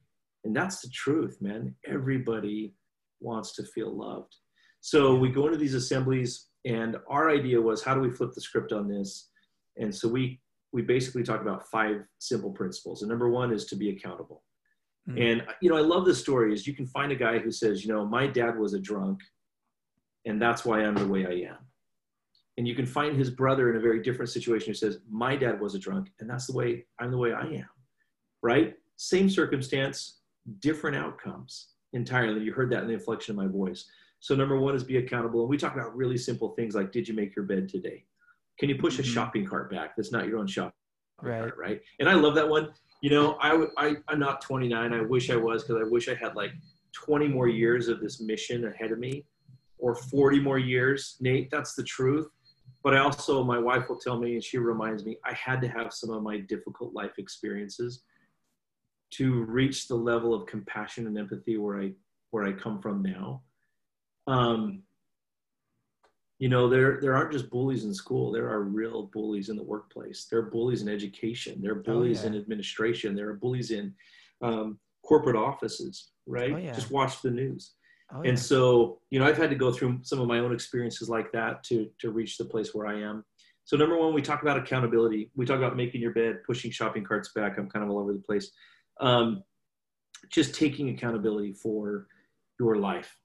And 0.44 0.56
that's 0.56 0.80
the 0.80 0.88
truth, 0.88 1.37
man. 1.40 1.75
Everybody 1.87 2.75
wants 3.20 3.52
to 3.56 3.64
feel 3.64 3.94
loved. 3.94 4.35
So 4.80 5.14
we 5.14 5.28
go 5.28 5.47
into 5.47 5.59
these 5.59 5.75
assemblies, 5.75 6.47
and 6.64 6.97
our 7.09 7.30
idea 7.30 7.61
was 7.61 7.82
how 7.82 7.94
do 7.94 8.00
we 8.00 8.11
flip 8.11 8.32
the 8.35 8.40
script 8.40 8.73
on 8.73 8.88
this? 8.88 9.28
And 9.76 9.94
so 9.94 10.09
we 10.09 10.40
we 10.73 10.82
basically 10.82 11.25
talk 11.25 11.40
about 11.40 11.68
five 11.68 12.04
simple 12.18 12.50
principles. 12.50 13.02
And 13.02 13.11
number 13.11 13.28
one 13.28 13.52
is 13.52 13.66
to 13.66 13.76
be 13.76 13.90
accountable. 13.90 14.44
Mm. 15.09 15.32
And 15.32 15.42
you 15.61 15.68
know, 15.68 15.76
I 15.76 15.80
love 15.80 16.06
the 16.06 16.14
story 16.14 16.52
is 16.54 16.66
you 16.66 16.75
can 16.75 16.87
find 16.87 17.12
a 17.12 17.16
guy 17.16 17.38
who 17.38 17.50
says, 17.50 17.85
you 17.85 17.92
know, 17.92 18.06
my 18.06 18.26
dad 18.26 18.59
was 18.59 18.73
a 18.73 18.80
drunk, 18.80 19.20
and 20.25 20.40
that's 20.40 20.64
why 20.64 20.82
I'm 20.82 20.94
the 20.94 21.06
way 21.06 21.26
I 21.26 21.50
am. 21.50 21.59
And 22.59 22.66
you 22.69 22.75
can 22.75 22.87
find 22.87 23.16
his 23.16 23.30
brother 23.30 23.71
in 23.71 23.76
a 23.76 23.80
very 23.80 24.02
different 24.02 24.30
situation 24.30 24.69
who 24.69 24.75
says, 24.75 24.99
my 25.09 25.37
dad 25.37 25.61
was 25.61 25.75
a 25.75 25.78
drunk, 25.78 26.12
and 26.21 26.28
that's 26.28 26.47
the 26.47 26.52
way 26.52 26.85
I'm 26.99 27.11
the 27.11 27.19
way 27.19 27.33
I 27.33 27.42
am. 27.42 27.69
Right? 28.42 28.75
Same 28.97 29.30
circumstance, 29.30 30.21
different 30.61 30.97
outcomes 30.97 31.69
entirely. 31.92 32.42
You 32.42 32.52
heard 32.52 32.71
that 32.71 32.83
in 32.83 32.88
the 32.88 32.95
inflection 32.95 33.33
of 33.33 33.37
my 33.37 33.50
voice. 33.50 33.87
So 34.21 34.35
number 34.35 34.59
one 34.59 34.75
is 34.75 34.85
be 34.85 34.99
accountable. 34.99 35.40
And 35.40 35.49
we 35.49 35.57
talk 35.57 35.75
about 35.75 35.97
really 35.97 36.19
simple 36.19 36.50
things 36.50 36.75
like, 36.75 36.92
did 36.92 37.09
you 37.09 37.14
make 37.14 37.35
your 37.35 37.45
bed 37.45 37.69
today? 37.69 38.04
Can 38.59 38.69
you 38.69 38.76
push 38.76 38.99
a 38.99 39.02
mm-hmm. 39.02 39.12
shopping 39.12 39.47
cart 39.47 39.71
back? 39.71 39.97
That's 39.97 40.12
not 40.12 40.26
your 40.26 40.38
own 40.38 40.47
shopping 40.47 40.73
right. 41.23 41.40
cart, 41.40 41.57
right? 41.59 41.80
And 41.99 42.09
I 42.09 42.14
love 42.14 42.35
that 42.35 42.49
one. 42.49 42.69
You 43.02 43.11
know, 43.11 43.38
I, 43.40 43.66
I, 43.78 43.97
I'm 44.09 44.19
not 44.19 44.42
29. 44.42 44.92
I 44.92 45.00
wish 45.00 45.30
I 45.30 45.37
was 45.37 45.62
because 45.64 45.83
I 45.83 45.88
wish 45.88 46.09
I 46.09 46.14
had 46.14 46.37
like 46.37 46.52
20 46.92 47.28
more 47.28 47.49
years 47.49 47.88
of 47.88 48.00
this 48.00 48.21
mission 48.21 48.66
ahead 48.66 48.92
of 48.92 48.99
me 48.99 49.25
or 49.78 49.95
40 49.95 50.40
more 50.40 50.59
years. 50.59 51.16
Nate, 51.21 51.50
that's 51.50 51.75
the 51.75 51.83
truth. 51.83 52.28
But 52.82 52.94
I 52.94 53.00
also, 53.00 53.44
my 53.44 53.58
wife 53.58 53.88
will 53.88 53.99
tell 53.99 54.18
me, 54.18 54.34
and 54.34 54.44
she 54.44 54.58
reminds 54.58 55.04
me, 55.04 55.18
I 55.25 55.34
had 55.34 55.60
to 55.60 55.68
have 55.68 55.92
some 55.92 56.10
of 56.10 56.22
my 56.22 56.38
difficult 56.38 56.94
life 56.94 57.18
experiences 57.18 58.02
to 59.12 59.44
reach 59.44 59.88
the 59.88 59.94
level 59.94 60.32
of 60.32 60.46
compassion 60.46 61.06
and 61.06 61.18
empathy 61.18 61.56
where 61.56 61.80
I 61.80 61.92
where 62.30 62.44
I 62.44 62.52
come 62.52 62.80
from 62.80 63.02
now. 63.02 63.42
Um, 64.26 64.82
you 66.38 66.49
know, 66.49 66.68
there 66.68 67.00
there 67.00 67.14
aren't 67.14 67.32
just 67.32 67.50
bullies 67.50 67.84
in 67.84 67.92
school. 67.92 68.32
There 68.32 68.49
are 68.49 68.62
real 68.62 69.10
bullies 69.12 69.50
in 69.50 69.56
the 69.56 69.62
workplace. 69.62 70.26
There 70.30 70.38
are 70.38 70.50
bullies 70.50 70.80
in 70.80 70.88
education. 70.88 71.60
There 71.60 71.72
are 71.72 71.80
oh, 71.80 71.92
bullies 71.92 72.20
oh, 72.20 72.22
yeah. 72.22 72.30
in 72.30 72.38
administration. 72.38 73.14
There 73.14 73.28
are 73.28 73.34
bullies 73.34 73.72
in 73.72 73.94
um, 74.40 74.78
corporate 75.04 75.37
offices. 75.37 76.12
Right? 76.26 76.52
Oh, 76.52 76.56
yeah. 76.56 76.72
Just 76.72 76.90
watch 76.90 77.20
the 77.20 77.30
news. 77.30 77.72
Oh, 78.12 78.19
and 78.19 78.26
yeah. 78.26 78.35
so, 78.35 78.99
you 79.11 79.21
know, 79.21 79.26
I've 79.26 79.37
had 79.37 79.50
to 79.50 79.57
go 79.57 79.73
through 79.73 80.00
some 80.02 80.21
of 80.21 80.26
my 80.26 80.40
own 80.40 80.52
experiences 80.52 81.09
like 81.09 81.31
that 81.33 81.62
to 81.64 81.88
to 82.00 82.11
reach 82.11 82.38
the 82.38 82.45
place 82.45 82.75
where 82.75 82.87
I 82.87 83.00
am. 83.00 83.25
So, 83.64 83.76
number 83.76 83.97
one, 83.97 84.12
we 84.14 84.23
talk 84.23 84.43
about 84.43 84.57
accountability. 84.57 85.31
We 85.37 85.47
talk 85.47 85.59
about 85.59 85.76
making 85.76 86.00
your 86.00 86.12
bed, 86.12 86.43
pushing 86.45 86.71
shopping 86.71 87.05
carts 87.05 87.31
back. 87.33 87.57
I'm 87.57 87.71
kind 87.71 87.85
of 87.85 87.90
all 87.90 87.99
over 87.99 88.12
the 88.12 88.19
place 88.19 88.50
um, 89.00 89.43
just 90.29 90.55
taking 90.55 90.90
accountability 90.90 91.52
for 91.52 92.07
your 92.59 92.76
life. 92.76 93.17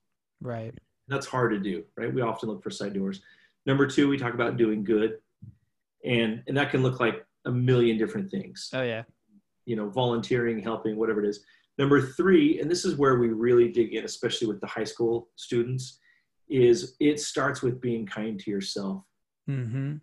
Right. 0.41 0.73
That's 1.07 1.27
hard 1.27 1.51
to 1.51 1.59
do, 1.59 1.83
right? 1.97 2.13
We 2.13 2.21
often 2.21 2.49
look 2.49 2.63
for 2.63 2.71
side 2.71 2.93
doors. 2.93 3.21
Number 3.65 3.85
two, 3.85 4.09
we 4.09 4.17
talk 4.17 4.33
about 4.33 4.57
doing 4.57 4.83
good, 4.83 5.17
and 6.03 6.41
and 6.47 6.57
that 6.57 6.71
can 6.71 6.81
look 6.81 6.99
like 6.99 7.25
a 7.45 7.51
million 7.51 7.97
different 7.97 8.31
things. 8.31 8.69
Oh 8.73 8.81
yeah. 8.81 9.03
You 9.65 9.75
know, 9.75 9.89
volunteering, 9.89 10.59
helping, 10.59 10.95
whatever 10.95 11.23
it 11.23 11.29
is. 11.29 11.43
Number 11.77 12.01
three, 12.01 12.59
and 12.59 12.71
this 12.71 12.85
is 12.85 12.95
where 12.95 13.19
we 13.19 13.29
really 13.29 13.69
dig 13.69 13.93
in, 13.93 14.05
especially 14.05 14.47
with 14.47 14.61
the 14.61 14.67
high 14.67 14.83
school 14.83 15.29
students, 15.35 15.99
is 16.49 16.95
it 16.99 17.19
starts 17.19 17.61
with 17.61 17.81
being 17.81 18.05
kind 18.05 18.39
to 18.39 18.51
yourself. 18.51 19.03
Mm-hmm. 19.49 19.95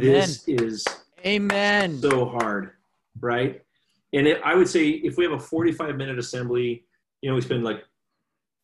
This 0.00 0.46
is 0.48 0.84
Amen. 1.24 1.98
So 2.00 2.26
hard, 2.26 2.72
right? 3.20 3.62
and 4.12 4.26
it, 4.26 4.40
I 4.44 4.54
would 4.54 4.68
say 4.68 4.88
if 4.88 5.16
we 5.16 5.24
have 5.24 5.32
a 5.32 5.38
45 5.38 5.96
minute 5.96 6.18
assembly, 6.18 6.84
you 7.22 7.30
know, 7.30 7.36
we 7.36 7.40
spend 7.42 7.64
like 7.64 7.84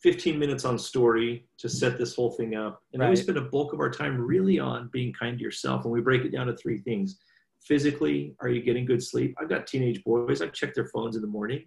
15 0.03 0.39
minutes 0.39 0.65
on 0.65 0.79
story 0.79 1.47
to 1.59 1.69
set 1.69 1.99
this 1.99 2.15
whole 2.15 2.31
thing 2.31 2.55
up. 2.55 2.83
And 2.93 3.01
right. 3.01 3.07
then 3.07 3.11
we 3.11 3.17
spend 3.17 3.39
a 3.39 3.43
bulk 3.43 3.73
of 3.73 3.81
our 3.81 3.91
time 3.91 4.19
really 4.19 4.59
on 4.59 4.89
being 4.93 5.13
kind 5.13 5.39
to 5.39 5.45
yourself. 5.45 5.85
And 5.85 5.93
we 5.93 6.01
break 6.01 6.25
it 6.25 6.33
down 6.33 6.47
to 6.47 6.57
three 6.57 6.79
things. 6.79 7.19
Physically, 7.65 8.35
are 8.41 8.49
you 8.49 8.63
getting 8.63 8.85
good 8.85 9.03
sleep? 9.03 9.35
I've 9.41 9.49
got 9.49 9.67
teenage 9.67 10.03
boys. 10.05 10.43
I 10.43 10.49
check 10.49 10.75
their 10.75 10.89
phones 10.89 11.17
in 11.17 11.23
the 11.23 11.29
morning. 11.29 11.65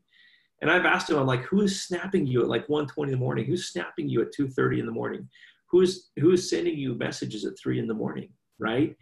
And 0.61 0.69
I've 0.69 0.85
asked 0.85 1.09
him, 1.09 1.17
I'm 1.17 1.27
like, 1.27 1.43
who 1.43 1.61
is 1.61 1.83
snapping 1.83 2.27
you 2.27 2.41
at 2.41 2.49
like 2.49 2.67
1.20 2.67 3.05
in 3.05 3.11
the 3.11 3.17
morning? 3.17 3.45
Who's 3.45 3.71
snapping 3.71 4.09
you 4.09 4.21
at 4.21 4.33
2.30 4.37 4.79
in 4.79 4.85
the 4.85 4.91
morning? 4.91 5.27
Who's, 5.69 6.09
who's 6.19 6.49
sending 6.49 6.77
you 6.77 6.95
messages 6.95 7.45
at 7.45 7.57
3 7.57 7.79
in 7.79 7.87
the 7.87 7.93
morning? 7.93 8.29
right? 8.59 8.95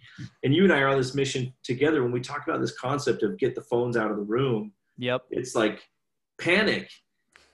And 0.44 0.54
you 0.54 0.64
and 0.64 0.72
I 0.72 0.80
are 0.80 0.88
on 0.88 0.98
this 0.98 1.16
mission 1.16 1.54
together. 1.64 2.04
When 2.04 2.12
we 2.12 2.22
talk 2.22 2.48
about 2.48 2.62
this 2.62 2.78
concept 2.78 3.24
of 3.24 3.38
get 3.38 3.56
the 3.56 3.62
phones 3.62 3.98
out 3.98 4.12
of 4.12 4.18
the 4.18 4.24
room, 4.24 4.72
yep, 4.98 5.24
it's 5.32 5.56
like 5.56 5.82
panic. 6.40 6.90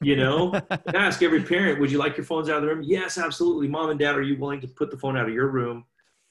You 0.02 0.18
know, 0.18 0.54
ask 0.94 1.24
every 1.24 1.42
parent, 1.42 1.80
would 1.80 1.90
you 1.90 1.98
like 1.98 2.18
your 2.18 2.26
phones 2.26 2.50
out 2.50 2.58
of 2.58 2.64
the 2.64 2.68
room? 2.68 2.84
Yes, 2.84 3.18
absolutely. 3.18 3.70
Mom 3.70 3.90
and 3.90 4.00
dad, 4.00 4.18
are 4.18 4.22
you 4.22 4.38
willing 4.38 4.60
to 4.60 4.68
put 4.68 4.92
the 4.92 4.98
phone 4.98 5.16
out 5.16 5.30
of 5.30 5.34
your 5.34 5.48
room? 5.48 5.86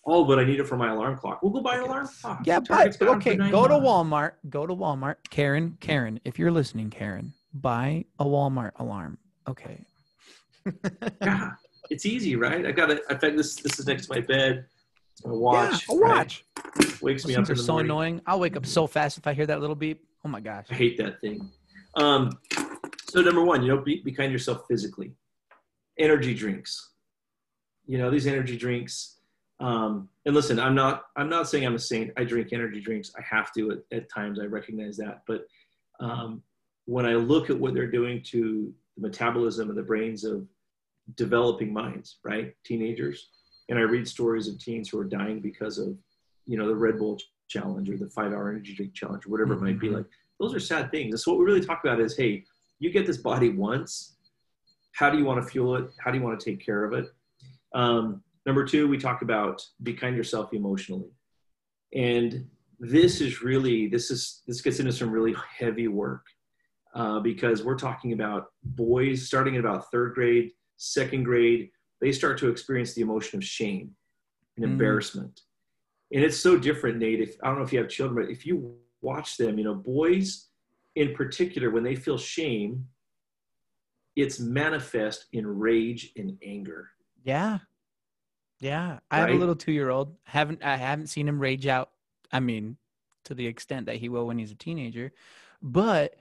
Oh, 0.04 0.24
but 0.24 0.38
I 0.38 0.44
need 0.44 0.60
it 0.60 0.66
for 0.66 0.76
my 0.76 0.90
alarm 0.90 1.16
clock. 1.16 1.42
We'll 1.42 1.52
go 1.52 1.62
buy 1.62 1.76
an 1.76 1.82
alarm 1.84 2.08
clock. 2.20 2.40
Yeah, 2.44 2.60
but 2.60 3.00
okay, 3.00 3.36
go 3.36 3.66
to 3.68 3.74
Walmart. 3.74 4.32
Go 4.50 4.66
to 4.66 4.74
Walmart. 4.74 5.16
Karen, 5.30 5.78
Karen, 5.80 6.20
if 6.24 6.38
you're 6.38 6.50
listening, 6.50 6.90
Karen, 6.90 7.32
buy 7.54 8.04
a 8.18 8.24
Walmart 8.24 8.72
alarm. 8.76 9.18
Okay. 9.48 9.84
yeah, 11.22 11.52
it's 11.90 12.06
easy, 12.06 12.36
right? 12.36 12.64
I 12.64 12.72
got 12.72 12.90
it. 12.90 13.02
I 13.10 13.14
think 13.14 13.36
this 13.36 13.56
this 13.56 13.78
is 13.78 13.86
next 13.86 14.06
to 14.06 14.14
my 14.14 14.20
bed. 14.20 14.66
A 15.24 15.34
watch. 15.34 15.86
Yeah, 15.88 15.94
a 15.94 15.98
watch. 15.98 16.44
Right? 16.76 17.02
Wakes 17.02 17.26
me 17.26 17.34
up. 17.34 17.44
They're 17.44 17.56
so 17.56 17.72
morning. 17.72 17.90
annoying. 17.90 18.20
I'll 18.26 18.40
wake 18.40 18.56
up 18.56 18.66
so 18.66 18.86
fast 18.86 19.18
if 19.18 19.26
I 19.26 19.34
hear 19.34 19.46
that 19.46 19.60
little 19.60 19.76
beep. 19.76 20.04
Oh 20.24 20.28
my 20.28 20.40
gosh. 20.40 20.66
I 20.70 20.74
hate 20.74 20.96
that 20.98 21.20
thing. 21.20 21.50
Um, 21.96 22.38
so 23.10 23.20
number 23.20 23.44
one, 23.44 23.62
you 23.62 23.68
know, 23.68 23.82
be, 23.82 24.00
be 24.00 24.12
kind 24.12 24.28
to 24.28 24.32
yourself 24.32 24.62
physically. 24.68 25.12
Energy 25.98 26.34
drinks. 26.34 26.92
You 27.86 27.98
know, 27.98 28.10
these 28.10 28.26
energy 28.26 28.56
drinks. 28.56 29.18
Um, 29.60 30.08
and 30.24 30.34
listen, 30.34 30.58
I'm 30.58 30.74
not 30.74 31.04
I'm 31.16 31.28
not 31.28 31.48
saying 31.48 31.66
I'm 31.66 31.74
a 31.74 31.78
saint. 31.78 32.10
I 32.16 32.24
drink 32.24 32.48
energy 32.52 32.80
drinks. 32.80 33.12
I 33.16 33.22
have 33.22 33.52
to 33.54 33.72
at, 33.72 33.96
at 33.96 34.10
times. 34.10 34.40
I 34.40 34.44
recognize 34.44 34.96
that. 34.96 35.22
But 35.26 35.46
um, 36.00 36.42
when 36.86 37.06
I 37.06 37.14
look 37.14 37.50
at 37.50 37.58
what 37.58 37.74
they're 37.74 37.90
doing 37.90 38.22
to 38.28 38.72
the 38.96 39.02
metabolism 39.02 39.68
and 39.68 39.78
the 39.78 39.82
brains 39.82 40.24
of 40.24 40.46
developing 41.16 41.72
minds, 41.72 42.18
right? 42.24 42.54
Teenagers, 42.64 43.28
and 43.68 43.78
I 43.78 43.82
read 43.82 44.06
stories 44.06 44.48
of 44.48 44.58
teens 44.58 44.88
who 44.88 44.98
are 44.98 45.04
dying 45.04 45.40
because 45.40 45.78
of, 45.78 45.96
you 46.46 46.58
know, 46.58 46.66
the 46.66 46.74
Red 46.74 46.98
Bull 46.98 47.18
challenge 47.48 47.88
or 47.88 47.96
the 47.96 48.08
five 48.08 48.32
hour 48.32 48.50
energy 48.50 48.74
drink 48.74 48.94
challenge 48.94 49.26
or 49.26 49.30
whatever 49.30 49.54
mm-hmm. 49.54 49.66
it 49.66 49.70
might 49.70 49.80
be 49.80 49.88
mm-hmm. 49.88 49.96
like. 49.96 50.06
Those 50.40 50.54
are 50.54 50.60
sad 50.60 50.90
things. 50.90 51.12
And 51.12 51.20
so 51.20 51.32
what 51.32 51.38
we 51.38 51.44
really 51.44 51.64
talk 51.64 51.84
about 51.84 52.00
is, 52.00 52.16
hey, 52.16 52.44
you 52.80 52.90
get 52.90 53.06
this 53.06 53.18
body 53.18 53.50
once. 53.50 54.16
How 54.92 55.08
do 55.08 55.16
you 55.16 55.24
want 55.24 55.42
to 55.42 55.48
fuel 55.48 55.76
it? 55.76 55.86
How 55.98 56.10
do 56.10 56.18
you 56.18 56.24
want 56.24 56.38
to 56.38 56.44
take 56.44 56.64
care 56.64 56.84
of 56.84 56.92
it? 56.92 57.06
Um, 57.74 58.22
number 58.44 58.64
two, 58.64 58.88
we 58.88 58.98
talk 58.98 59.22
about 59.22 59.64
be 59.82 59.94
kind 59.94 60.16
yourself 60.16 60.52
emotionally. 60.52 61.10
And 61.94 62.48
this 62.80 63.20
is 63.20 63.42
really, 63.42 63.86
this 63.86 64.10
is, 64.10 64.42
this 64.46 64.60
gets 64.60 64.80
into 64.80 64.92
some 64.92 65.10
really 65.10 65.34
heavy 65.58 65.86
work 65.86 66.26
uh, 66.94 67.20
because 67.20 67.62
we're 67.62 67.76
talking 67.76 68.12
about 68.12 68.46
boys 68.64 69.26
starting 69.26 69.54
at 69.54 69.60
about 69.60 69.90
third 69.90 70.14
grade, 70.14 70.50
second 70.76 71.24
grade, 71.24 71.70
they 72.00 72.12
start 72.12 72.38
to 72.38 72.48
experience 72.48 72.94
the 72.94 73.02
emotion 73.02 73.38
of 73.38 73.44
shame 73.44 73.92
and 74.56 74.66
mm. 74.66 74.70
embarrassment. 74.70 75.42
And 76.12 76.22
it's 76.22 76.36
so 76.36 76.58
different, 76.58 76.98
Nate. 76.98 77.20
If 77.20 77.36
I 77.42 77.46
don't 77.46 77.58
know 77.58 77.64
if 77.64 77.72
you 77.72 77.78
have 77.78 77.88
children, 77.88 78.24
but 78.24 78.30
if 78.30 78.44
you 78.44 78.74
watch 79.00 79.36
them, 79.36 79.58
you 79.58 79.64
know, 79.64 79.74
boys 79.74 80.48
in 80.94 81.14
particular, 81.14 81.70
when 81.70 81.82
they 81.82 81.96
feel 81.96 82.18
shame, 82.18 82.86
it's 84.14 84.38
manifest 84.38 85.26
in 85.32 85.46
rage 85.46 86.12
and 86.16 86.36
anger. 86.44 86.90
Yeah. 87.24 87.58
Yeah. 88.60 88.98
I 89.10 89.20
right? 89.20 89.28
have 89.28 89.36
a 89.36 89.40
little 89.40 89.56
two 89.56 89.72
year 89.72 89.90
old. 89.90 90.14
Haven't 90.24 90.62
I 90.62 90.76
haven't 90.76 91.06
seen 91.06 91.26
him 91.26 91.38
rage 91.38 91.66
out. 91.66 91.90
I 92.30 92.40
mean, 92.40 92.76
to 93.24 93.34
the 93.34 93.46
extent 93.46 93.86
that 93.86 93.96
he 93.96 94.08
will 94.08 94.26
when 94.26 94.38
he's 94.38 94.52
a 94.52 94.56
teenager. 94.56 95.12
But 95.62 96.16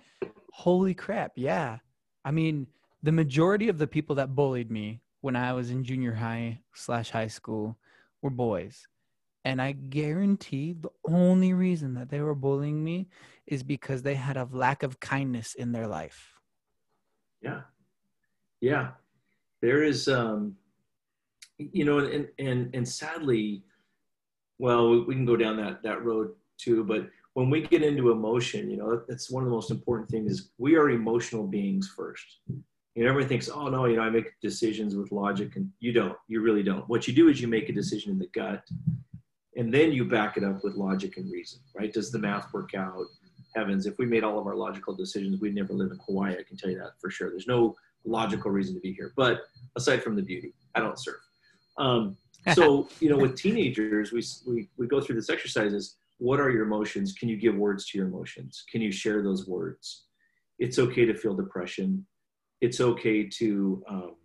holy 0.52 0.94
crap, 0.94 1.32
yeah. 1.36 1.80
I 2.24 2.32
mean, 2.32 2.68
the 3.02 3.12
majority 3.12 3.68
of 3.68 3.78
the 3.78 3.88
people 3.88 4.16
that 4.18 4.36
bullied 4.36 4.70
me 4.70 5.02
when 5.22 5.36
I 5.36 5.54
was 5.54 5.72
in 5.72 5.84
junior 5.84 6.14
high 6.14 6.60
slash 6.74 7.10
high 7.10 7.28
school 7.28 7.78
were 8.22 8.30
boys. 8.30 8.88
And 9.44 9.60
I 9.62 9.72
guarantee 9.72 10.74
the 10.74 10.92
only 11.06 11.54
reason 11.54 11.96
that 11.96 12.10
they 12.10 12.22
were 12.22 12.36
bullying 12.36 12.84
me 12.84 13.08
is 13.48 13.64
because 13.64 14.04
they 14.04 14.14
had 14.14 14.38
a 14.38 14.48
lack 14.52 14.84
of 14.84 15.00
kindness 15.00 15.56
in 15.56 15.72
their 15.72 15.88
life. 15.88 16.40
Yeah. 17.42 17.62
Yeah. 18.60 18.92
There 19.62 19.84
is, 19.84 20.08
um, 20.08 20.56
you 21.58 21.86
know, 21.86 22.00
and, 22.00 22.28
and, 22.38 22.74
and 22.76 22.88
sadly, 22.88 23.64
well, 24.60 25.06
we, 25.06 25.16
can 25.16 25.26
go 25.26 25.36
down 25.36 25.58
that 25.58 25.82
that 25.82 26.04
road 26.04 26.34
too. 26.58 26.84
But 26.84 27.10
when 27.34 27.50
we 27.50 27.62
get 27.62 27.84
into 27.84 28.12
emotion, 28.12 28.70
you 28.70 28.78
know, 28.78 29.02
that's 29.08 29.32
one 29.32 29.44
of 29.44 29.50
the 29.50 29.56
most 29.56 29.72
important 29.72 30.10
things. 30.10 30.32
Is 30.32 30.52
we 30.58 30.76
are 30.76 30.90
emotional 30.90 31.48
beings 31.48 31.92
first. 31.96 32.40
You 32.48 33.04
know, 33.04 33.10
everyone 33.10 33.30
thinks, 33.30 33.48
oh 33.48 33.70
no, 33.70 33.86
you 33.86 33.96
know, 33.96 34.02
I 34.02 34.10
make 34.10 34.40
decisions 34.42 34.96
with 34.96 35.12
logic, 35.12 35.56
and 35.56 35.70
you 35.80 35.94
don't. 35.94 36.18
You 36.28 36.42
really 36.42 36.64
don't. 36.64 36.88
What 36.90 37.08
you 37.08 37.14
do 37.14 37.30
is 37.30 37.40
you 37.40 37.48
make 37.48 37.70
a 37.70 37.74
decision 37.74 38.12
in 38.12 38.20
the 38.20 38.28
gut, 38.36 38.64
and 39.56 39.74
then 39.74 39.94
you 39.94 40.04
back 40.04 40.36
it 40.36 40.44
up 40.44 40.64
with 40.64 40.76
logic 40.76 41.18
and 41.18 41.32
reason. 41.32 41.62
Right? 41.74 41.94
Does 41.94 42.12
the 42.12 42.20
math 42.20 42.54
work 42.54 42.74
out? 42.76 43.06
Heavens, 43.56 43.86
if 43.86 43.98
we 43.98 44.06
made 44.06 44.24
all 44.24 44.40
of 44.40 44.48
our 44.48 44.56
logical 44.56 44.96
decisions, 44.96 45.42
we'd 45.42 45.56
never 45.56 45.74
live 45.74 45.92
in 45.92 46.00
Hawaii. 46.06 46.38
I 46.40 46.44
can 46.44 46.56
tell 46.56 46.70
you 46.70 46.78
that 46.78 46.92
for 47.02 47.10
sure. 47.10 47.30
There's 47.30 47.48
no 47.48 47.76
logical 48.06 48.50
reason 48.50 48.76
to 48.76 48.80
be 48.80 48.94
here. 48.94 49.12
But 49.18 49.42
aside 49.76 50.04
from 50.04 50.16
the 50.16 50.22
beauty, 50.22 50.54
I 50.74 50.80
don't 50.80 50.98
surf. 50.98 51.18
Um, 51.78 52.18
so 52.54 52.88
you 53.00 53.10
know, 53.10 53.18
with 53.18 53.36
teenagers, 53.38 54.12
we, 54.12 54.24
we 54.48 54.68
we 54.78 54.88
go 54.88 55.00
through 55.00 55.16
this 55.16 55.30
exercises. 55.30 55.96
What 56.22 56.40
are 56.40 56.52
your 56.52 56.66
emotions? 56.66 57.14
Can 57.14 57.30
you 57.30 57.36
give 57.36 57.56
words 57.56 57.88
to 57.88 57.98
your 57.98 58.06
emotions? 58.06 58.64
Can 58.72 58.80
you 58.80 58.92
share 58.92 59.24
those 59.24 59.48
words? 59.48 60.04
It's 60.60 60.78
okay 60.78 61.04
to 61.06 61.16
feel 61.16 61.36
depression. 61.36 62.06
It's 62.62 62.80
okay 62.80 63.28
to 63.40 63.84
um, 63.90 64.16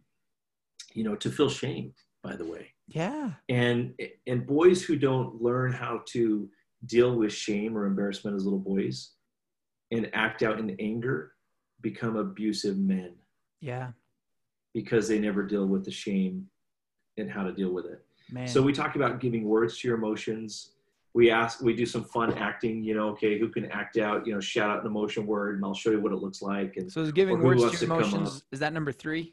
you 0.93 1.05
know 1.05 1.17
to 1.17 1.31
feel 1.31 1.49
shame. 1.49 1.95
By 2.23 2.37
the 2.37 2.45
way, 2.45 2.69
yeah. 2.87 3.31
And 3.49 3.95
and 4.27 4.47
boys 4.47 4.83
who 4.83 4.97
don't 4.97 5.41
learn 5.41 5.73
how 5.73 6.03
to 6.09 6.51
deal 6.85 7.17
with 7.17 7.33
shame 7.33 7.75
or 7.75 7.87
embarrassment 7.87 8.37
as 8.37 8.45
little 8.45 8.59
boys 8.59 9.13
and 9.91 10.11
act 10.13 10.43
out 10.43 10.59
in 10.59 10.77
anger 10.79 11.33
become 11.81 12.17
abusive 12.17 12.77
men. 12.77 13.15
Yeah. 13.63 13.93
Because 14.75 15.09
they 15.09 15.19
never 15.19 15.45
deal 15.45 15.65
with 15.65 15.83
the 15.83 15.91
shame 15.91 16.47
and 17.17 17.31
how 17.31 17.45
to 17.45 17.53
deal 17.53 17.73
with 17.73 17.87
it. 17.87 18.05
Man. 18.31 18.47
So 18.47 18.61
we 18.61 18.75
talk 18.75 18.97
about 18.97 19.19
giving 19.19 19.45
words 19.45 19.79
to 19.79 19.89
your 19.89 19.97
emotions. 19.97 20.73
We 21.17 21.31
ask, 21.31 21.63
we 21.63 21.75
do 21.75 21.87
some 21.87 22.05
fun 22.05 22.35
acting, 22.35 22.85
you 22.85 22.95
know, 22.95 23.09
okay, 23.09 23.39
who 23.39 23.49
can 23.49 23.65
act 23.73 23.97
out, 23.97 24.27
you 24.27 24.35
know, 24.35 24.41
shout 24.41 24.69
out 24.69 24.81
an 24.83 24.87
emotion 24.87 25.27
word 25.27 25.57
and 25.57 25.65
I'll 25.65 25.73
show 25.73 25.91
you 25.91 25.99
what 25.99 26.13
it 26.13 26.17
looks 26.17 26.43
like. 26.43 26.77
And 26.77 26.93
so 26.93 27.01
is 27.01 27.11
giving 27.11 27.43
words 27.43 27.63
to 27.63 27.87
your 27.87 27.97
emotions, 27.97 28.43
is 28.53 28.61
that 28.61 28.75
number 28.75 28.93
three? 28.93 29.33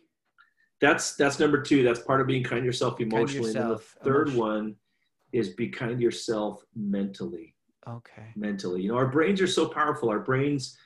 That's, 0.79 1.17
that's 1.17 1.39
number 1.39 1.61
two. 1.61 1.83
That's 1.83 1.99
part 1.99 2.21
of 2.21 2.27
being 2.27 2.41
kind 2.41 2.61
to 2.61 2.65
yourself 2.65 3.01
emotionally. 3.01 3.47
Yourself, 3.49 3.97
and 3.97 4.05
the 4.05 4.09
third 4.09 4.27
emotion. 4.29 4.39
one 4.39 4.75
is 5.33 5.49
be 5.49 5.67
kind 5.67 5.97
to 5.97 6.01
yourself 6.01 6.63
mentally. 6.73 7.53
Okay. 7.85 8.31
Mentally. 8.37 8.83
You 8.83 8.93
know, 8.93 8.97
our 8.97 9.07
brains 9.07 9.41
are 9.41 9.47
so 9.47 9.67
powerful. 9.67 10.07
Our 10.07 10.21
brains 10.21 10.77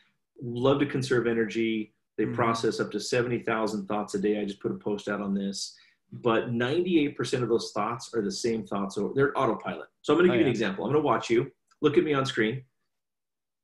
love 0.42 0.80
to 0.80 0.88
conserve 0.88 1.28
energy. 1.28 1.94
They 2.18 2.24
mm-hmm. 2.24 2.34
process 2.34 2.80
up 2.80 2.92
to 2.94 3.00
70,000 3.00 3.86
thoughts 3.86 4.16
a 4.16 4.20
day. 4.20 4.42
I 4.42 4.46
just 4.46 4.62
put 4.62 4.72
a 4.72 4.76
post 4.80 5.10
out 5.10 5.22
on 5.22 5.36
this 5.36 5.76
but 6.12 6.52
98% 6.52 7.44
of 7.44 7.50
those 7.50 7.72
thoughts 7.72 8.14
are 8.14 8.22
the 8.22 8.32
same 8.32 8.66
thoughts. 8.66 8.98
Or 8.98 9.14
they're 9.14 9.38
autopilot. 9.38 9.88
So 10.02 10.14
I'm 10.14 10.20
going 10.20 10.30
to 10.30 10.34
give 10.34 10.40
oh, 10.40 10.40
you 10.40 10.46
an 10.46 10.52
example. 10.52 10.86
I'm 10.86 10.92
going 10.92 11.02
to 11.02 11.06
watch 11.06 11.30
you. 11.30 11.52
Look 11.82 11.98
at 11.98 12.04
me 12.04 12.14
on 12.14 12.26
screen. 12.26 12.64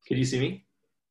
Can 0.07 0.17
you 0.17 0.25
see 0.25 0.39
me? 0.39 0.65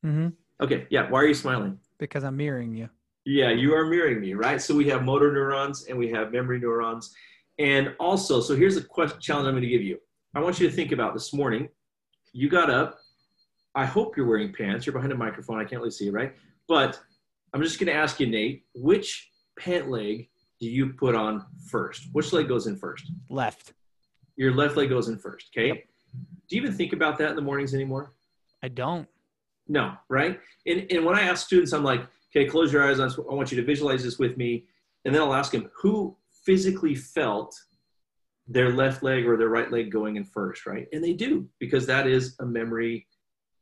Mm-hmm. 0.04 0.28
Okay. 0.62 0.86
Yeah. 0.90 1.08
Why 1.10 1.20
are 1.20 1.26
you 1.26 1.34
smiling? 1.34 1.78
Because 1.98 2.24
I'm 2.24 2.36
mirroring 2.36 2.74
you. 2.74 2.88
Yeah, 3.24 3.50
you 3.50 3.74
are 3.74 3.86
mirroring 3.86 4.20
me, 4.20 4.34
right? 4.34 4.60
So 4.60 4.74
we 4.74 4.88
have 4.88 5.04
motor 5.04 5.32
neurons 5.32 5.86
and 5.86 5.96
we 5.96 6.10
have 6.10 6.32
memory 6.32 6.58
neurons. 6.58 7.14
And 7.58 7.94
also, 8.00 8.40
so 8.40 8.56
here's 8.56 8.76
a 8.76 8.82
question 8.82 9.20
challenge 9.20 9.46
I'm 9.46 9.52
going 9.52 9.62
to 9.62 9.68
give 9.68 9.82
you. 9.82 9.98
I 10.34 10.40
want 10.40 10.58
you 10.58 10.68
to 10.68 10.74
think 10.74 10.92
about 10.92 11.14
this 11.14 11.32
morning. 11.32 11.68
You 12.32 12.48
got 12.48 12.70
up. 12.70 12.98
I 13.74 13.86
hope 13.86 14.16
you're 14.16 14.26
wearing 14.26 14.52
pants. 14.52 14.86
You're 14.86 14.92
behind 14.92 15.12
a 15.12 15.16
microphone. 15.16 15.60
I 15.60 15.64
can't 15.64 15.80
really 15.80 15.92
see 15.92 16.06
you, 16.06 16.12
right? 16.12 16.34
But 16.68 17.00
I'm 17.54 17.62
just 17.62 17.78
going 17.78 17.86
to 17.86 17.94
ask 17.94 18.18
you, 18.18 18.26
Nate, 18.26 18.64
which 18.74 19.30
pant 19.58 19.90
leg 19.90 20.28
do 20.62 20.68
you 20.68 20.92
put 20.92 21.16
on 21.16 21.44
first? 21.66 22.06
Which 22.12 22.32
leg 22.32 22.46
goes 22.46 22.68
in 22.68 22.76
first? 22.76 23.10
Left. 23.28 23.72
Your 24.36 24.54
left 24.54 24.76
leg 24.76 24.90
goes 24.90 25.08
in 25.08 25.18
first. 25.18 25.48
Okay. 25.52 25.68
Yep. 25.68 25.84
Do 26.48 26.56
you 26.56 26.62
even 26.62 26.72
think 26.72 26.92
about 26.92 27.18
that 27.18 27.30
in 27.30 27.36
the 27.36 27.42
mornings 27.42 27.74
anymore? 27.74 28.12
I 28.62 28.68
don't. 28.68 29.08
No, 29.66 29.94
right? 30.08 30.38
And, 30.64 30.86
and 30.88 31.04
when 31.04 31.18
I 31.18 31.22
ask 31.22 31.44
students, 31.44 31.72
I'm 31.72 31.82
like, 31.82 32.06
okay, 32.30 32.48
close 32.48 32.72
your 32.72 32.88
eyes. 32.88 33.00
I 33.00 33.08
want 33.18 33.50
you 33.50 33.56
to 33.56 33.66
visualize 33.66 34.04
this 34.04 34.20
with 34.20 34.36
me. 34.36 34.66
And 35.04 35.12
then 35.12 35.20
I'll 35.20 35.34
ask 35.34 35.50
them 35.50 35.68
who 35.74 36.16
physically 36.44 36.94
felt 36.94 37.58
their 38.46 38.72
left 38.72 39.02
leg 39.02 39.26
or 39.26 39.36
their 39.36 39.48
right 39.48 39.70
leg 39.70 39.90
going 39.90 40.14
in 40.14 40.24
first, 40.24 40.64
right? 40.64 40.86
And 40.92 41.02
they 41.02 41.12
do 41.12 41.48
because 41.58 41.86
that 41.86 42.06
is 42.06 42.36
a 42.38 42.46
memory 42.46 43.08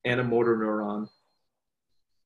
and 0.05 0.21
a 0.21 0.25
motor 0.25 0.55
neuron. 0.55 1.09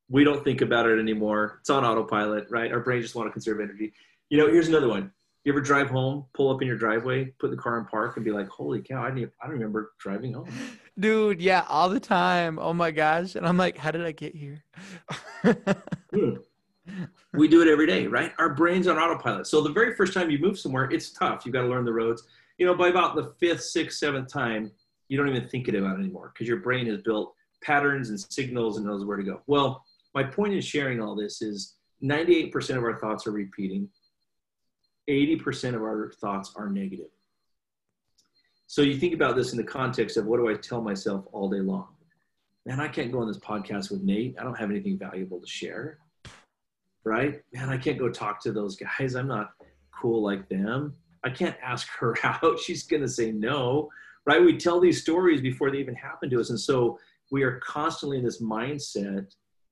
We 0.09 0.25
don't 0.25 0.43
think 0.43 0.63
about 0.63 0.89
it 0.89 0.99
anymore. 0.99 1.59
It's 1.61 1.71
on 1.71 1.85
autopilot, 1.85 2.49
right? 2.51 2.73
Our 2.73 2.81
brain 2.81 3.03
just 3.03 3.15
want 3.15 3.29
to 3.29 3.33
conserve 3.33 3.61
energy. 3.61 3.93
You 4.35 4.41
know, 4.41 4.49
here's 4.49 4.67
another 4.67 4.89
one. 4.89 5.13
You 5.45 5.53
ever 5.53 5.61
drive 5.61 5.91
home, 5.91 6.25
pull 6.35 6.53
up 6.53 6.61
in 6.61 6.67
your 6.67 6.77
driveway, 6.77 7.27
put 7.39 7.53
the 7.53 7.57
car 7.57 7.79
in 7.79 7.85
park, 7.85 8.17
and 8.17 8.25
be 8.25 8.33
like, 8.33 8.49
"Holy 8.49 8.83
cow! 8.83 9.01
I 9.01 9.11
didn't, 9.11 9.31
I 9.41 9.47
don't 9.47 9.55
remember 9.55 9.93
driving 10.01 10.33
home." 10.33 10.49
Dude, 10.99 11.41
yeah, 11.41 11.65
all 11.69 11.89
the 11.89 12.01
time. 12.01 12.59
Oh 12.59 12.73
my 12.73 12.91
gosh! 12.91 13.37
And 13.37 13.47
I'm 13.47 13.57
like, 13.57 13.79
"How 13.79 13.93
did 13.93 14.05
I 14.05 14.11
get 14.11 14.35
here?" 14.35 14.65
We 17.33 17.47
do 17.47 17.63
it 17.63 17.69
every 17.69 17.87
day, 17.87 18.09
right? 18.09 18.33
Our 18.39 18.55
brains 18.55 18.89
on 18.89 18.99
autopilot. 18.99 19.47
So 19.47 19.61
the 19.61 19.71
very 19.71 19.95
first 19.95 20.13
time 20.13 20.31
you 20.31 20.39
move 20.39 20.59
somewhere, 20.59 20.91
it's 20.91 21.13
tough. 21.13 21.47
You've 21.47 21.53
got 21.53 21.63
to 21.63 21.69
learn 21.69 21.85
the 21.85 21.93
roads. 21.93 22.25
You 22.59 22.67
know, 22.67 22.75
by 22.75 22.89
about 22.89 23.15
the 23.15 23.35
fifth, 23.39 23.63
sixth, 23.63 23.99
seventh 23.99 24.33
time, 24.33 24.73
you 25.09 25.17
don't 25.17 25.29
even 25.29 25.49
think 25.49 25.69
about 25.69 25.97
it 25.97 26.01
anymore 26.01 26.33
because 26.35 26.49
your 26.49 26.59
brain 26.59 26.87
has 26.87 26.99
built 26.99 27.35
patterns 27.63 28.11
and 28.11 28.21
signals 28.21 28.79
and 28.79 28.87
knows 28.87 29.05
where 29.05 29.17
to 29.17 29.23
go. 29.23 29.43
Well, 29.47 29.85
my 30.13 30.25
point 30.25 30.55
in 30.55 30.61
sharing 30.61 31.01
all 31.01 31.15
this 31.15 31.41
is 31.41 31.77
98% 32.03 32.77
of 32.77 32.83
our 32.83 32.97
thoughts 32.97 33.27
are 33.27 33.33
repeating. 33.33 33.89
80% 35.09 35.75
of 35.75 35.83
our 35.83 36.13
thoughts 36.21 36.53
are 36.57 36.69
negative. 36.69 37.11
So 38.67 38.83
you 38.83 38.99
think 38.99 39.15
about 39.15 39.37
this 39.37 39.53
in 39.53 39.59
the 39.59 39.65
context 39.65 40.17
of 40.17 40.27
what 40.27 40.39
do 40.39 40.49
I 40.49 40.55
tell 40.55 40.81
myself 40.81 41.27
all 41.33 41.49
day 41.49 41.61
long? 41.61 41.89
Man, 42.67 42.81
I 42.81 42.89
can't 42.89 43.13
go 43.13 43.21
on 43.21 43.29
this 43.29 43.39
podcast 43.39 43.91
with 43.91 44.03
Nate. 44.03 44.37
I 44.39 44.43
don't 44.43 44.59
have 44.59 44.71
anything 44.71 44.99
valuable 44.99 45.41
to 45.41 45.47
share. 45.47 45.99
Right? 47.05 47.43
Man, 47.53 47.69
I 47.69 47.77
can't 47.77 47.99
go 47.99 48.09
talk 48.09 48.43
to 48.43 48.53
those 48.53 48.77
guys. 48.77 49.15
I'm 49.15 49.29
not 49.29 49.53
cool 49.91 50.23
like 50.23 50.49
them. 50.49 50.95
I 51.23 51.31
can't 51.31 51.57
ask 51.63 51.87
her 51.99 52.17
out. 52.25 52.59
She's 52.59 52.85
going 52.85 53.03
to 53.03 53.09
say 53.09 53.33
no. 53.33 53.91
Right? 54.27 54.43
We 54.43 54.57
tell 54.57 54.81
these 54.81 55.03
stories 55.03 55.43
before 55.43 55.71
they 55.71 55.79
even 55.79 55.95
happen 55.95 56.31
to 56.31 56.41
us. 56.41 56.49
And 56.49 56.59
so 56.59 56.99
we 57.31 57.43
are 57.43 57.61
constantly 57.61 58.19
in 58.19 58.25
this 58.25 58.41
mindset 58.41 59.27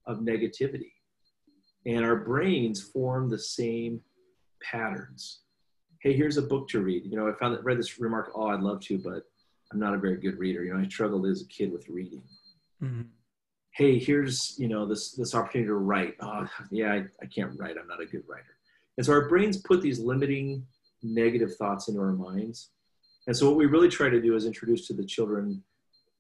of 0.07 0.19
negativity. 0.19 0.93
And 1.87 2.05
our 2.05 2.17
brains 2.17 2.83
form 2.83 3.31
the 3.31 3.39
same 3.39 4.03
patterns. 4.63 5.41
Hey, 6.01 6.15
here's 6.15 6.37
a 6.37 6.43
book 6.43 6.69
to 6.69 6.81
read. 6.81 7.05
You 7.07 7.17
know, 7.17 7.29
I 7.29 7.33
found 7.33 7.55
that 7.55 7.65
read 7.65 7.79
this 7.79 8.01
remark. 8.01 8.33
Oh, 8.35 8.49
I'd 8.49 8.61
love 8.61 8.81
to, 8.83 8.99
but 8.99 9.25
I'm 9.73 9.79
not 9.79 9.95
a 9.95 9.99
very 9.99 10.17
good 10.17 10.39
reader. 10.39 10.65
You 10.65 10.75
know, 10.75 10.81
I 10.81 10.89
struggled 10.89 11.27
as 11.27 11.43
a 11.43 11.47
kid 11.47 11.73
with 11.73 11.89
reading. 11.89 12.23
Mm-hmm. 12.83 13.03
Hey, 13.71 13.99
here's 13.99 14.55
you 14.59 14.69
know 14.69 14.85
this 14.85 15.13
this 15.13 15.35
opportunity 15.35 15.69
to 15.69 15.75
write. 15.75 16.17
Oh, 16.21 16.47
yeah, 16.71 16.93
I, 16.93 17.05
I 17.23 17.27
can't 17.27 17.59
write. 17.59 17.77
I'm 17.79 17.89
not 17.89 18.03
a 18.03 18.07
good 18.07 18.25
writer. 18.29 18.57
And 18.97 19.07
so 19.07 19.13
our 19.13 19.29
brains 19.29 19.59
put 19.59 19.81
these 19.81 19.99
limiting 19.99 20.67
negative 21.03 21.55
thoughts 21.57 21.89
into 21.89 22.01
our 22.01 22.13
minds. 22.13 22.71
And 23.27 23.37
so 23.37 23.49
what 23.49 23.57
we 23.57 23.67
really 23.67 23.89
try 23.89 24.09
to 24.11 24.21
do 24.21 24.35
is 24.35 24.45
introduce 24.45 24.87
to 24.89 24.95
the 24.95 25.05
children, 25.05 25.63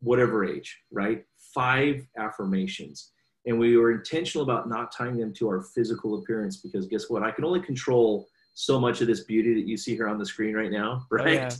whatever 0.00 0.44
age, 0.44 0.78
right? 0.90 1.24
Five 1.36 2.06
affirmations 2.16 3.12
and 3.46 3.58
we 3.58 3.76
were 3.76 3.92
intentional 3.92 4.44
about 4.44 4.68
not 4.68 4.92
tying 4.92 5.16
them 5.16 5.32
to 5.34 5.48
our 5.48 5.62
physical 5.62 6.18
appearance 6.18 6.56
because 6.58 6.86
guess 6.86 7.10
what 7.10 7.22
i 7.22 7.30
can 7.30 7.44
only 7.44 7.60
control 7.60 8.28
so 8.54 8.80
much 8.80 9.00
of 9.00 9.06
this 9.06 9.20
beauty 9.20 9.54
that 9.54 9.66
you 9.66 9.76
see 9.76 9.94
here 9.94 10.08
on 10.08 10.18
the 10.18 10.26
screen 10.26 10.54
right 10.54 10.70
now 10.70 11.06
right 11.10 11.26
oh, 11.26 11.30
yeah. 11.30 11.50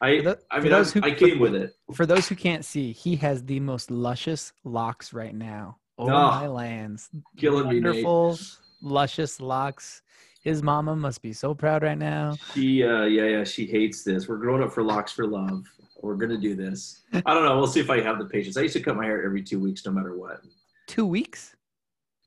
I, 0.00 0.20
the, 0.20 0.38
I 0.50 0.60
mean, 0.60 0.72
I, 0.72 0.82
who, 0.82 1.00
I, 1.02 1.12
came 1.12 1.36
for, 1.36 1.42
with 1.42 1.54
it. 1.54 1.76
For 1.94 2.04
those 2.04 2.28
who 2.28 2.34
can't 2.34 2.62
see, 2.62 2.92
he 2.92 3.16
has 3.16 3.42
the 3.44 3.58
most 3.60 3.90
luscious 3.90 4.52
locks 4.64 5.14
right 5.14 5.34
now. 5.34 5.78
Oh, 5.96 6.08
oh 6.08 6.08
my 6.08 6.46
lands. 6.46 7.08
Killing 7.38 7.66
Wonderful, 7.66 8.32
me, 8.32 8.38
luscious 8.82 9.40
locks. 9.40 10.02
His 10.42 10.62
mama 10.62 10.94
must 10.94 11.22
be 11.22 11.32
so 11.32 11.54
proud 11.54 11.84
right 11.84 11.96
now. 11.96 12.36
She, 12.52 12.84
uh, 12.84 13.04
yeah, 13.04 13.24
yeah, 13.24 13.44
she 13.44 13.64
hates 13.64 14.02
this. 14.02 14.28
We're 14.28 14.36
growing 14.36 14.62
up 14.62 14.74
for 14.74 14.82
locks 14.82 15.12
for 15.12 15.26
love. 15.26 15.64
We're 16.02 16.16
gonna 16.16 16.36
do 16.36 16.54
this. 16.54 17.04
I 17.14 17.32
don't 17.32 17.44
know. 17.44 17.56
We'll 17.56 17.66
see 17.66 17.80
if 17.80 17.88
I 17.88 18.02
have 18.02 18.18
the 18.18 18.26
patience. 18.26 18.58
I 18.58 18.62
used 18.62 18.74
to 18.74 18.82
cut 18.82 18.96
my 18.96 19.06
hair 19.06 19.24
every 19.24 19.42
two 19.42 19.58
weeks, 19.58 19.86
no 19.86 19.92
matter 19.92 20.18
what 20.18 20.40
two 20.86 21.06
weeks. 21.06 21.54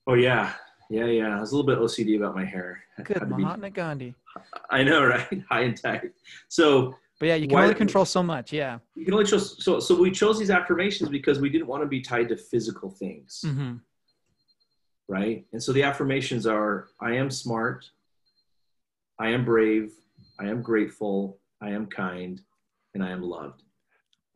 Oh 0.05 0.13
yeah, 0.13 0.53
yeah, 0.89 1.05
yeah. 1.05 1.37
I 1.37 1.39
was 1.39 1.51
a 1.51 1.57
little 1.57 1.67
bit 1.67 1.79
OCD 1.79 2.17
about 2.17 2.35
my 2.35 2.45
hair. 2.45 2.83
Good, 3.03 3.27
Mahatma 3.27 3.67
be, 3.67 3.71
Gandhi. 3.71 4.15
I 4.69 4.83
know, 4.83 5.05
right? 5.07 5.43
High 5.49 5.61
and 5.61 5.81
tight. 5.81 6.11
So. 6.47 6.95
But 7.19 7.27
yeah, 7.27 7.35
you 7.35 7.47
can 7.47 7.55
why, 7.55 7.63
only 7.63 7.75
control 7.75 8.05
so 8.05 8.21
much. 8.21 8.53
Yeah. 8.53 8.77
You 8.95 9.03
can 9.03 9.13
only 9.15 9.25
choose. 9.25 9.63
So, 9.63 9.79
so 9.79 9.99
we 9.99 10.11
chose 10.11 10.37
these 10.37 10.51
affirmations 10.51 11.09
because 11.09 11.39
we 11.39 11.49
didn't 11.49 11.67
want 11.67 11.81
to 11.81 11.87
be 11.87 11.99
tied 11.99 12.29
to 12.29 12.37
physical 12.37 12.91
things. 12.91 13.41
Mm-hmm. 13.43 13.77
Right. 15.09 15.45
And 15.51 15.61
so 15.61 15.73
the 15.73 15.81
affirmations 15.81 16.45
are: 16.45 16.89
I 17.01 17.13
am 17.13 17.31
smart. 17.31 17.89
I 19.19 19.29
am 19.29 19.45
brave. 19.45 19.93
I 20.39 20.45
am 20.45 20.61
grateful. 20.61 21.39
I 21.59 21.69
am 21.69 21.87
kind, 21.87 22.39
and 22.93 23.03
I 23.03 23.09
am 23.09 23.23
loved. 23.23 23.63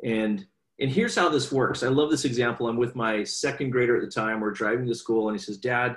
And 0.03 0.43
and 0.81 0.89
here's 0.89 1.15
how 1.15 1.29
this 1.29 1.51
works. 1.51 1.83
I 1.83 1.89
love 1.89 2.09
this 2.09 2.25
example. 2.25 2.67
I'm 2.67 2.77
with 2.77 2.95
my 2.95 3.23
second 3.23 3.69
grader 3.69 3.95
at 3.95 4.01
the 4.01 4.09
time. 4.09 4.39
We're 4.39 4.49
driving 4.49 4.87
to 4.87 4.95
school, 4.95 5.29
and 5.29 5.37
he 5.37 5.43
says, 5.43 5.57
Dad, 5.57 5.95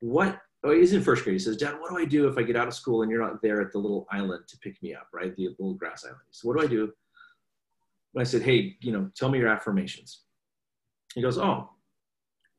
what? 0.00 0.40
Oh, 0.62 0.72
he's 0.72 0.92
in 0.92 1.02
first 1.02 1.24
grade. 1.24 1.34
He 1.34 1.38
says, 1.38 1.56
Dad, 1.56 1.80
what 1.80 1.90
do 1.90 1.98
I 1.98 2.04
do 2.04 2.28
if 2.28 2.36
I 2.36 2.42
get 2.42 2.56
out 2.56 2.68
of 2.68 2.74
school 2.74 3.02
and 3.02 3.10
you're 3.10 3.22
not 3.22 3.40
there 3.40 3.62
at 3.62 3.72
the 3.72 3.78
little 3.78 4.06
island 4.10 4.44
to 4.48 4.58
pick 4.58 4.82
me 4.82 4.94
up, 4.94 5.08
right? 5.12 5.34
The 5.34 5.48
little 5.58 5.74
grass 5.74 6.04
island. 6.04 6.20
So, 6.30 6.48
what 6.48 6.58
do 6.58 6.64
I 6.64 6.66
do? 6.66 6.92
I 8.18 8.24
said, 8.24 8.42
hey, 8.42 8.76
you 8.80 8.92
know, 8.92 9.10
tell 9.14 9.28
me 9.28 9.38
your 9.38 9.48
affirmations. 9.48 10.22
He 11.14 11.22
goes, 11.22 11.38
oh, 11.38 11.70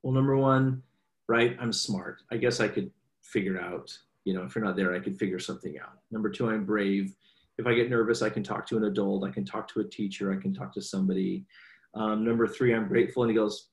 well, 0.02 0.14
number 0.14 0.38
one, 0.38 0.82
right? 1.28 1.58
I'm 1.60 1.74
smart. 1.74 2.22
I 2.32 2.38
guess 2.38 2.60
I 2.60 2.68
could 2.68 2.90
figure 3.22 3.60
out, 3.60 3.96
you 4.24 4.34
know, 4.34 4.44
if 4.44 4.56
you're 4.56 4.64
not 4.64 4.76
there, 4.76 4.94
I 4.96 5.00
could 5.00 5.18
figure 5.18 5.40
something 5.40 5.78
out. 5.80 6.00
Number 6.10 6.30
two, 6.30 6.50
I'm 6.50 6.66
brave. 6.66 7.14
If 7.58 7.68
I 7.68 7.74
get 7.74 7.90
nervous, 7.90 8.22
I 8.22 8.30
can 8.30 8.44
talk 8.44 8.66
to 8.68 8.78
an 8.78 8.86
adult. 8.86 9.26
I 9.26 9.32
can 9.32 9.46
talk 9.46 9.68
to 9.70 9.82
a 9.82 9.84
teacher. 9.84 10.34
I 10.34 10.42
can 10.42 10.54
talk 10.54 10.74
to 10.74 10.82
somebody. 10.82 11.46
Um, 11.94 12.26
number 12.26 12.48
three, 12.48 12.74
I'm 12.74 12.88
grateful. 12.88 13.24
And 13.24 13.30
he 13.30 13.36
goes, 13.36 13.70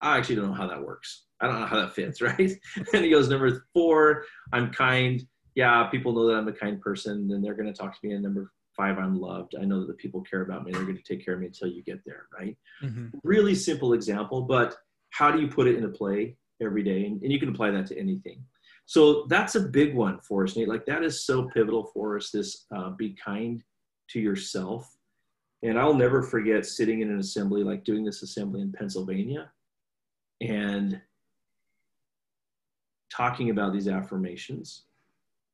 I 0.00 0.16
actually 0.16 0.36
don't 0.36 0.46
know 0.46 0.54
how 0.54 0.68
that 0.68 0.82
works. 0.82 1.24
I 1.40 1.46
don't 1.46 1.60
know 1.60 1.66
how 1.66 1.80
that 1.80 1.94
fits, 1.94 2.20
right? 2.22 2.52
and 2.92 3.04
he 3.04 3.10
goes, 3.10 3.28
number 3.28 3.66
four, 3.72 4.24
I'm 4.52 4.72
kind. 4.72 5.22
Yeah, 5.54 5.84
people 5.88 6.12
know 6.12 6.26
that 6.28 6.36
I'm 6.36 6.48
a 6.48 6.52
kind 6.52 6.80
person, 6.80 7.30
and 7.32 7.44
they're 7.44 7.54
going 7.54 7.72
to 7.72 7.78
talk 7.78 8.00
to 8.00 8.06
me. 8.06 8.14
And 8.14 8.22
number 8.22 8.52
five, 8.76 8.98
I'm 8.98 9.20
loved. 9.20 9.54
I 9.60 9.64
know 9.64 9.80
that 9.80 9.88
the 9.88 9.94
people 9.94 10.20
care 10.22 10.42
about 10.42 10.64
me. 10.64 10.72
They're 10.72 10.84
going 10.84 10.96
to 10.96 11.02
take 11.02 11.24
care 11.24 11.34
of 11.34 11.40
me 11.40 11.46
until 11.46 11.68
you 11.68 11.82
get 11.82 12.00
there, 12.06 12.26
right? 12.38 12.56
Mm-hmm. 12.82 13.18
Really 13.24 13.54
simple 13.54 13.92
example, 13.92 14.42
but 14.42 14.76
how 15.10 15.30
do 15.30 15.40
you 15.40 15.48
put 15.48 15.66
it 15.66 15.76
into 15.76 15.88
play 15.88 16.36
every 16.62 16.84
day? 16.84 17.06
And, 17.06 17.20
and 17.22 17.32
you 17.32 17.40
can 17.40 17.48
apply 17.48 17.72
that 17.72 17.86
to 17.86 17.98
anything. 17.98 18.42
So 18.86 19.26
that's 19.28 19.54
a 19.54 19.60
big 19.60 19.94
one 19.94 20.18
for 20.20 20.44
us, 20.44 20.56
Nate. 20.56 20.68
Like 20.68 20.86
that 20.86 21.04
is 21.04 21.26
so 21.26 21.48
pivotal 21.48 21.90
for 21.92 22.16
us. 22.16 22.30
This 22.30 22.66
uh, 22.74 22.90
be 22.90 23.14
kind 23.22 23.62
to 24.10 24.20
yourself. 24.20 24.96
And 25.62 25.78
I'll 25.78 25.94
never 25.94 26.22
forget 26.22 26.64
sitting 26.64 27.02
in 27.02 27.10
an 27.10 27.18
assembly, 27.18 27.62
like 27.64 27.84
doing 27.84 28.04
this 28.04 28.22
assembly 28.22 28.62
in 28.62 28.72
Pennsylvania, 28.72 29.50
and 30.40 31.00
talking 33.10 33.50
about 33.50 33.72
these 33.72 33.88
affirmations 33.88 34.84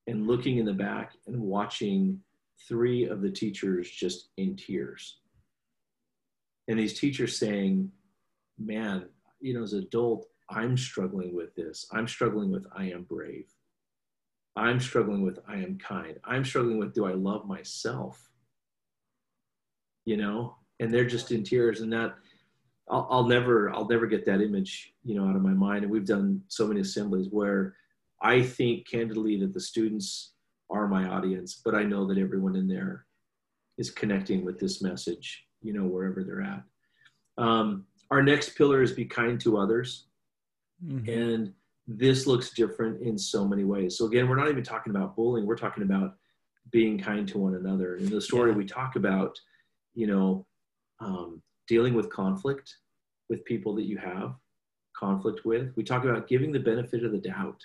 and 0.07 0.27
looking 0.27 0.59
in 0.59 0.67
the 0.67 0.73
back 0.73 1.13
and 1.27 1.41
watching 1.41 2.21
three 2.69 3.05
of 3.07 3.21
the 3.21 3.31
teachers 3.31 3.91
just 3.91 4.29
in 4.37 4.57
tears. 4.57 5.19
And 6.69 6.79
these 6.79 6.99
teachers 6.99 7.39
saying, 7.39 7.91
Man, 8.59 9.07
you 9.41 9.53
know, 9.53 9.65
as 9.65 9.73
an 9.73 9.81
adult, 9.81 10.27
I'm 10.49 10.77
struggling 10.77 11.35
with 11.35 11.55
this. 11.55 11.87
I'm 11.93 12.07
struggling 12.07 12.53
with 12.53 12.67
I 12.77 12.85
am 12.85 13.03
brave. 13.03 13.47
I'm 14.57 14.79
struggling 14.79 15.23
with 15.23 15.41
I 15.49 15.57
am 15.57 15.79
kind. 15.79 16.19
I'm 16.25 16.45
struggling 16.45 16.79
with 16.79 16.95
do 16.95 17.07
I 17.07 17.13
love 17.13 17.47
myself? 17.47 18.31
You 20.05 20.17
know, 20.17 20.57
and 20.79 20.93
they're 20.93 21.07
just 21.07 21.33
in 21.33 21.43
tears. 21.43 21.81
And 21.81 21.93
that 21.93 22.15
I'll, 22.89 23.07
I'll 23.11 23.25
never, 23.27 23.71
I'll 23.71 23.89
never 23.89 24.07
get 24.07 24.27
that 24.27 24.41
image, 24.41 24.93
you 25.05 25.15
know, 25.15 25.27
out 25.29 25.37
of 25.37 25.43
my 25.43 25.53
mind. 25.53 25.85
And 25.85 25.93
we've 25.93 26.07
done 26.07 26.43
so 26.49 26.67
many 26.67 26.81
assemblies 26.81 27.29
where 27.31 27.77
I 28.23 28.43
think 28.43 28.89
candidly 28.89 29.39
that 29.41 29.53
the 29.53 29.61
students 29.61 30.33
are 30.71 30.89
my 30.89 31.09
audience, 31.09 31.61
but 31.65 31.75
I 31.75 31.83
know 31.83 32.07
that 32.07 32.19
everyone 32.19 32.57
in 32.57 32.69
there 32.69 33.07
is 33.79 33.91
connecting 33.91 34.45
with 34.45 34.59
this 34.59 34.83
message, 34.83 35.45
you 35.63 35.73
know, 35.73 35.85
wherever 35.85 36.23
they're 36.23 36.43
at. 36.43 36.63
Um, 37.37 37.87
our 38.11 38.23
next 38.23 38.51
pillar 38.51 38.83
is 38.83 38.93
be 38.93 39.05
kind 39.05 39.41
to 39.41 39.59
others. 39.59 40.07
Mm-hmm. 40.85 41.09
And 41.09 41.53
this 41.87 42.27
looks 42.27 42.51
different 42.51 43.03
in 43.03 43.19
so 43.19 43.47
many 43.47 43.65
ways. 43.65 43.99
So 43.99 44.07
again, 44.07 44.29
we're 44.29 44.37
not 44.37 44.49
even 44.49 44.63
talking 44.63 44.95
about 44.95 45.17
bullying. 45.17 45.47
We're 45.47 45.57
talking 45.57 45.83
about 45.83 46.17
being 46.71 46.99
kind 46.99 47.29
to 47.29 47.39
one 47.39 47.55
another. 47.55 47.97
In 47.97 48.09
the 48.09 48.21
story, 48.21 48.51
yeah. 48.51 48.57
we 48.57 48.65
talk 48.65 48.97
about, 48.97 49.39
you 49.95 50.07
know, 50.07 50.47
um, 51.01 51.43
dealing 51.67 51.95
with 51.95 52.11
conflict 52.11 52.77
with 53.29 53.45
people 53.45 53.75
that 53.75 53.85
you 53.85 53.97
have 53.99 54.35
conflict 54.95 55.45
with. 55.45 55.73
We 55.77 55.83
talk 55.83 56.05
about 56.05 56.29
giving 56.29 56.53
the 56.53 56.61
benefit 56.61 57.05
of 57.05 57.13
the 57.13 57.19
doubt. 57.19 57.65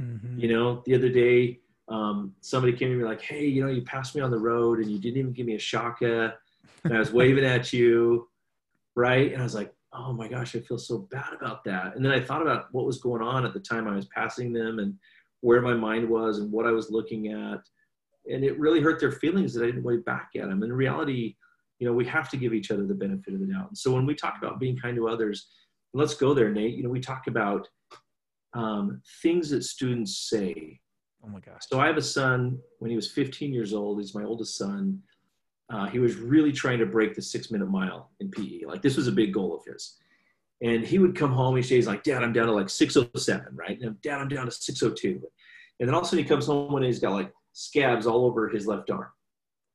Mm-hmm. 0.00 0.38
You 0.38 0.48
know, 0.48 0.82
the 0.84 0.94
other 0.94 1.08
day, 1.08 1.60
um, 1.88 2.34
somebody 2.40 2.72
came 2.72 2.90
to 2.90 2.96
me 2.96 3.04
like, 3.04 3.20
"Hey, 3.20 3.46
you 3.46 3.62
know, 3.62 3.70
you 3.70 3.82
passed 3.82 4.14
me 4.14 4.20
on 4.20 4.30
the 4.30 4.38
road 4.38 4.78
and 4.80 4.90
you 4.90 4.98
didn't 4.98 5.18
even 5.18 5.32
give 5.32 5.46
me 5.46 5.54
a 5.54 5.58
shaka, 5.58 6.34
and 6.82 6.92
I 6.92 6.98
was 6.98 7.12
waving 7.12 7.44
at 7.44 7.72
you, 7.72 8.28
right?" 8.96 9.32
And 9.32 9.40
I 9.40 9.44
was 9.44 9.54
like, 9.54 9.72
"Oh 9.92 10.12
my 10.12 10.26
gosh, 10.28 10.56
I 10.56 10.60
feel 10.60 10.78
so 10.78 10.98
bad 11.10 11.32
about 11.38 11.62
that." 11.64 11.94
And 11.94 12.04
then 12.04 12.12
I 12.12 12.20
thought 12.20 12.42
about 12.42 12.66
what 12.72 12.86
was 12.86 12.98
going 12.98 13.22
on 13.22 13.44
at 13.44 13.52
the 13.52 13.60
time 13.60 13.86
I 13.86 13.94
was 13.94 14.06
passing 14.06 14.52
them 14.52 14.78
and 14.78 14.94
where 15.42 15.60
my 15.60 15.74
mind 15.74 16.08
was 16.08 16.38
and 16.38 16.50
what 16.50 16.66
I 16.66 16.72
was 16.72 16.90
looking 16.90 17.32
at, 17.32 17.60
and 18.30 18.42
it 18.42 18.58
really 18.58 18.80
hurt 18.80 18.98
their 18.98 19.12
feelings 19.12 19.52
that 19.54 19.62
I 19.62 19.66
didn't 19.66 19.84
wave 19.84 20.04
back 20.04 20.30
at 20.36 20.48
them. 20.48 20.62
And 20.62 20.72
in 20.72 20.72
reality, 20.72 21.36
you 21.78 21.86
know, 21.86 21.92
we 21.92 22.06
have 22.06 22.28
to 22.30 22.36
give 22.36 22.54
each 22.54 22.70
other 22.70 22.86
the 22.86 22.94
benefit 22.94 23.34
of 23.34 23.40
the 23.40 23.46
doubt. 23.46 23.68
And 23.68 23.78
so 23.78 23.92
when 23.92 24.06
we 24.06 24.14
talk 24.14 24.36
about 24.38 24.60
being 24.60 24.76
kind 24.76 24.96
to 24.96 25.08
others, 25.08 25.48
let's 25.92 26.14
go 26.14 26.34
there, 26.34 26.50
Nate. 26.50 26.74
You 26.74 26.82
know, 26.82 26.90
we 26.90 27.00
talk 27.00 27.26
about 27.26 27.68
um, 28.54 29.02
things 29.22 29.50
that 29.50 29.64
students 29.64 30.28
say 30.28 30.80
Oh 31.24 31.28
my 31.30 31.40
gosh. 31.40 31.62
So 31.68 31.80
I 31.80 31.86
have 31.86 31.96
a 31.96 32.02
son 32.02 32.58
when 32.78 32.90
he 32.90 32.96
was 32.96 33.10
15 33.10 33.52
years 33.52 33.72
old. 33.72 33.98
He's 33.98 34.14
my 34.14 34.24
oldest 34.24 34.58
son. 34.58 35.00
Uh, 35.72 35.86
he 35.86 35.98
was 35.98 36.16
really 36.16 36.52
trying 36.52 36.78
to 36.78 36.86
break 36.86 37.14
the 37.14 37.22
six 37.22 37.50
minute 37.50 37.70
mile 37.70 38.10
in 38.20 38.30
PE. 38.30 38.66
Like 38.66 38.82
this 38.82 38.96
was 38.96 39.08
a 39.08 39.12
big 39.12 39.32
goal 39.32 39.56
of 39.56 39.64
his. 39.64 39.96
And 40.62 40.84
he 40.84 40.98
would 40.98 41.16
come 41.16 41.32
home 41.32 41.56
each 41.58 41.68
day. 41.68 41.76
He's 41.76 41.86
like, 41.86 42.02
Dad, 42.02 42.22
I'm 42.22 42.32
down 42.32 42.46
to 42.46 42.52
like 42.52 42.68
607, 42.68 43.46
right? 43.54 43.80
And 43.80 44.00
Dad, 44.02 44.20
I'm 44.20 44.28
down 44.28 44.46
to 44.46 44.52
602. 44.52 45.22
And 45.80 45.88
then 45.88 45.94
all 45.94 46.00
of 46.00 46.06
a 46.06 46.08
sudden 46.08 46.24
he 46.24 46.28
comes 46.28 46.46
home 46.46 46.74
and 46.74 46.84
he's 46.84 47.00
got 47.00 47.12
like 47.12 47.32
scabs 47.52 48.06
all 48.06 48.26
over 48.26 48.48
his 48.48 48.66
left 48.66 48.90
arm. 48.90 49.08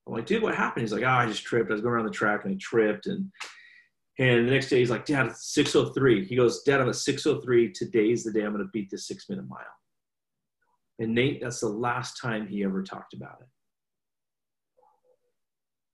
I'm 0.10 0.16
like, 0.16 0.26
dude, 0.26 0.42
what 0.42 0.56
happened? 0.56 0.82
He's 0.82 0.92
like, 0.92 1.04
oh, 1.04 1.08
I 1.08 1.28
just 1.28 1.44
tripped. 1.44 1.70
I 1.70 1.74
was 1.74 1.82
going 1.82 1.94
around 1.94 2.06
the 2.06 2.12
track 2.12 2.44
and 2.44 2.54
I 2.54 2.58
tripped. 2.60 3.06
And 3.06 3.32
and 4.18 4.48
the 4.48 4.52
next 4.52 4.70
day 4.70 4.80
he's 4.80 4.90
like, 4.90 5.06
Dad, 5.06 5.28
it's 5.28 5.54
603. 5.54 6.26
He 6.26 6.36
goes, 6.36 6.64
Dad, 6.64 6.82
I'm 6.82 6.90
at 6.90 6.96
603. 6.96 7.72
Today's 7.72 8.24
the 8.24 8.34
day 8.34 8.42
I'm 8.42 8.52
going 8.52 8.66
to 8.66 8.72
beat 8.72 8.90
the 8.90 8.98
six 8.98 9.30
minute 9.30 9.48
mile. 9.48 9.60
And 10.98 11.16
Nate, 11.16 11.42
that's 11.42 11.62
the 11.62 11.70
last 11.70 12.20
time 12.20 12.48
he 12.48 12.64
ever 12.64 12.84
talked 12.84 13.14
about 13.14 13.38
it. 13.40 13.48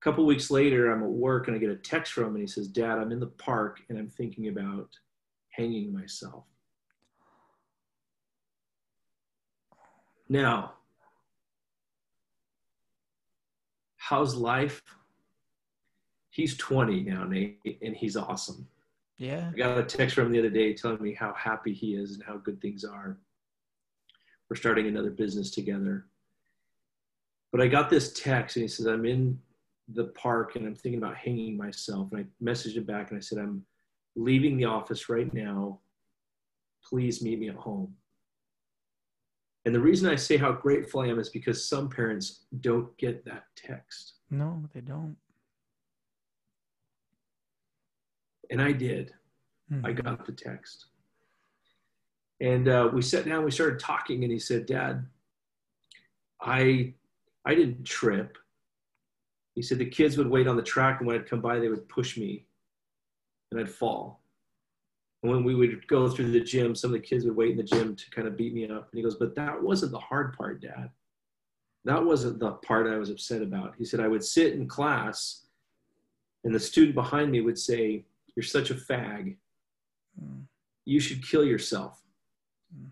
A 0.02 0.04
couple 0.04 0.26
weeks 0.26 0.50
later, 0.50 0.92
I'm 0.92 1.04
at 1.04 1.10
work 1.10 1.48
and 1.48 1.56
I 1.56 1.60
get 1.60 1.70
a 1.70 1.76
text 1.76 2.14
from 2.14 2.24
him 2.26 2.36
and 2.36 2.42
he 2.42 2.48
says, 2.48 2.68
Dad, 2.68 2.98
I'm 2.98 3.12
in 3.12 3.20
the 3.20 3.28
park 3.28 3.82
and 3.90 4.00
I'm 4.00 4.10
thinking 4.10 4.48
about 4.48 4.90
hanging 5.50 5.94
myself. 5.94 6.46
Now, 10.30 10.74
how's 14.10 14.36
life? 14.36 14.82
He's 16.30 16.58
20 16.58 17.04
now, 17.04 17.24
Nate, 17.24 17.78
and 17.82 17.96
he's 17.96 18.18
awesome. 18.18 18.68
Yeah. 19.18 19.50
I 19.54 19.58
got 19.58 19.78
a 19.78 19.84
text 19.84 20.16
from 20.16 20.28
him 20.28 20.32
the 20.34 20.40
other 20.40 20.50
day 20.50 20.74
telling 20.74 21.02
me 21.02 21.14
how 21.14 21.34
happy 21.34 21.74
he 21.74 21.96
is 21.96 22.14
and 22.14 22.24
how 22.24 22.38
good 22.38 22.62
things 22.62 22.84
are 22.84 23.18
we're 24.50 24.56
starting 24.56 24.88
another 24.88 25.10
business 25.10 25.52
together. 25.52 26.06
But 27.52 27.62
I 27.62 27.68
got 27.68 27.90
this 27.90 28.14
text 28.14 28.58
and 28.58 28.64
he 28.64 28.68
says, 28.68 28.86
I'm 28.86 29.06
in 29.06 29.40
the 29.94 30.06
park 30.06 30.56
and 30.56 30.66
I'm 30.66 30.76
thinking 30.76 31.02
about 31.02 31.16
hanging 31.16 31.58
myself. 31.58 32.12
And 32.12 32.22
I 32.22 32.44
messaged 32.44 32.76
him 32.76 32.84
back 32.84 33.10
and 33.10 33.18
I 33.18 33.22
said, 33.22 33.40
I'm 33.40 33.66
leaving 34.16 34.58
the 34.58 34.66
office 34.66 35.10
right 35.10 35.34
now. 35.34 35.80
Please 36.84 37.22
meet 37.22 37.40
me 37.40 37.50
at 37.50 37.56
home. 37.56 37.96
And 39.66 39.74
the 39.74 39.80
reason 39.80 40.08
I 40.10 40.16
say 40.16 40.38
how 40.38 40.52
grateful 40.52 41.02
I 41.02 41.08
am 41.08 41.20
is 41.20 41.30
because 41.30 41.68
some 41.68 41.90
parents 41.90 42.46
don't 42.62 42.96
get 42.98 43.26
that 43.26 43.46
text. 43.56 44.14
No, 44.30 44.64
they 44.74 44.82
don't. 44.82 45.18
And 48.52 48.62
I 48.62 48.72
did. 48.72 49.12
Mm-hmm. 49.72 49.86
I 49.86 49.92
got 49.92 50.26
the 50.26 50.32
text. 50.32 50.86
And 52.42 52.68
uh, 52.68 52.90
we 52.94 53.02
sat 53.02 53.26
down, 53.26 53.44
we 53.44 53.50
started 53.50 53.80
talking, 53.80 54.24
and 54.24 54.32
he 54.32 54.38
said, 54.38 54.68
Dad, 54.68 55.06
I, 56.42 56.94
I 57.46 57.56
didn't 57.56 57.86
trip. 57.86 58.38
He 59.56 59.62
said 59.62 59.80
the 59.80 59.86
kids 59.86 60.18
would 60.18 60.30
wait 60.30 60.48
on 60.48 60.58
the 60.58 60.62
track, 60.62 61.00
and 61.00 61.08
when 61.08 61.16
I'd 61.16 61.30
come 61.30 61.42
by, 61.42 61.60
they 61.60 61.70
would 61.70 61.88
push 61.88 62.18
me, 62.18 62.46
and 63.52 63.60
I'd 63.60 63.70
fall. 63.70 64.22
And 65.24 65.32
when 65.32 65.44
we 65.44 65.56
would 65.56 65.88
go 65.88 66.10
through 66.10 66.32
the 66.32 66.40
gym, 66.40 66.76
some 66.76 66.94
of 66.94 67.02
the 67.02 67.08
kids 67.08 67.26
would 67.26 67.36
wait 67.36 67.52
in 67.52 67.58
the 67.58 67.64
gym 67.64 67.96
to 67.96 68.10
kind 68.12 68.28
of 68.28 68.38
beat 68.38 68.54
me 68.54 68.66
up. 68.66 68.90
And 68.92 68.98
he 68.98 69.02
goes, 69.02 69.16
But 69.16 69.36
that 69.36 69.62
wasn't 69.62 69.92
the 69.92 70.00
hard 70.00 70.38
part, 70.38 70.62
Dad. 70.62 70.90
That 71.84 72.04
wasn't 72.04 72.40
the 72.40 72.52
part 72.52 72.88
I 72.88 72.98
was 72.98 73.10
upset 73.10 73.42
about. 73.42 73.76
He 73.78 73.86
said, 73.86 74.00
I 74.00 74.08
would 74.08 74.24
sit 74.24 74.54
in 74.54 74.68
class, 74.68 75.46
and 76.44 76.54
the 76.54 76.60
student 76.60 76.96
behind 76.96 77.32
me 77.32 77.42
would 77.42 77.58
say, 77.58 78.06
You're 78.36 78.44
such 78.44 78.70
a 78.70 78.76
fag. 78.76 79.38
Hmm. 80.20 80.42
You 80.86 81.00
should 81.00 81.28
kill 81.28 81.44
yourself. 81.44 82.02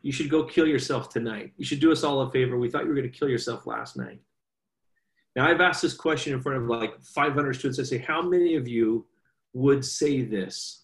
You 0.01 0.11
should 0.11 0.29
go 0.29 0.43
kill 0.43 0.67
yourself 0.67 1.09
tonight. 1.09 1.53
You 1.57 1.65
should 1.65 1.79
do 1.79 1.91
us 1.91 2.03
all 2.03 2.21
a 2.21 2.31
favor. 2.31 2.57
We 2.57 2.69
thought 2.69 2.83
you 2.83 2.89
were 2.89 2.95
going 2.95 3.11
to 3.11 3.17
kill 3.17 3.29
yourself 3.29 3.67
last 3.67 3.97
night. 3.97 4.21
Now, 5.35 5.47
I've 5.47 5.61
asked 5.61 5.81
this 5.81 5.95
question 5.95 6.33
in 6.33 6.41
front 6.41 6.61
of 6.61 6.69
like 6.69 7.01
500 7.01 7.53
students. 7.53 7.79
I 7.79 7.83
say, 7.83 7.97
how 7.97 8.21
many 8.21 8.55
of 8.55 8.67
you 8.67 9.05
would 9.53 9.83
say 9.83 10.21
this 10.23 10.82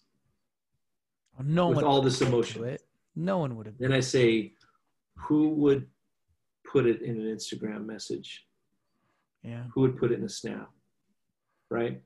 no 1.44 1.66
one 1.66 1.76
with 1.76 1.84
all 1.84 2.02
this 2.02 2.20
emotion? 2.20 2.76
No 3.16 3.38
one 3.38 3.56
would 3.56 3.66
have. 3.66 3.78
Then 3.78 3.92
I 3.92 4.00
say, 4.00 4.52
who 5.16 5.48
would 5.50 5.86
put 6.70 6.86
it 6.86 7.02
in 7.02 7.20
an 7.20 7.26
Instagram 7.26 7.86
message? 7.86 8.46
Yeah. 9.42 9.64
Who 9.74 9.82
would 9.82 9.98
put 9.98 10.12
it 10.12 10.18
in 10.18 10.24
a 10.24 10.28
snap? 10.28 10.70
Right? 11.70 12.00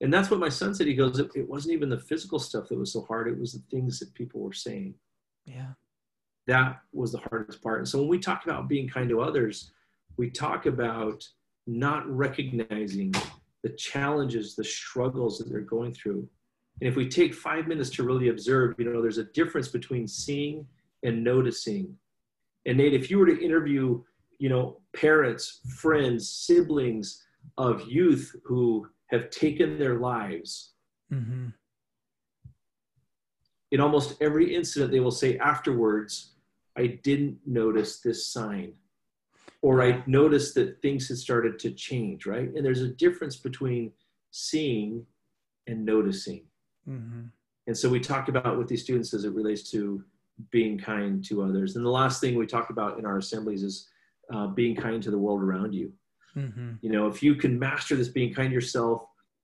And 0.00 0.12
that's 0.12 0.30
what 0.30 0.40
my 0.40 0.48
son 0.48 0.74
said. 0.74 0.86
He 0.86 0.94
goes, 0.94 1.18
it, 1.18 1.30
it 1.34 1.48
wasn't 1.48 1.74
even 1.74 1.88
the 1.88 2.00
physical 2.00 2.38
stuff 2.38 2.68
that 2.68 2.78
was 2.78 2.92
so 2.92 3.02
hard. 3.02 3.28
It 3.28 3.38
was 3.38 3.52
the 3.52 3.62
things 3.70 3.98
that 4.00 4.12
people 4.14 4.40
were 4.40 4.52
saying. 4.52 4.94
Yeah 5.46 5.72
that 6.46 6.80
was 6.92 7.12
the 7.12 7.20
hardest 7.30 7.62
part. 7.62 7.78
And 7.78 7.88
so 7.88 7.98
when 7.98 8.08
we 8.08 8.18
talk 8.18 8.44
about 8.44 8.68
being 8.68 8.88
kind 8.88 9.08
to 9.08 9.20
others, 9.20 9.72
we 10.16 10.30
talk 10.30 10.66
about 10.66 11.24
not 11.66 12.06
recognizing 12.08 13.12
the 13.62 13.70
challenges, 13.70 14.54
the 14.54 14.64
struggles 14.64 15.38
that 15.38 15.48
they're 15.48 15.60
going 15.60 15.94
through. 15.94 16.28
And 16.80 16.88
if 16.88 16.96
we 16.96 17.08
take 17.08 17.34
five 17.34 17.68
minutes 17.68 17.90
to 17.90 18.02
really 18.02 18.28
observe, 18.28 18.74
you 18.78 18.84
know, 18.84 19.00
there's 19.00 19.18
a 19.18 19.24
difference 19.24 19.68
between 19.68 20.08
seeing 20.08 20.66
and 21.02 21.22
noticing. 21.22 21.96
And 22.66 22.78
Nate, 22.78 22.94
if 22.94 23.10
you 23.10 23.18
were 23.18 23.26
to 23.26 23.44
interview, 23.44 24.02
you 24.38 24.48
know, 24.48 24.80
parents, 24.94 25.60
friends, 25.76 26.28
siblings 26.28 27.22
of 27.58 27.86
youth 27.88 28.34
who 28.44 28.88
have 29.06 29.30
taken 29.30 29.78
their 29.78 29.98
lives, 29.98 30.72
mm-hmm. 31.12 31.48
in 33.70 33.80
almost 33.80 34.20
every 34.20 34.54
incident, 34.54 34.90
they 34.90 35.00
will 35.00 35.10
say 35.10 35.38
afterwards, 35.38 36.32
I 36.76 36.86
didn't 36.86 37.38
notice 37.46 38.00
this 38.00 38.26
sign. 38.26 38.72
Or 39.62 39.82
I 39.82 40.02
noticed 40.06 40.54
that 40.56 40.82
things 40.82 41.08
had 41.08 41.18
started 41.18 41.58
to 41.60 41.70
change, 41.70 42.26
right? 42.26 42.52
And 42.52 42.64
there's 42.64 42.82
a 42.82 42.88
difference 42.88 43.36
between 43.36 43.92
seeing 44.30 45.06
and 45.66 45.86
noticing. 45.86 46.42
Mm-hmm. 46.88 47.22
And 47.66 47.76
so 47.76 47.88
we 47.88 48.00
talked 48.00 48.28
about 48.28 48.58
with 48.58 48.68
these 48.68 48.82
students 48.82 49.14
as 49.14 49.24
it 49.24 49.32
relates 49.32 49.70
to 49.70 50.04
being 50.50 50.78
kind 50.78 51.24
to 51.26 51.42
others. 51.42 51.76
And 51.76 51.84
the 51.84 51.90
last 51.90 52.20
thing 52.20 52.36
we 52.36 52.46
talk 52.46 52.70
about 52.70 52.98
in 52.98 53.06
our 53.06 53.18
assemblies 53.18 53.62
is 53.62 53.88
uh, 54.32 54.48
being 54.48 54.74
kind 54.76 55.02
to 55.02 55.10
the 55.10 55.18
world 55.18 55.42
around 55.42 55.72
you. 55.74 55.92
Mm-hmm. 56.36 56.72
You 56.82 56.90
know, 56.90 57.06
if 57.06 57.22
you 57.22 57.34
can 57.36 57.58
master 57.58 57.96
this 57.96 58.08
being 58.08 58.34
kind 58.34 58.50
to 58.50 58.54
yourself, 58.54 59.02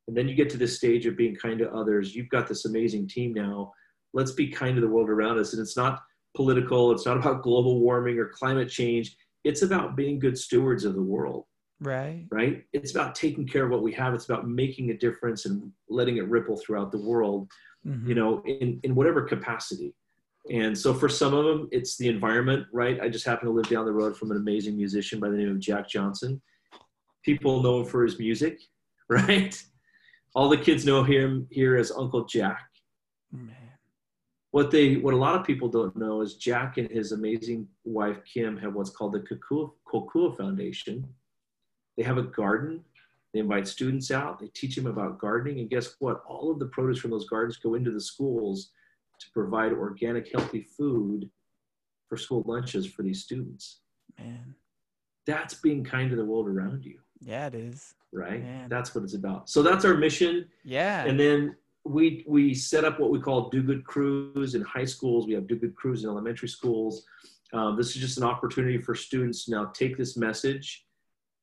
and 0.09 0.17
then 0.17 0.29
you 0.29 0.35
get 0.35 0.51
to 0.51 0.57
this 0.57 0.77
stage 0.77 1.07
of 1.07 1.17
being 1.17 1.37
kind 1.37 1.59
to 1.61 1.71
others, 1.73 2.15
you've 2.15 2.29
got 2.29 2.49
this 2.49 2.65
amazing 2.65 3.07
team 3.07 3.33
now. 3.33 3.73
Let's 4.13 4.33
be 4.33 4.49
kind 4.49 4.75
to 4.75 4.81
the 4.81 4.89
world 4.89 5.09
around 5.09 5.39
us. 5.39 5.53
And 5.53 5.63
it's 5.63 5.77
not 5.77 6.03
political, 6.35 6.91
it's 6.91 7.07
not 7.07 7.17
about 7.17 7.43
global 7.43 7.81
warming 7.81 8.19
or 8.19 8.27
climate 8.29 8.69
change. 8.69 9.17
It's 9.45 9.63
about 9.63 9.97
being 9.97 10.19
good 10.19 10.37
stewards 10.37 10.85
of 10.85 10.95
the 10.95 11.03
world. 11.03 11.45
Right. 11.81 12.27
Right. 12.31 12.65
It's 12.73 12.91
about 12.91 13.15
taking 13.15 13.47
care 13.47 13.65
of 13.65 13.71
what 13.71 13.83
we 13.83 13.93
have. 13.93 14.13
It's 14.13 14.27
about 14.27 14.49
making 14.49 14.91
a 14.91 14.97
difference 14.97 15.47
and 15.47 15.73
letting 15.89 16.19
it 16.19 16.29
ripple 16.29 16.59
throughout 16.59 16.93
the 16.93 16.99
world, 16.99 17.51
mm-hmm. 17.87 18.09
you 18.09 18.15
know, 18.15 18.43
in, 18.45 18.81
in 18.83 18.95
whatever 18.95 19.23
capacity. 19.23 19.95
And 20.51 20.77
so 20.77 20.93
for 20.95 21.09
some 21.09 21.35
of 21.35 21.45
them, 21.45 21.69
it's 21.71 21.97
the 21.97 22.09
environment, 22.09 22.67
right? 22.73 23.01
I 23.01 23.09
just 23.09 23.27
happen 23.27 23.47
to 23.47 23.53
live 23.53 23.69
down 23.69 23.85
the 23.85 23.93
road 23.93 24.17
from 24.17 24.31
an 24.31 24.37
amazing 24.37 24.77
musician 24.77 25.21
by 25.21 25.29
the 25.29 25.37
name 25.37 25.51
of 25.51 25.61
Jack 25.61 25.89
Johnson. 25.89 26.41
People 27.25 27.63
know 27.63 27.81
him 27.81 27.87
for 27.87 28.03
his 28.05 28.19
music, 28.19 28.59
right? 29.09 29.63
All 30.35 30.49
the 30.49 30.57
kids 30.57 30.85
know 30.85 31.03
him 31.03 31.47
here 31.51 31.77
as 31.77 31.91
Uncle 31.91 32.25
Jack. 32.25 32.67
Man. 33.33 33.55
What 34.53 34.71
they, 34.71 34.97
what 34.97 35.15
a 35.15 35.17
lot 35.17 35.37
of 35.37 35.47
people 35.47 35.69
don't 35.69 35.97
know 35.97 36.23
is 36.23 36.35
Jack 36.35 36.77
and 36.79 36.91
his 36.91 37.13
amazing 37.13 37.69
wife 37.85 38.19
Kim 38.25 38.57
have 38.57 38.75
what's 38.75 38.91
called 38.91 39.13
the 39.13 39.21
Kokua, 39.21 39.71
Kokua 39.87 40.37
Foundation. 40.37 41.07
They 41.97 42.03
have 42.03 42.19
a 42.19 42.23
garden. 42.23 42.85
They 43.33 43.41
invite 43.41 43.69
students 43.69 44.11
out. 44.11 44.41
They 44.41 44.49
teach 44.49 44.75
them 44.75 44.87
about 44.87 45.19
gardening, 45.19 45.61
and 45.61 45.71
guess 45.71 45.95
what? 46.01 46.23
All 46.27 46.51
of 46.51 46.59
the 46.59 46.67
produce 46.67 46.99
from 46.99 47.13
those 47.13 47.29
gardens 47.29 47.57
go 47.57 47.75
into 47.75 47.93
the 47.93 48.01
schools 48.01 48.71
to 49.21 49.27
provide 49.33 49.73
organic, 49.73 50.33
healthy 50.33 50.63
food 50.63 51.31
for 52.09 52.17
school 52.17 52.43
lunches 52.47 52.87
for 52.87 53.03
these 53.03 53.23
students. 53.23 53.81
Man, 54.19 54.55
that's 55.27 55.55
being 55.55 55.85
kind 55.85 56.11
to 56.11 56.17
the 56.17 56.25
world 56.25 56.49
around 56.49 56.85
you. 56.85 56.99
Yeah, 57.21 57.47
it 57.47 57.55
is. 57.55 57.95
Right. 58.13 58.43
Man. 58.43 58.69
That's 58.69 58.95
what 58.95 59.05
it's 59.05 59.15
about. 59.15 59.49
So 59.49 59.63
that's 59.63 59.85
our 59.85 59.97
mission. 59.97 60.47
Yeah. 60.65 61.05
And 61.05 61.19
then 61.21 61.57
we 61.85 62.25
we 62.27 62.53
set 62.55 62.85
up 62.85 62.99
what 62.99 63.11
we 63.11 63.21
call 63.21 63.49
do 63.49 63.63
good 63.63 63.85
crews 63.85 64.55
in 64.55 64.63
high 64.63 64.85
schools. 64.85 65.27
We 65.27 65.35
have 65.35 65.47
do 65.47 65.57
good 65.57 65.77
crews 65.77 66.03
in 66.03 66.11
elementary 66.11 66.49
schools. 66.49 67.05
Um, 67.53 67.77
this 67.77 67.89
is 67.89 67.97
just 67.97 68.19
an 68.19 68.25
opportunity 68.25 68.79
for 68.79 68.95
students 68.95 69.45
to 69.45 69.53
now 69.53 69.67
take 69.67 69.97
this 69.97 70.17
message. 70.17 70.85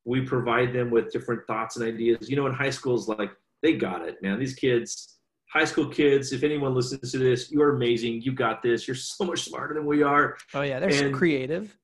We 0.07 0.21
provide 0.21 0.71
them 0.71 0.89
with 0.89 1.11
different 1.11 1.45
thoughts 1.47 1.75
and 1.75 1.85
ideas. 1.85 2.29
You 2.29 2.37
know, 2.37 2.47
in 2.47 2.53
high 2.53 2.69
schools, 2.69 3.09
like 3.09 3.29
they 3.61 3.73
got 3.73 4.07
it, 4.07 4.23
man. 4.23 4.39
These 4.39 4.55
kids, 4.55 5.17
high 5.51 5.65
school 5.65 5.89
kids, 5.89 6.31
if 6.31 6.43
anyone 6.43 6.73
listens 6.73 7.11
to 7.11 7.17
this, 7.17 7.51
you're 7.51 7.75
amazing. 7.75 8.21
You 8.21 8.31
got 8.31 8.63
this. 8.63 8.87
You're 8.87 8.95
so 8.95 9.25
much 9.25 9.43
smarter 9.43 9.73
than 9.73 9.85
we 9.85 10.03
are. 10.03 10.37
Oh 10.53 10.61
yeah, 10.61 10.79
they're 10.79 11.07
and 11.07 11.13
creative. 11.13 11.77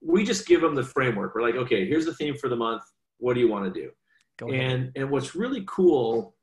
We 0.00 0.22
just 0.22 0.46
give 0.46 0.60
them 0.60 0.76
the 0.76 0.84
framework. 0.84 1.34
We're 1.34 1.42
like, 1.42 1.56
okay, 1.56 1.84
here's 1.84 2.06
the 2.06 2.14
theme 2.14 2.36
for 2.36 2.48
the 2.48 2.54
month. 2.54 2.82
What 3.18 3.34
do 3.34 3.40
you 3.40 3.48
want 3.48 3.74
to 3.74 3.80
do? 3.80 3.90
Go 4.38 4.50
and 4.50 4.92
and 4.94 5.10
what's 5.10 5.34
really 5.34 5.64
cool 5.66 6.36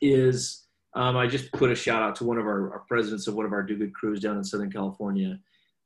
is 0.00 0.66
um, 0.94 1.18
I 1.18 1.26
just 1.26 1.52
put 1.52 1.70
a 1.70 1.74
shout 1.74 2.02
out 2.02 2.16
to 2.16 2.24
one 2.24 2.38
of 2.38 2.46
our, 2.46 2.72
our, 2.72 2.84
presidents 2.88 3.26
of 3.26 3.34
one 3.34 3.44
of 3.44 3.52
our 3.52 3.62
do 3.62 3.76
good 3.76 3.92
crews 3.92 4.20
down 4.20 4.38
in 4.38 4.44
Southern 4.44 4.72
California. 4.72 5.38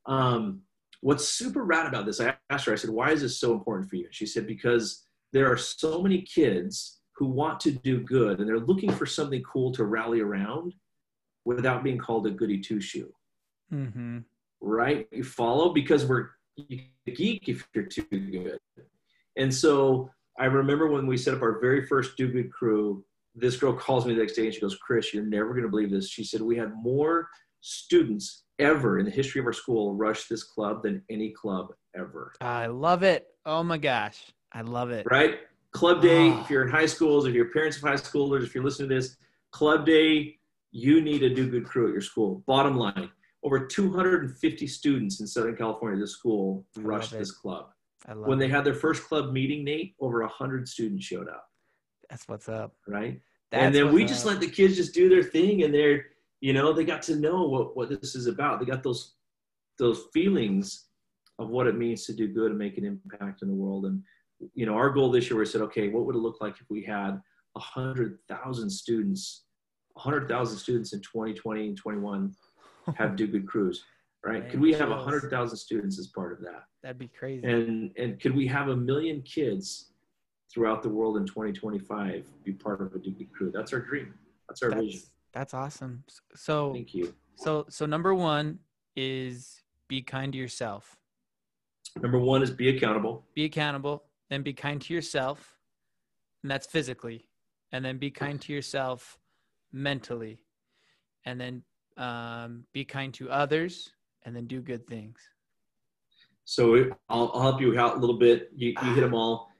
Um, 0.06 0.62
what's 1.00 1.26
super 1.28 1.64
rad 1.64 1.86
about 1.86 2.06
this? 2.06 2.20
I 2.20 2.36
asked 2.50 2.66
her. 2.66 2.72
I 2.72 2.76
said, 2.76 2.90
why 2.90 3.10
is 3.10 3.22
this 3.22 3.38
so 3.38 3.52
important 3.52 3.88
for 3.88 3.96
you? 3.96 4.08
She 4.10 4.26
said 4.26 4.46
because 4.46 5.02
there 5.32 5.50
are 5.50 5.56
so 5.56 6.02
many 6.02 6.22
kids 6.22 7.00
who 7.16 7.26
want 7.26 7.60
to 7.60 7.72
do 7.72 8.00
good 8.00 8.38
and 8.38 8.48
they're 8.48 8.58
looking 8.58 8.90
for 8.90 9.06
something 9.06 9.42
cool 9.42 9.72
to 9.72 9.84
rally 9.84 10.20
around 10.20 10.74
without 11.44 11.82
being 11.82 11.98
called 11.98 12.26
a 12.26 12.30
goody 12.30 12.60
two 12.60 12.80
shoe. 12.80 13.12
Mm-hmm. 13.72 14.18
Right? 14.60 15.08
You 15.10 15.24
follow 15.24 15.72
because 15.72 16.04
we're 16.04 16.28
a 16.58 17.10
geek 17.10 17.48
if 17.48 17.66
you're 17.74 17.84
too 17.84 18.02
good. 18.04 18.58
And 19.36 19.54
so 19.54 20.10
I 20.38 20.46
remember 20.46 20.88
when 20.88 21.06
we 21.06 21.16
set 21.16 21.34
up 21.34 21.42
our 21.42 21.60
very 21.60 21.86
first 21.86 22.16
do 22.16 22.28
good 22.28 22.52
crew, 22.52 23.04
this 23.34 23.56
girl 23.56 23.72
calls 23.72 24.06
me 24.06 24.14
the 24.14 24.20
next 24.20 24.34
day 24.34 24.46
and 24.46 24.54
she 24.54 24.60
goes, 24.60 24.76
Chris, 24.76 25.14
you're 25.14 25.24
never 25.24 25.50
going 25.50 25.62
to 25.62 25.68
believe 25.68 25.90
this. 25.90 26.08
She 26.10 26.24
said, 26.24 26.42
We 26.42 26.56
had 26.56 26.72
more 26.74 27.28
students 27.60 28.44
ever 28.60 28.98
in 28.98 29.04
the 29.04 29.10
history 29.10 29.40
of 29.40 29.46
our 29.46 29.52
school 29.52 29.94
rush 29.94 30.26
this 30.28 30.44
club 30.44 30.82
than 30.82 31.02
any 31.10 31.30
club 31.30 31.68
ever. 31.96 32.32
I 32.40 32.66
love 32.66 33.02
it. 33.02 33.26
Oh 33.44 33.62
my 33.62 33.78
gosh. 33.78 34.26
I 34.52 34.62
love 34.62 34.90
it. 34.90 35.06
Right? 35.10 35.38
Club 35.72 36.02
day, 36.02 36.30
oh. 36.30 36.40
if 36.40 36.50
you're 36.50 36.62
in 36.64 36.70
high 36.70 36.86
schools, 36.86 37.26
if 37.26 37.34
you're 37.34 37.50
parents 37.50 37.76
of 37.76 37.82
high 37.84 37.94
schoolers, 37.94 38.42
if 38.42 38.54
you're 38.54 38.64
listening 38.64 38.88
to 38.88 38.94
this, 38.94 39.16
club 39.52 39.86
day, 39.86 40.36
you 40.72 41.00
need 41.00 41.22
a 41.22 41.34
do 41.34 41.48
good 41.48 41.64
crew 41.64 41.88
at 41.88 41.92
your 41.92 42.00
school. 42.00 42.42
Bottom 42.46 42.76
line, 42.76 43.10
over 43.42 43.66
250 43.66 44.66
students 44.66 45.20
in 45.20 45.26
Southern 45.26 45.56
California 45.56 45.98
this 45.98 46.12
school 46.12 46.64
rushed 46.78 47.12
this 47.12 47.32
club. 47.32 47.66
when 48.14 48.38
they 48.38 48.48
had 48.48 48.64
their 48.64 48.74
first 48.74 49.04
club 49.04 49.32
meeting, 49.32 49.64
Nate, 49.64 49.94
over 50.00 50.20
100 50.20 50.68
students 50.68 51.04
showed 51.04 51.28
up. 51.28 51.46
That's 52.08 52.26
what's 52.28 52.48
up. 52.48 52.74
Right. 52.86 53.20
That's 53.50 53.64
and 53.64 53.74
then 53.74 53.92
we 53.92 54.04
just 54.04 54.24
let 54.24 54.40
the 54.40 54.48
kids 54.48 54.76
just 54.76 54.94
do 54.94 55.08
their 55.08 55.22
thing 55.22 55.62
and 55.62 55.74
they're, 55.74 56.06
you 56.40 56.52
know, 56.52 56.72
they 56.72 56.84
got 56.84 57.02
to 57.02 57.16
know 57.16 57.44
what, 57.44 57.76
what 57.76 57.88
this 57.88 58.14
is 58.14 58.26
about. 58.26 58.60
They 58.60 58.66
got 58.66 58.82
those, 58.82 59.14
those 59.78 60.04
feelings 60.12 60.86
of 61.38 61.48
what 61.48 61.66
it 61.66 61.76
means 61.76 62.04
to 62.06 62.12
do 62.12 62.28
good 62.28 62.50
and 62.50 62.58
make 62.58 62.78
an 62.78 62.84
impact 62.84 63.42
in 63.42 63.48
the 63.48 63.54
world. 63.54 63.86
And 63.86 64.02
you 64.54 64.66
know, 64.66 64.74
our 64.74 64.90
goal 64.90 65.10
this 65.10 65.30
year, 65.30 65.38
we 65.38 65.46
said, 65.46 65.60
okay, 65.62 65.88
what 65.88 66.06
would 66.06 66.16
it 66.16 66.20
look 66.20 66.40
like 66.40 66.54
if 66.60 66.66
we 66.70 66.82
had 66.82 67.20
a 67.56 67.60
hundred 67.60 68.18
thousand 68.28 68.70
students, 68.70 69.44
a 69.96 70.00
hundred 70.00 70.28
thousand 70.28 70.58
students 70.58 70.92
in 70.92 71.00
2020 71.00 71.68
and 71.68 71.76
21 71.76 72.34
have 72.96 73.16
do 73.16 73.26
good 73.26 73.46
crews, 73.46 73.84
right? 74.24 74.42
Man, 74.42 74.50
could 74.50 74.60
we 74.60 74.72
have 74.72 74.90
a 74.90 74.96
hundred 74.96 75.30
thousand 75.30 75.58
students 75.58 75.98
as 75.98 76.08
part 76.08 76.32
of 76.32 76.40
that? 76.40 76.64
That'd 76.82 76.98
be 76.98 77.08
crazy. 77.08 77.46
And 77.46 77.90
and 77.98 78.20
could 78.20 78.34
we 78.34 78.46
have 78.46 78.68
a 78.68 78.76
million 78.76 79.22
kids 79.22 79.92
throughout 80.52 80.82
the 80.82 80.88
world 80.88 81.16
in 81.16 81.26
2025 81.26 82.26
be 82.44 82.52
part 82.52 82.80
of 82.80 82.94
a 82.94 82.98
do 82.98 83.10
good 83.10 83.32
crew? 83.32 83.50
That's 83.52 83.72
our 83.72 83.80
dream. 83.80 84.14
That's 84.48 84.62
our 84.62 84.70
that's, 84.70 84.82
vision. 84.82 85.00
That's 85.32 85.54
awesome. 85.54 86.04
So 86.34 86.72
thank 86.72 86.94
you. 86.94 87.14
So 87.36 87.66
so 87.68 87.86
number 87.86 88.14
one 88.14 88.58
is 88.96 89.62
be 89.88 90.02
kind 90.02 90.32
to 90.32 90.38
yourself. 90.38 90.96
Number 92.00 92.18
one 92.18 92.42
is 92.42 92.50
be 92.50 92.68
accountable. 92.68 93.24
Be 93.34 93.44
accountable 93.44 94.04
then 94.30 94.42
be 94.42 94.52
kind 94.52 94.80
to 94.80 94.94
yourself 94.94 95.58
and 96.42 96.50
that's 96.50 96.66
physically 96.66 97.28
and 97.72 97.84
then 97.84 97.98
be 97.98 98.10
kind 98.10 98.40
to 98.40 98.52
yourself 98.52 99.18
mentally 99.72 100.40
and 101.26 101.38
then 101.38 101.62
um, 101.98 102.64
be 102.72 102.84
kind 102.84 103.12
to 103.12 103.28
others 103.28 103.92
and 104.24 104.34
then 104.34 104.46
do 104.46 104.60
good 104.62 104.86
things 104.86 105.18
so 106.44 106.86
I'll, 107.08 107.30
I'll 107.34 107.42
help 107.42 107.60
you 107.60 107.78
out 107.78 107.96
a 107.96 108.00
little 108.00 108.18
bit 108.18 108.50
you, 108.54 108.68
you 108.82 108.94
hit 108.94 109.00
them 109.00 109.14
all 109.14 109.50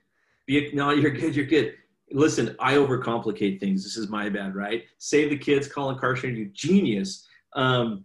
be 0.47 0.71
no 0.73 0.91
you're 0.91 1.11
good 1.11 1.37
you're 1.37 1.47
good 1.47 1.75
listen 2.13 2.57
i 2.59 2.75
overcomplicate 2.75 3.61
things. 3.61 3.85
This 3.85 3.97
is 3.97 4.09
my 4.09 4.29
bad 4.29 4.55
right? 4.55 4.85
Save 4.99 5.31
the 5.31 5.39
kids 5.39 5.69
colin 5.69 5.97
Kartchner 5.97 6.37
you 6.37 6.47
genius. 6.47 7.27
Um, 7.55 8.05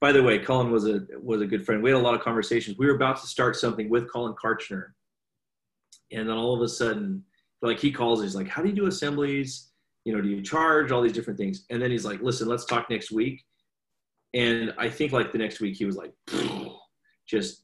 by 0.00 0.12
the 0.12 0.22
way 0.22 0.38
colin 0.38 0.70
was 0.70 0.86
a 0.86 1.02
was 1.20 1.40
a 1.40 1.46
good 1.46 1.64
friend. 1.64 1.82
We 1.82 1.90
had 1.90 1.98
a 1.98 2.02
lot 2.02 2.14
of 2.14 2.20
conversations. 2.20 2.78
We 2.78 2.86
were 2.86 2.96
about 2.96 3.20
to 3.20 3.26
start 3.26 3.56
something 3.56 3.88
with 3.88 4.10
colin 4.10 4.34
Kartchner 4.34 4.88
and 6.10 6.28
then 6.28 6.36
all 6.36 6.54
of 6.54 6.60
a 6.62 6.68
sudden 6.68 7.24
like 7.62 7.78
he 7.78 7.92
calls 7.92 8.22
he's 8.22 8.34
like 8.34 8.48
how 8.48 8.62
do 8.62 8.68
you 8.68 8.74
do 8.74 8.86
assemblies? 8.86 9.70
You 10.04 10.14
know 10.14 10.20
do 10.20 10.28
you 10.28 10.42
charge? 10.42 10.90
All 10.90 11.02
these 11.02 11.12
different 11.12 11.38
things. 11.38 11.64
And 11.70 11.80
then 11.80 11.90
he's 11.90 12.04
like 12.04 12.20
listen 12.22 12.48
let's 12.48 12.64
talk 12.64 12.90
next 12.90 13.10
week. 13.10 13.44
And 14.34 14.72
i 14.78 14.88
think 14.88 15.12
like 15.12 15.32
the 15.32 15.38
next 15.38 15.60
week 15.60 15.76
he 15.76 15.84
was 15.84 15.96
like 15.96 16.12
just 17.26 17.61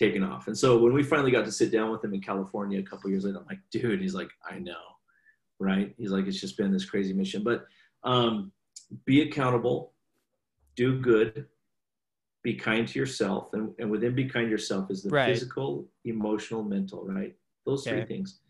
taken 0.00 0.22
off 0.22 0.46
and 0.46 0.56
so 0.56 0.78
when 0.78 0.94
we 0.94 1.02
finally 1.02 1.30
got 1.30 1.44
to 1.44 1.52
sit 1.52 1.70
down 1.70 1.90
with 1.90 2.02
him 2.02 2.14
in 2.14 2.20
california 2.22 2.78
a 2.80 2.82
couple 2.82 3.10
years 3.10 3.24
later 3.24 3.38
i'm 3.38 3.44
like 3.46 3.58
dude 3.70 4.00
he's 4.00 4.14
like 4.14 4.30
i 4.50 4.58
know 4.58 4.80
right 5.58 5.94
he's 5.98 6.10
like 6.10 6.26
it's 6.26 6.40
just 6.40 6.56
been 6.56 6.72
this 6.72 6.86
crazy 6.86 7.12
mission 7.12 7.42
but 7.44 7.66
um, 8.02 8.50
be 9.04 9.20
accountable 9.20 9.92
do 10.74 10.98
good 10.98 11.46
be 12.42 12.54
kind 12.54 12.88
to 12.88 12.98
yourself 12.98 13.52
and, 13.52 13.74
and 13.78 13.90
within 13.90 14.14
be 14.14 14.24
kind 14.24 14.46
to 14.46 14.50
yourself 14.50 14.90
is 14.90 15.02
the 15.02 15.10
right. 15.10 15.26
physical 15.26 15.86
emotional 16.06 16.62
mental 16.62 17.04
right 17.06 17.36
those 17.66 17.84
three 17.84 18.04
things. 18.04 18.40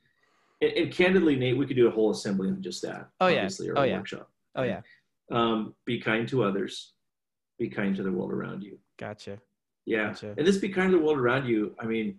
and, 0.61 0.73
and 0.73 0.93
candidly, 0.93 1.37
Nate, 1.37 1.57
we 1.57 1.67
could 1.67 1.77
do 1.77 1.89
a 1.89 1.91
whole 1.91 2.11
assembly 2.11 2.49
on 2.49 2.63
just 2.63 2.83
that. 2.83 3.09
Oh, 3.21 3.27
yeah. 3.27 3.47
or 3.47 3.79
Oh, 3.79 3.83
a 3.83 3.87
yeah. 3.87 3.97
workshop. 3.97 4.31
Oh 4.55 4.63
yeah, 4.63 4.81
Um, 5.31 5.75
be 5.85 6.01
kind 6.01 6.29
to 6.29 6.43
others. 6.43 6.93
Be 7.59 7.69
kind 7.69 7.95
to 7.97 8.03
the 8.03 8.13
world 8.13 8.33
around 8.33 8.63
you. 8.63 8.79
gotcha. 8.99 9.39
Yeah, 9.87 10.09
Gotcha. 10.09 10.35
and 10.37 10.47
this 10.47 10.59
be 10.59 10.69
kind 10.69 10.91
to 10.93 10.99
the 10.99 11.03
world 11.03 11.19
around 11.19 11.47
you. 11.47 11.75
I 11.81 11.87
mean, 11.87 12.19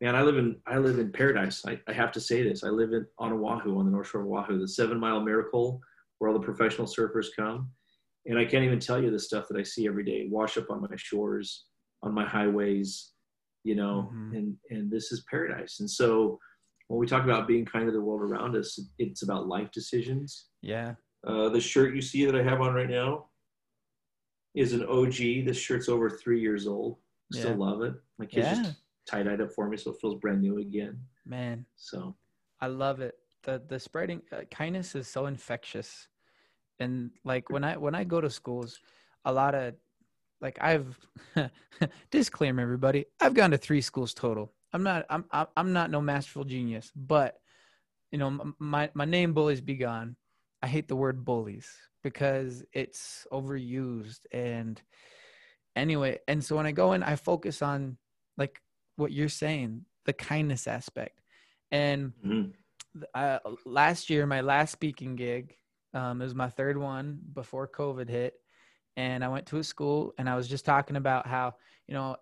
man, 0.00 0.14
I 0.14 0.22
live 0.22 0.36
in 0.38 0.56
I 0.66 0.78
live 0.78 0.98
in 0.98 1.12
paradise. 1.12 1.64
I, 1.66 1.80
I 1.88 1.92
have 1.92 2.12
to 2.12 2.20
say 2.20 2.42
this. 2.42 2.64
I 2.64 2.68
live 2.68 2.92
in 2.92 3.06
on 3.18 3.32
Oahu, 3.32 3.78
on 3.78 3.84
the 3.86 3.90
north 3.90 4.08
shore 4.08 4.22
of 4.22 4.26
Oahu, 4.28 4.58
the 4.58 4.68
Seven 4.68 4.98
Mile 4.98 5.20
Miracle, 5.20 5.80
where 6.18 6.30
all 6.30 6.38
the 6.38 6.44
professional 6.44 6.86
surfers 6.86 7.26
come. 7.36 7.70
And 8.26 8.38
I 8.38 8.44
can't 8.44 8.64
even 8.64 8.80
tell 8.80 9.02
you 9.02 9.10
the 9.10 9.18
stuff 9.18 9.46
that 9.48 9.56
I 9.58 9.62
see 9.62 9.86
every 9.86 10.04
day. 10.04 10.26
Wash 10.30 10.58
up 10.58 10.70
on 10.70 10.82
my 10.82 10.96
shores, 10.96 11.66
on 12.02 12.12
my 12.12 12.26
highways, 12.26 13.12
you 13.64 13.74
know, 13.74 14.10
Mhm. 14.12 14.36
and 14.36 14.56
and 14.70 14.90
this 14.90 15.12
is 15.12 15.24
paradise. 15.30 15.80
And 15.80 15.88
so, 15.90 16.38
when 16.88 16.98
we 16.98 17.06
talk 17.06 17.24
about 17.24 17.46
being 17.48 17.64
kind 17.64 17.86
to 17.86 17.92
the 17.92 18.00
world 18.00 18.22
around 18.22 18.56
us, 18.56 18.78
it's 18.98 19.22
about 19.22 19.46
life 19.46 19.70
decisions. 19.70 20.48
Yeah. 20.62 20.94
Uh, 21.26 21.48
the 21.48 21.60
shirt 21.60 21.94
you 21.94 22.00
see 22.02 22.24
that 22.26 22.34
I 22.36 22.42
have 22.42 22.60
on 22.60 22.74
right 22.74 22.88
now 22.88 23.27
is 24.58 24.72
an 24.72 24.84
OG. 24.86 25.44
This 25.46 25.56
shirt's 25.56 25.88
over 25.88 26.10
three 26.10 26.40
years 26.40 26.66
old. 26.66 26.98
Still 27.32 27.50
Yeah. 27.52 27.56
love 27.56 27.82
it. 27.82 27.94
My 28.18 28.26
kids 28.26 28.48
Yeah. 28.48 28.62
just 28.62 28.76
tie 29.06 29.22
dyed 29.22 29.40
it 29.40 29.52
for 29.52 29.68
me, 29.68 29.76
so 29.76 29.92
it 29.92 30.00
feels 30.00 30.16
brand 30.16 30.42
new 30.42 30.58
again. 30.58 30.98
Man, 31.24 31.64
So 31.76 32.16
I 32.60 32.66
love 32.66 33.00
it. 33.00 33.14
The 33.44 33.62
the 33.66 33.78
spreading 33.78 34.22
uh, 34.32 34.42
kindness 34.50 34.94
is 34.94 35.06
so 35.06 35.26
infectious, 35.26 36.08
and 36.80 37.10
like 37.24 37.50
when 37.50 37.62
I 37.64 37.76
when 37.76 37.94
I 37.94 38.04
go 38.04 38.20
to 38.20 38.28
schools, 38.30 38.80
a 39.24 39.32
lot 39.32 39.54
of 39.54 39.74
like 40.40 40.58
I've 40.60 40.98
disclaimer 42.10 42.62
everybody. 42.62 43.06
I've 43.20 43.34
gone 43.34 43.52
to 43.52 43.58
three 43.58 43.80
schools 43.80 44.12
total. 44.12 44.52
I'm 44.72 44.82
not 44.82 45.06
I'm 45.08 45.24
I'm 45.30 45.46
I'm 45.56 45.72
not 45.72 45.90
no 45.90 46.00
masterful 46.00 46.44
genius, 46.44 46.90
but 46.96 47.38
you 48.10 48.18
know 48.18 48.52
my 48.58 48.90
my 48.94 49.04
name 49.04 49.34
bullies 49.34 49.60
be 49.60 49.76
gone. 49.76 50.16
I 50.62 50.66
hate 50.66 50.88
the 50.88 50.96
word 50.96 51.24
bullies 51.24 51.70
because 52.08 52.64
it's 52.72 53.26
overused 53.32 54.20
and 54.32 54.80
anyway. 55.76 56.18
And 56.26 56.42
so 56.42 56.56
when 56.56 56.66
I 56.66 56.72
go 56.72 56.92
in, 56.92 57.02
I 57.02 57.16
focus 57.16 57.62
on 57.62 57.98
like 58.36 58.60
what 58.96 59.12
you're 59.12 59.28
saying, 59.28 59.84
the 60.06 60.12
kindness 60.12 60.66
aspect, 60.66 61.20
and 61.70 62.12
mhm. 62.24 62.52
uh, 63.14 63.38
last 63.66 64.08
year, 64.10 64.26
my 64.26 64.40
last 64.40 64.72
speaking 64.72 65.16
gig, 65.16 65.54
um, 65.94 66.20
it 66.20 66.24
was 66.24 66.34
my 66.34 66.48
third 66.48 66.78
one 66.78 67.18
before 67.34 67.68
COVID 67.68 68.08
hit. 68.08 68.34
And 68.96 69.22
I 69.22 69.28
went 69.28 69.46
to 69.46 69.58
a 69.58 69.64
school 69.64 70.12
and 70.18 70.28
I 70.28 70.34
was 70.34 70.48
just 70.48 70.64
talking 70.64 70.96
about 70.96 71.26
how, 71.26 71.54
you 71.86 71.94
know, 71.94 72.16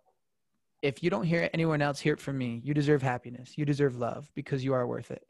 if 0.83 1.03
you 1.03 1.09
don't 1.09 1.25
hear 1.25 1.49
anyone 1.55 1.81
else 1.81 1.99
hear 1.99 2.15
it 2.15 2.21
from 2.21 2.37
me, 2.37 2.61
you 2.63 2.75
deserve 2.75 3.03
happiness. 3.03 3.57
You 3.57 3.65
deserve 3.65 3.97
love 3.97 4.31
because 4.35 4.63
you 4.63 4.75
are 4.75 4.87
worth 4.87 5.11
it. 5.11 5.25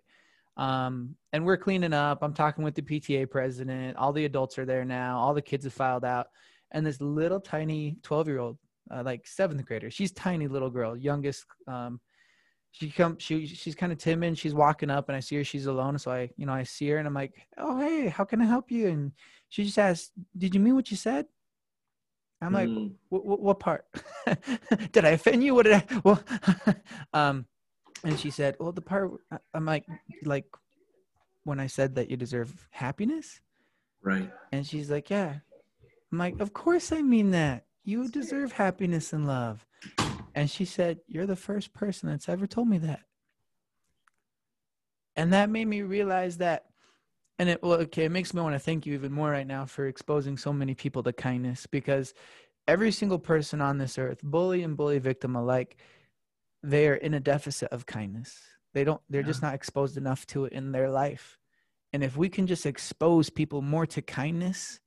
Um, 0.56 1.16
and 1.32 1.44
we're 1.44 1.56
cleaning 1.56 1.92
up. 1.92 2.18
I'm 2.22 2.32
talking 2.32 2.64
with 2.64 2.74
the 2.74 2.82
PTA 2.82 3.30
president. 3.30 3.96
All 3.96 4.12
the 4.12 4.24
adults 4.24 4.58
are 4.58 4.64
there 4.64 4.84
now. 4.84 5.18
All 5.18 5.34
the 5.34 5.42
kids 5.42 5.64
have 5.64 5.74
filed 5.74 6.04
out. 6.04 6.28
And 6.72 6.84
this 6.84 7.00
little 7.00 7.40
tiny 7.40 7.96
12 8.02 8.28
year 8.28 8.38
old, 8.38 8.58
uh, 8.90 9.02
like 9.04 9.26
seventh 9.26 9.64
grader, 9.66 9.90
she's 9.90 10.12
tiny 10.12 10.48
little 10.48 10.70
girl, 10.70 10.96
youngest, 10.96 11.44
um, 11.68 12.00
she 12.76 12.90
come 12.90 13.16
she 13.18 13.46
she's 13.46 13.74
kind 13.74 13.90
of 13.90 13.96
timid 13.96 14.36
she's 14.36 14.54
walking 14.54 14.90
up 14.90 15.08
and 15.08 15.16
i 15.16 15.20
see 15.20 15.36
her 15.36 15.44
she's 15.44 15.64
alone 15.64 15.98
so 15.98 16.10
i 16.10 16.28
you 16.36 16.44
know 16.44 16.52
i 16.52 16.62
see 16.62 16.88
her 16.88 16.98
and 16.98 17.08
i'm 17.08 17.14
like 17.14 17.32
oh 17.56 17.78
hey 17.78 18.08
how 18.08 18.22
can 18.22 18.40
i 18.42 18.44
help 18.44 18.70
you 18.70 18.88
and 18.88 19.12
she 19.48 19.64
just 19.64 19.78
asked 19.78 20.12
did 20.36 20.54
you 20.54 20.60
mean 20.60 20.74
what 20.74 20.90
you 20.90 20.96
said 20.96 21.24
i'm 22.42 22.52
like 22.52 22.68
Mm, 22.68 22.92
what 23.08 23.58
part 23.60 23.86
did 24.92 25.06
i 25.06 25.10
offend 25.10 25.42
you 25.42 25.54
what 25.54 25.62
did 25.62 25.74
i 25.74 26.00
well 26.04 26.22
um 27.14 27.46
and 28.06 28.18
she 28.18 28.30
said 28.30 28.56
well 28.60 28.72
the 28.72 28.80
part 28.80 29.10
i'm 29.52 29.66
like 29.66 29.84
like 30.24 30.46
when 31.44 31.60
i 31.60 31.66
said 31.66 31.94
that 31.96 32.10
you 32.10 32.16
deserve 32.16 32.66
happiness? 32.70 33.40
Right. 34.02 34.30
and 34.52 34.64
she's 34.66 34.90
like 34.90 35.10
yeah. 35.10 35.36
I'm 36.12 36.18
like 36.18 36.38
of 36.40 36.52
course 36.52 36.92
i 36.92 37.02
mean 37.02 37.30
that. 37.32 37.64
You 37.84 38.08
deserve 38.08 38.50
happiness 38.52 39.12
and 39.12 39.26
love. 39.28 39.64
And 40.34 40.50
she 40.50 40.64
said 40.64 40.98
you're 41.06 41.26
the 41.26 41.36
first 41.36 41.72
person 41.72 42.08
that's 42.08 42.28
ever 42.28 42.46
told 42.46 42.68
me 42.68 42.78
that. 42.78 43.00
And 45.14 45.32
that 45.32 45.50
made 45.50 45.66
me 45.66 45.82
realize 45.82 46.38
that 46.38 46.66
and 47.38 47.48
it 47.48 47.62
well 47.62 47.80
okay 47.80 48.04
it 48.04 48.12
makes 48.12 48.34
me 48.34 48.40
want 48.40 48.54
to 48.54 48.58
thank 48.58 48.86
you 48.86 48.94
even 48.94 49.12
more 49.12 49.30
right 49.30 49.46
now 49.46 49.64
for 49.64 49.86
exposing 49.86 50.36
so 50.36 50.52
many 50.52 50.74
people 50.74 51.02
to 51.02 51.12
kindness 51.12 51.66
because 51.66 52.14
every 52.66 52.90
single 52.90 53.18
person 53.18 53.60
on 53.60 53.78
this 53.78 53.98
earth 53.98 54.20
bully 54.22 54.62
and 54.62 54.76
bully 54.76 54.98
victim 54.98 55.36
alike 55.36 55.76
they 56.70 56.88
are 56.88 56.94
in 56.94 57.14
a 57.14 57.20
deficit 57.20 57.68
of 57.72 57.86
kindness 57.86 58.38
they 58.74 58.84
don't 58.84 59.00
they're 59.08 59.22
just 59.22 59.42
not 59.42 59.54
exposed 59.54 59.96
enough 59.96 60.26
to 60.26 60.44
it 60.44 60.52
in 60.52 60.72
their 60.72 60.90
life 60.90 61.38
and 61.92 62.02
if 62.02 62.16
we 62.16 62.28
can 62.28 62.46
just 62.46 62.66
expose 62.66 63.30
people 63.30 63.62
more 63.62 63.86
to 63.86 64.02
kindness 64.02 64.80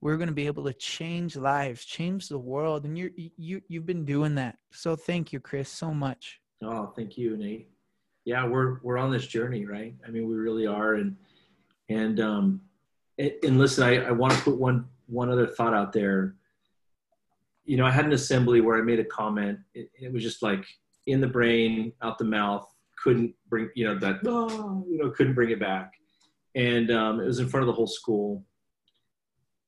we're 0.00 0.16
going 0.16 0.28
to 0.28 0.34
be 0.34 0.46
able 0.46 0.64
to 0.64 0.72
change 0.72 1.36
lives 1.36 1.84
change 1.84 2.28
the 2.28 2.38
world 2.38 2.84
and 2.84 2.98
you're 2.98 3.10
you 3.36 3.60
you've 3.68 3.86
been 3.86 4.04
doing 4.04 4.34
that 4.34 4.56
so 4.72 4.96
thank 4.96 5.32
you 5.32 5.40
chris 5.40 5.68
so 5.68 5.94
much 5.94 6.40
Oh, 6.64 6.92
thank 6.94 7.18
you, 7.18 7.36
Nate. 7.36 7.68
Yeah, 8.24 8.46
we're 8.46 8.78
we're 8.82 8.98
on 8.98 9.10
this 9.10 9.26
journey, 9.26 9.66
right? 9.66 9.94
I 10.06 10.10
mean, 10.10 10.28
we 10.28 10.34
really 10.36 10.66
are, 10.66 10.94
and 10.94 11.16
and 11.88 12.20
um, 12.20 12.60
and, 13.18 13.32
and 13.42 13.58
listen, 13.58 13.84
I, 13.84 14.04
I 14.04 14.10
want 14.12 14.32
to 14.34 14.40
put 14.40 14.56
one 14.56 14.86
one 15.06 15.28
other 15.28 15.46
thought 15.46 15.74
out 15.74 15.92
there. 15.92 16.36
You 17.64 17.76
know, 17.76 17.84
I 17.84 17.90
had 17.90 18.04
an 18.04 18.12
assembly 18.12 18.60
where 18.60 18.78
I 18.78 18.82
made 18.82 19.00
a 19.00 19.04
comment. 19.04 19.58
It, 19.74 19.90
it 20.00 20.12
was 20.12 20.22
just 20.22 20.42
like 20.42 20.64
in 21.06 21.20
the 21.20 21.26
brain, 21.26 21.92
out 22.02 22.18
the 22.18 22.24
mouth. 22.24 22.68
Couldn't 23.02 23.34
bring, 23.48 23.68
you 23.74 23.84
know, 23.84 23.98
that 23.98 24.20
oh, 24.26 24.84
you 24.88 24.98
know, 24.98 25.10
couldn't 25.10 25.34
bring 25.34 25.50
it 25.50 25.58
back, 25.58 25.92
and 26.54 26.90
um, 26.92 27.20
it 27.20 27.24
was 27.26 27.40
in 27.40 27.48
front 27.48 27.62
of 27.62 27.66
the 27.66 27.72
whole 27.72 27.86
school. 27.88 28.44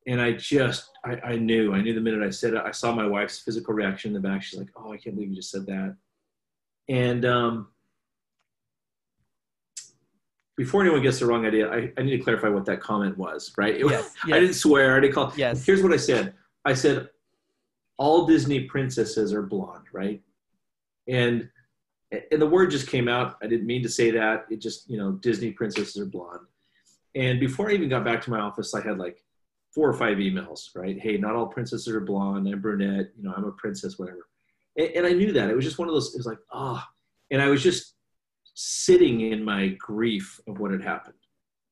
And 0.07 0.21
I 0.21 0.33
just, 0.33 0.91
I, 1.05 1.17
I 1.25 1.37
knew, 1.37 1.73
I 1.75 1.81
knew 1.81 1.95
the 1.95 2.01
minute 2.01 2.23
I 2.23 2.29
said 2.31 2.53
it. 2.55 2.63
I 2.65 2.71
saw 2.71 2.95
my 2.95 3.07
wife's 3.07 3.41
physical 3.41 3.73
reaction 3.75 4.11
in 4.15 4.23
the 4.23 4.29
back. 4.29 4.43
She's 4.43 4.59
like, 4.61 4.69
"Oh, 4.77 4.93
I 4.93 4.99
can't 4.99 5.17
believe 5.17 5.31
you 5.31 5.37
just 5.37 5.51
said 5.51 5.67
that." 5.67 5.97
And 6.89 7.25
um, 7.25 7.69
before 10.57 10.83
anyone 10.83 11.03
gets 11.03 11.19
the 11.19 11.27
wrong 11.27 11.45
idea, 11.47 11.69
I, 11.71 11.91
I 11.99 12.03
need 12.03 12.17
to 12.17 12.23
clarify 12.23 12.49
what 12.49 12.65
that 12.67 12.81
comment 12.81 13.17
was, 13.19 13.53
right? 13.57 13.75
It 13.75 13.85
was- 13.85 13.93
Yes, 13.93 14.15
I 14.27 14.41
didn't 14.41 14.55
swear. 14.55 14.97
I 14.97 15.01
didn't 15.01 15.15
call. 15.15 15.33
Yes. 15.37 15.65
Here's 15.65 15.83
what 15.83 15.93
I 15.93 15.97
said. 15.97 16.35
I 16.65 16.75
said, 16.75 17.09
all 17.99 18.27
Disney 18.27 18.61
princesses 18.65 19.33
are 19.33 19.43
blonde, 19.43 19.87
right? 19.93 20.23
And 21.09 21.49
and 22.31 22.41
the 22.41 22.47
word 22.47 22.71
just 22.71 22.89
came 22.89 23.09
out. 23.09 23.37
I 23.43 23.47
didn't 23.47 23.67
mean 23.67 23.83
to 23.83 23.89
say 23.89 24.11
that. 24.13 24.47
It 24.49 24.61
just, 24.61 24.89
you 24.89 24.97
know, 24.97 25.13
Disney 25.13 25.51
princesses 25.51 25.97
are 25.97 26.07
blonde. 26.07 26.47
And 27.17 27.41
before 27.41 27.71
I 27.71 27.75
even 27.75 27.89
got 27.89 28.05
back 28.05 28.23
to 28.23 28.31
my 28.31 28.41
office, 28.41 28.75
I 28.75 28.83
had 28.83 28.99
like 28.99 29.25
four 29.75 29.89
or 29.89 29.95
five 29.95 30.19
emails, 30.19 30.69
right? 30.77 30.99
Hey, 30.99 31.17
not 31.17 31.35
all 31.35 31.47
princesses 31.47 31.89
are 31.89 32.01
blonde. 32.01 32.47
I'm 32.49 32.61
brunette. 32.61 33.11
You 33.17 33.25
know, 33.25 33.35
I'm 33.37 33.45
a 33.45 33.53
princess, 33.53 33.99
whatever. 33.99 34.29
And, 34.77 34.91
and 34.91 35.07
I 35.07 35.13
knew 35.13 35.33
that. 35.33 35.51
It 35.51 35.57
was 35.57 35.65
just 35.65 35.79
one 35.79 35.89
of 35.89 35.95
those, 35.95 36.15
it 36.15 36.19
was 36.19 36.27
like, 36.27 36.39
ah. 36.53 36.89
And 37.31 37.43
I 37.43 37.49
was 37.49 37.63
just 37.63 37.95
sitting 38.55 39.33
in 39.33 39.45
my 39.45 39.69
grief 39.79 40.41
of 40.47 40.61
what 40.61 40.71
had 40.71 40.83
happened. 40.83 41.19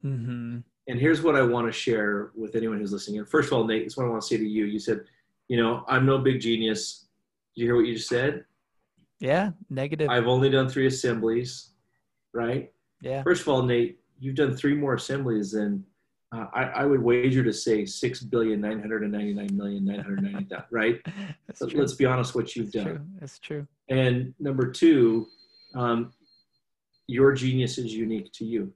mm-hmm. 0.04 0.58
And 0.88 0.98
here's 0.98 1.22
what 1.22 1.36
I 1.36 1.42
want 1.42 1.68
to 1.68 1.72
share 1.72 2.32
with 2.34 2.56
anyone 2.56 2.78
who's 2.78 2.92
listening. 2.92 3.20
And 3.20 3.28
first 3.28 3.46
of 3.46 3.52
all, 3.52 3.64
Nate, 3.64 3.84
this 3.84 3.92
is 3.92 3.96
what 3.96 4.06
I 4.06 4.08
want 4.08 4.22
to 4.22 4.26
say 4.26 4.36
to 4.36 4.44
you. 4.44 4.64
You 4.64 4.80
said, 4.80 5.02
you 5.46 5.56
know, 5.56 5.84
I'm 5.86 6.04
no 6.04 6.18
big 6.18 6.40
genius. 6.40 7.06
Did 7.54 7.60
you 7.60 7.66
hear 7.68 7.76
what 7.76 7.86
you 7.86 7.94
just 7.94 8.08
said? 8.08 8.44
Yeah 9.22 9.50
negative 9.70 10.08
I've 10.10 10.26
only 10.26 10.50
done 10.50 10.68
three 10.68 10.86
assemblies, 10.86 11.70
right? 12.34 12.72
yeah 13.00 13.22
First 13.22 13.42
of 13.42 13.48
all, 13.48 13.62
Nate, 13.62 13.98
you've 14.18 14.34
done 14.34 14.54
three 14.56 14.74
more 14.74 14.94
assemblies 14.94 15.52
than 15.52 15.84
uh, 16.34 16.46
I, 16.54 16.62
I 16.62 16.84
would 16.86 17.02
wager 17.02 17.42
to 17.44 17.52
say 17.52 17.84
six 17.84 18.20
billion 18.22 18.60
nine 18.60 18.80
hundred 18.80 19.02
and 19.02 19.12
ninety 19.12 19.34
nine 19.34 19.54
million 19.56 19.84
nine 19.84 20.00
hundred 20.00 20.22
ninety 20.22 20.44
thousand. 20.44 20.66
Right? 20.70 21.00
So 21.54 21.66
let's 21.66 21.94
be 21.94 22.06
honest, 22.06 22.34
what 22.34 22.56
you've 22.56 22.72
that's 22.72 22.84
done. 22.84 22.94
true 22.96 23.06
that's 23.20 23.38
true 23.38 23.66
And 23.88 24.34
number 24.38 24.70
two, 24.70 25.28
um, 25.74 26.12
your 27.06 27.32
genius 27.32 27.78
is 27.78 27.94
unique 27.94 28.32
to 28.34 28.44
you. 28.44 28.72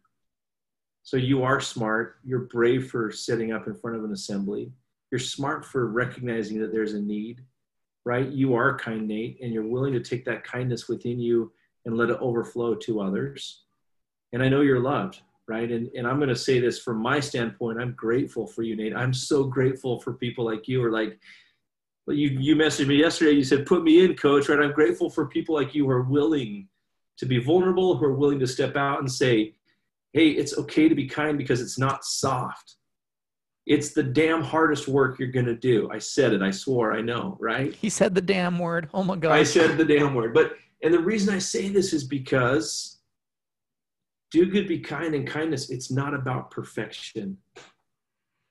So 1.03 1.17
you 1.17 1.45
are 1.45 1.61
smart. 1.61 2.17
You're 2.25 2.41
brave 2.41 2.91
for 2.91 3.11
sitting 3.13 3.53
up 3.53 3.67
in 3.69 3.75
front 3.75 3.97
of 3.97 4.05
an 4.05 4.13
assembly. 4.13 4.73
You're 5.11 5.21
smart 5.21 5.65
for 5.65 5.87
recognizing 5.87 6.61
that 6.61 6.73
there's 6.73 6.95
a 6.95 7.01
need, 7.01 7.43
right? 8.07 8.29
You 8.29 8.55
are 8.55 8.79
kind, 8.79 9.07
Nate, 9.09 9.39
and 9.43 9.53
you're 9.53 9.67
willing 9.67 9.93
to 9.93 10.01
take 10.01 10.25
that 10.25 10.45
kindness 10.45 10.89
within 10.89 11.19
you 11.19 11.53
and 11.85 11.97
let 11.97 12.09
it 12.09 12.19
overflow 12.21 12.77
to 12.77 13.01
others. 13.01 13.65
And 14.33 14.43
I 14.43 14.49
know 14.49 14.61
you're 14.61 14.81
loved, 14.81 15.21
right? 15.49 15.71
And, 15.71 15.91
and 15.97 16.07
I'm 16.07 16.19
going 16.19 16.29
to 16.29 16.37
say 16.37 16.61
this 16.61 16.79
from 16.79 16.99
my 17.03 17.19
standpoint. 17.19 17.81
I'm 17.81 17.95
grateful 17.95 18.47
for 18.47 18.63
you, 18.63 18.77
Nate. 18.77 18.95
I'm 18.95 19.13
so 19.13 19.43
grateful 19.45 20.01
for 20.01 20.15
people 20.15 20.45
like 20.45 20.69
you. 20.69 20.83
Or 20.85 20.93
like, 20.93 21.19
you 22.07 22.29
you 22.29 22.55
messaged 22.55 22.87
me 22.87 22.95
yesterday. 22.95 23.33
You 23.33 23.43
said, 23.43 23.67
"Put 23.67 23.83
me 23.83 24.05
in, 24.05 24.15
coach." 24.15 24.49
Right? 24.49 24.61
I'm 24.61 24.71
grateful 24.71 25.11
for 25.11 25.27
people 25.27 25.57
like 25.57 25.75
you 25.75 25.87
who 25.87 25.91
are 25.91 26.03
willing 26.03 26.69
to 27.17 27.27
be 27.27 27.41
vulnerable, 27.41 27.97
who 27.97 28.05
are 28.05 28.15
willing 28.15 28.39
to 28.39 28.47
step 28.47 28.77
out 28.77 29.01
and 29.01 29.11
say, 29.11 29.57
"Hey, 30.13 30.29
it's 30.29 30.57
okay 30.57 30.89
to 30.89 30.95
be 30.95 31.09
kind 31.09 31.37
because 31.37 31.61
it's 31.61 31.81
not 31.81 32.05
soft. 32.05 32.77
It's 33.67 33.91
the 33.91 34.03
damn 34.03 34.43
hardest 34.43 34.89
work 34.89 35.19
you're 35.19 35.29
gonna 35.29 35.55
do." 35.55 35.91
I 35.91 35.99
said 35.99 36.33
it. 36.33 36.43
I 36.43 36.51
swore. 36.51 36.93
I 36.93 37.03
know, 37.03 37.37
right? 37.41 37.75
he 37.75 37.91
said 37.91 38.15
the 38.15 38.21
damn 38.21 38.59
word 38.59 38.89
oh 38.95 39.03
my 39.03 39.17
god 39.17 39.33
I 39.33 39.43
said 39.43 39.77
the 39.77 39.85
damn 39.85 40.15
word. 40.15 40.33
But 40.33 40.57
and 40.83 40.95
the 40.95 41.01
reason 41.01 41.35
I 41.35 41.39
say 41.39 41.69
this 41.69 41.93
is 41.93 42.05
because 42.05 42.97
do 44.31 44.47
good, 44.47 44.69
be 44.69 44.81
kind, 44.81 45.15
and 45.15 45.27
kindness, 45.27 45.71
it's 45.71 45.91
not 45.91 46.15
about 46.15 46.51
perfection. 46.51 47.39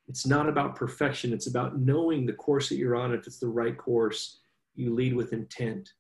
It's 0.08 0.26
not 0.26 0.48
about 0.48 0.76
perfection. 0.76 1.34
It's 1.34 1.48
about 1.48 1.80
knowing 1.80 2.26
the 2.26 2.34
course 2.34 2.70
that 2.70 2.78
you're 2.78 2.96
on. 2.96 3.14
If 3.14 3.28
it's 3.28 3.40
the 3.40 3.48
right 3.48 3.78
course, 3.78 4.40
you 4.76 4.94
lead 4.94 5.16
with 5.16 5.34
intent. 5.34 5.94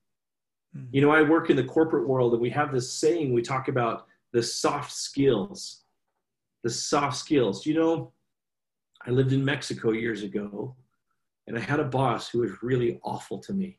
Mm-hmm. 0.75 0.87
You 0.91 1.01
know, 1.01 1.11
I 1.11 1.21
work 1.23 1.49
in 1.49 1.55
the 1.55 1.63
corporate 1.63 2.07
world 2.07 2.33
and 2.33 2.41
we 2.41 2.49
have 2.51 2.71
this 2.71 2.91
saying, 2.93 3.33
we 3.33 3.41
talk 3.41 3.67
about 3.67 4.07
the 4.31 4.43
soft 4.43 4.91
skills. 4.91 5.83
The 6.63 6.69
soft 6.69 7.17
skills. 7.17 7.65
You 7.65 7.73
know, 7.73 8.11
I 9.07 9.11
lived 9.11 9.33
in 9.33 9.45
Mexico 9.45 9.91
years 9.91 10.23
ago 10.23 10.75
and 11.47 11.57
I 11.57 11.61
had 11.61 11.79
a 11.79 11.85
boss 11.85 12.29
who 12.29 12.39
was 12.39 12.63
really 12.63 12.99
awful 13.03 13.37
to 13.39 13.53
me. 13.53 13.77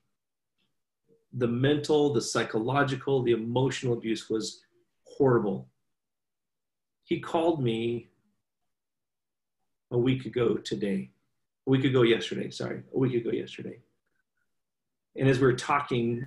The 1.33 1.49
mental, 1.49 2.13
the 2.13 2.21
psychological, 2.21 3.23
the 3.23 3.33
emotional 3.33 3.95
abuse 3.95 4.31
was 4.31 4.63
horrible. 5.05 5.69
He 7.05 7.21
called 7.21 7.63
me 7.63 8.09
a 9.91 9.99
week 9.99 10.27
ago 10.27 10.57
today, 10.57 11.11
a 11.67 11.71
week 11.71 11.85
ago 11.85 12.03
yesterday, 12.03 12.51
sorry, 12.51 12.83
a 12.95 12.99
week 12.99 13.15
ago 13.15 13.31
yesterday. 13.31 13.81
And 15.17 15.29
as 15.29 15.41
we 15.41 15.47
are 15.47 15.57
talking, 15.57 16.27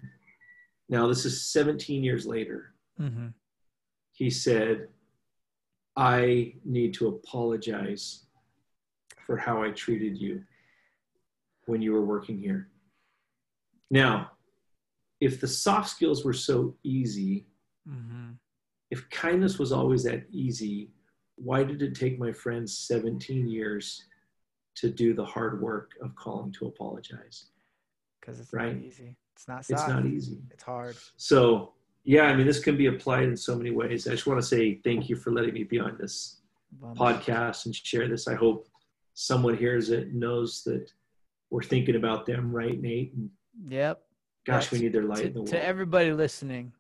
now 0.90 1.08
this 1.08 1.26
is 1.26 1.48
17 1.48 2.04
years 2.04 2.26
later, 2.26 2.74
mm-hmm. 3.00 3.28
he 4.12 4.30
said, 4.30 4.88
I 5.96 6.56
need 6.66 6.94
to 6.96 7.08
apologize 7.08 8.26
for 9.30 9.38
how 9.38 9.62
I 9.62 9.70
treated 9.70 10.18
you 10.18 10.42
when 11.68 11.84
you 11.84 11.94
were 11.94 12.04
working 12.04 12.40
here. 12.40 12.68
Now, 13.92 14.32
if 15.22 15.40
the 15.40 15.48
soft 15.48 15.88
skills 15.88 16.26
were 16.26 16.34
so 16.34 16.74
easy, 16.84 17.46
mm-hmm. 17.88 18.32
if 18.90 19.08
kindness 19.12 19.60
was 19.60 19.72
always 19.72 20.04
that 20.06 20.24
easy, 20.32 20.90
why 21.36 21.64
did 21.64 21.84
it 21.84 21.94
take 21.94 22.18
my 22.18 22.32
friends 22.32 22.76
17 22.76 23.48
years 23.48 24.04
to 24.78 24.90
do 24.90 25.14
the 25.14 25.26
hard 25.26 25.62
work 25.62 25.92
of 26.02 26.16
calling 26.16 26.52
to 26.54 26.66
apologize? 26.66 27.52
Because 28.20 28.40
it's 28.40 28.52
right? 28.52 28.78
not 28.78 28.84
easy. 28.84 29.16
It's 29.36 29.48
not 29.48 29.64
soft. 29.64 29.70
It's 29.70 29.88
not 29.88 30.06
easy. 30.08 30.40
It's 30.50 30.64
hard. 30.64 30.96
So, 31.18 31.74
yeah, 32.04 32.24
I 32.24 32.36
mean, 32.36 32.48
this 32.48 32.64
can 32.64 32.76
be 32.76 32.88
applied 32.88 33.26
in 33.26 33.38
so 33.38 33.56
many 33.56 33.70
ways. 33.70 34.08
I 34.08 34.12
just 34.12 34.26
want 34.26 34.42
to 34.42 34.48
say 34.48 34.82
thank 34.84 35.08
you 35.08 35.16
for 35.16 35.32
letting 35.32 35.54
me 35.54 35.66
be 35.66 35.80
on 35.80 35.98
this 36.00 36.38
podcast 36.96 37.68
and 37.68 37.76
share 37.76 38.08
this. 38.08 38.28
I 38.28 38.34
hope 38.34 38.69
someone 39.20 39.58
hears 39.58 39.90
it 39.90 40.14
knows 40.14 40.64
that 40.64 40.90
we're 41.50 41.62
thinking 41.62 41.98
about 41.98 42.26
them, 42.26 42.54
right, 42.54 42.82
Nate? 42.82 43.14
And 43.14 43.30
yep. 43.68 44.02
Gosh, 44.46 44.70
That's, 44.70 44.72
we 44.72 44.80
need 44.80 44.94
their 44.94 45.04
light 45.04 45.18
to, 45.18 45.28
in 45.28 45.34
the 45.34 45.40
world. 45.42 45.50
To 45.50 45.64
everybody 45.64 46.14
listening, 46.14 46.72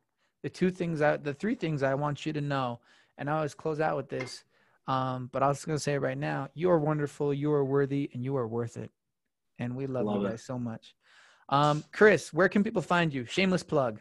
the 0.42 0.50
two 0.50 0.72
things 0.72 1.02
I, 1.02 1.18
the 1.18 1.34
three 1.34 1.56
things 1.56 1.84
I 1.84 1.96
want 1.96 2.26
you 2.26 2.32
to 2.32 2.40
know, 2.40 2.80
and 3.18 3.30
I 3.30 3.36
always 3.36 3.54
close 3.54 3.82
out 3.82 3.98
with 3.98 4.08
this. 4.08 4.46
Um, 4.88 5.30
but 5.34 5.44
I 5.44 5.50
was 5.50 5.66
going 5.66 5.78
to 5.78 5.84
say 5.84 5.96
it 5.96 6.00
right 6.00 6.18
now, 6.18 6.48
you 6.54 6.72
are 6.72 6.80
wonderful, 6.80 7.34
you 7.34 7.52
are 7.52 7.66
worthy, 7.66 8.10
and 8.14 8.24
you 8.24 8.38
are 8.38 8.48
worth 8.48 8.78
it. 8.78 8.90
And 9.60 9.76
we 9.76 9.86
love, 9.86 10.06
love 10.06 10.22
you 10.22 10.30
guys 10.30 10.40
it. 10.40 10.44
so 10.44 10.58
much. 10.58 10.96
Um, 11.50 11.84
Chris, 11.92 12.32
where 12.32 12.48
can 12.48 12.64
people 12.64 12.82
find 12.82 13.14
you? 13.14 13.26
Shameless 13.26 13.64
plug. 13.64 14.00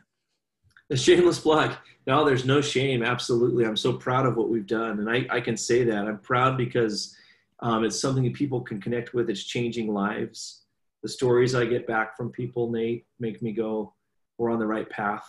A 0.90 0.96
shameless 0.96 1.40
plug. 1.40 1.74
No, 2.06 2.24
there's 2.24 2.46
no 2.46 2.60
shame. 2.60 3.02
Absolutely. 3.02 3.66
I'm 3.66 3.76
so 3.76 3.94
proud 3.94 4.26
of 4.26 4.36
what 4.36 4.48
we've 4.48 4.66
done. 4.66 5.00
And 5.00 5.10
I, 5.10 5.26
I 5.28 5.40
can 5.40 5.56
say 5.56 5.82
that. 5.84 6.06
I'm 6.06 6.20
proud 6.20 6.56
because 6.56 7.16
um, 7.60 7.84
it's 7.84 8.00
something 8.00 8.24
that 8.24 8.34
people 8.34 8.60
can 8.60 8.80
connect 8.80 9.14
with. 9.14 9.30
It's 9.30 9.44
changing 9.44 9.92
lives. 9.92 10.62
The 11.02 11.08
stories 11.08 11.54
I 11.54 11.64
get 11.64 11.86
back 11.86 12.16
from 12.16 12.30
people, 12.30 12.70
Nate, 12.70 13.06
make 13.18 13.42
me 13.42 13.52
go, 13.52 13.94
we're 14.36 14.50
on 14.50 14.58
the 14.58 14.66
right 14.66 14.88
path. 14.88 15.28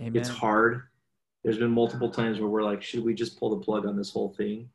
Amen. 0.00 0.16
It's 0.16 0.28
hard. 0.28 0.82
There's 1.44 1.58
been 1.58 1.70
multiple 1.70 2.10
times 2.10 2.40
where 2.40 2.48
we're 2.48 2.62
like, 2.62 2.82
should 2.82 3.04
we 3.04 3.14
just 3.14 3.38
pull 3.38 3.56
the 3.56 3.64
plug 3.64 3.86
on 3.86 3.96
this 3.96 4.10
whole 4.10 4.34
thing? 4.34 4.68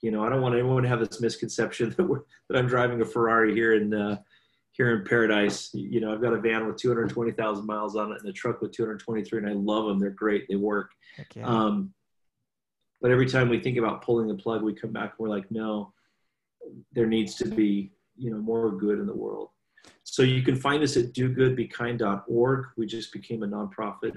You 0.00 0.10
know, 0.10 0.24
I 0.24 0.28
don't 0.28 0.42
want 0.42 0.54
anyone 0.54 0.82
to 0.82 0.88
have 0.88 1.00
this 1.00 1.20
misconception 1.20 1.90
that 1.96 2.04
we're, 2.04 2.22
that 2.48 2.58
I'm 2.58 2.66
driving 2.66 3.00
a 3.00 3.04
Ferrari 3.04 3.54
here 3.54 3.74
in 3.74 3.94
uh, 3.94 4.18
here 4.72 4.94
in 4.96 5.04
Paradise. 5.04 5.70
You 5.72 6.00
know, 6.00 6.12
I've 6.12 6.22
got 6.22 6.32
a 6.32 6.40
van 6.40 6.66
with 6.66 6.76
220,000 6.76 7.66
miles 7.66 7.96
on 7.96 8.12
it 8.12 8.18
and 8.20 8.28
a 8.28 8.32
truck 8.32 8.60
with 8.60 8.72
223, 8.72 9.38
and 9.38 9.48
I 9.48 9.52
love 9.52 9.86
them. 9.86 9.98
They're 9.98 10.10
great. 10.10 10.46
They 10.48 10.56
work. 10.56 10.90
Yeah. 11.34 11.46
Um, 11.46 11.92
but 13.00 13.10
every 13.10 13.26
time 13.26 13.48
we 13.48 13.60
think 13.60 13.78
about 13.78 14.02
pulling 14.02 14.28
the 14.28 14.34
plug, 14.34 14.62
we 14.62 14.74
come 14.74 14.92
back 14.92 15.14
and 15.18 15.18
we're 15.18 15.28
like, 15.28 15.50
no, 15.50 15.92
there 16.92 17.06
needs 17.06 17.34
to 17.36 17.46
be 17.46 17.92
you 18.16 18.30
know 18.30 18.38
more 18.38 18.70
good 18.72 18.98
in 18.98 19.06
the 19.06 19.14
world. 19.14 19.48
So 20.04 20.22
you 20.22 20.42
can 20.42 20.56
find 20.56 20.82
us 20.82 20.96
at 20.96 21.12
dogoodbekind.org 21.12 22.66
we 22.76 22.86
just 22.86 23.12
became 23.12 23.42
a 23.42 23.46
nonprofit 23.46 24.16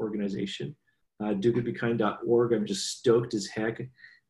organization. 0.00 0.74
Uh, 1.18 1.32
dogoodbekind.org 1.32 2.52
i'm 2.52 2.66
just 2.66 2.98
stoked 2.98 3.32
as 3.32 3.46
heck 3.46 3.80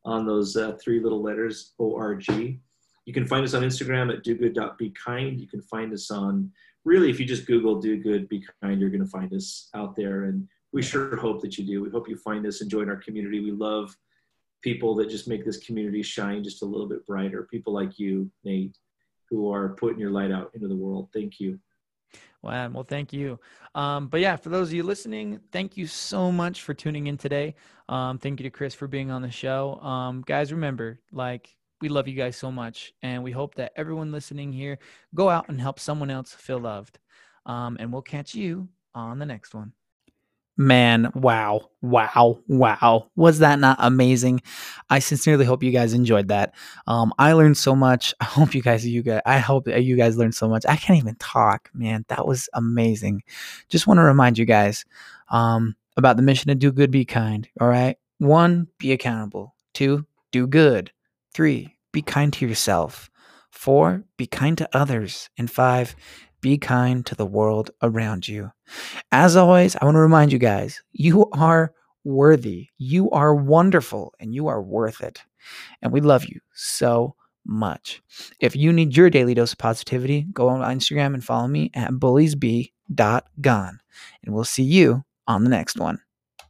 on 0.04 0.24
those 0.24 0.56
uh, 0.56 0.76
three 0.80 1.00
little 1.00 1.20
letters 1.20 1.74
org 1.78 2.24
you 2.28 3.12
can 3.12 3.26
find 3.26 3.44
us 3.44 3.54
on 3.54 3.64
instagram 3.64 4.14
at 4.14 4.22
dogood.bekind 4.22 5.40
you 5.40 5.48
can 5.48 5.60
find 5.62 5.92
us 5.92 6.12
on 6.12 6.48
really 6.84 7.10
if 7.10 7.18
you 7.18 7.26
just 7.26 7.44
google 7.44 7.80
do 7.80 8.00
good 8.00 8.28
be 8.28 8.40
kind 8.62 8.80
you're 8.80 8.88
going 8.88 9.04
to 9.04 9.10
find 9.10 9.32
us 9.34 9.68
out 9.74 9.96
there. 9.96 10.24
And 10.24 10.46
we 10.72 10.82
sure 10.82 11.16
hope 11.16 11.40
that 11.42 11.56
you 11.58 11.64
do. 11.64 11.82
We 11.82 11.90
hope 11.90 12.08
you 12.08 12.16
find 12.16 12.46
us 12.46 12.60
and 12.60 12.70
join 12.70 12.88
our 12.88 12.96
community. 12.96 13.40
We 13.40 13.52
love 13.52 13.94
people 14.66 14.96
that 14.96 15.08
just 15.08 15.28
make 15.28 15.44
this 15.44 15.58
community 15.58 16.02
shine 16.02 16.42
just 16.42 16.62
a 16.62 16.64
little 16.64 16.88
bit 16.88 17.06
brighter. 17.06 17.46
People 17.48 17.72
like 17.72 18.00
you, 18.00 18.28
Nate, 18.42 18.76
who 19.30 19.48
are 19.48 19.68
putting 19.68 20.00
your 20.00 20.10
light 20.10 20.32
out 20.32 20.50
into 20.54 20.66
the 20.66 20.74
world. 20.74 21.08
Thank 21.14 21.38
you. 21.38 21.60
Wow. 22.42 22.68
Well, 22.70 22.82
thank 22.82 23.12
you. 23.12 23.38
Um, 23.76 24.08
but 24.08 24.18
yeah, 24.18 24.34
for 24.34 24.48
those 24.48 24.70
of 24.70 24.74
you 24.74 24.82
listening, 24.82 25.38
thank 25.52 25.76
you 25.76 25.86
so 25.86 26.32
much 26.32 26.62
for 26.62 26.74
tuning 26.74 27.06
in 27.06 27.16
today. 27.16 27.54
Um, 27.88 28.18
thank 28.18 28.40
you 28.40 28.42
to 28.42 28.50
Chris 28.50 28.74
for 28.74 28.88
being 28.88 29.12
on 29.12 29.22
the 29.22 29.30
show. 29.30 29.76
Um, 29.76 30.22
guys, 30.26 30.50
remember, 30.50 30.98
like, 31.12 31.54
we 31.80 31.88
love 31.88 32.08
you 32.08 32.16
guys 32.16 32.36
so 32.36 32.50
much. 32.50 32.92
And 33.04 33.22
we 33.22 33.30
hope 33.30 33.54
that 33.54 33.70
everyone 33.76 34.10
listening 34.10 34.52
here 34.52 34.80
go 35.14 35.30
out 35.30 35.48
and 35.48 35.60
help 35.60 35.78
someone 35.78 36.10
else 36.10 36.32
feel 36.32 36.58
loved. 36.58 36.98
Um, 37.44 37.76
and 37.78 37.92
we'll 37.92 38.02
catch 38.02 38.34
you 38.34 38.68
on 38.96 39.20
the 39.20 39.26
next 39.26 39.54
one. 39.54 39.74
Man, 40.58 41.10
wow, 41.14 41.68
wow, 41.82 42.38
wow. 42.48 43.10
Was 43.14 43.40
that 43.40 43.58
not 43.58 43.76
amazing? 43.78 44.40
I 44.88 45.00
sincerely 45.00 45.44
hope 45.44 45.62
you 45.62 45.70
guys 45.70 45.92
enjoyed 45.92 46.28
that. 46.28 46.54
Um, 46.86 47.12
I 47.18 47.34
learned 47.34 47.58
so 47.58 47.76
much. 47.76 48.14
I 48.20 48.24
hope 48.24 48.54
you 48.54 48.62
guys, 48.62 48.86
you 48.86 49.02
guys, 49.02 49.20
I 49.26 49.38
hope 49.38 49.68
you 49.68 49.96
guys 49.96 50.16
learned 50.16 50.34
so 50.34 50.48
much. 50.48 50.64
I 50.66 50.76
can't 50.76 50.98
even 50.98 51.16
talk, 51.16 51.70
man. 51.74 52.06
That 52.08 52.26
was 52.26 52.48
amazing. 52.54 53.22
Just 53.68 53.86
want 53.86 53.98
to 53.98 54.04
remind 54.04 54.38
you 54.38 54.46
guys 54.46 54.86
um, 55.28 55.76
about 55.98 56.16
the 56.16 56.22
mission 56.22 56.48
to 56.48 56.54
do 56.54 56.72
good, 56.72 56.90
be 56.90 57.04
kind. 57.04 57.46
All 57.60 57.68
right. 57.68 57.98
One, 58.18 58.68
be 58.78 58.92
accountable. 58.92 59.54
Two, 59.74 60.06
do 60.32 60.46
good. 60.46 60.90
Three, 61.34 61.76
be 61.92 62.00
kind 62.00 62.32
to 62.32 62.46
yourself. 62.46 63.10
Four, 63.50 64.04
be 64.16 64.26
kind 64.26 64.56
to 64.58 64.68
others. 64.72 65.28
And 65.36 65.50
five, 65.50 65.96
be 66.46 66.56
kind 66.56 67.04
to 67.04 67.16
the 67.16 67.26
world 67.26 67.72
around 67.82 68.28
you. 68.28 68.52
As 69.10 69.34
always, 69.34 69.74
I 69.74 69.84
want 69.84 69.96
to 69.96 70.00
remind 70.00 70.32
you 70.32 70.38
guys 70.38 70.80
you 70.92 71.28
are 71.32 71.72
worthy, 72.04 72.68
you 72.78 73.10
are 73.10 73.34
wonderful, 73.34 74.14
and 74.20 74.32
you 74.32 74.46
are 74.46 74.62
worth 74.62 75.00
it. 75.00 75.20
And 75.82 75.92
we 75.92 76.00
love 76.00 76.24
you 76.24 76.38
so 76.54 77.16
much. 77.44 78.00
If 78.38 78.54
you 78.54 78.72
need 78.72 78.96
your 78.96 79.10
daily 79.10 79.34
dose 79.34 79.54
of 79.54 79.58
positivity, 79.58 80.28
go 80.32 80.48
on 80.48 80.60
Instagram 80.60 81.14
and 81.14 81.24
follow 81.24 81.48
me 81.48 81.72
at 81.74 81.90
bulliesb.gone. 81.90 83.80
And 84.22 84.34
we'll 84.34 84.44
see 84.44 84.62
you 84.62 85.04
on 85.26 85.42
the 85.42 85.50
next 85.50 85.80
one. 85.80 85.98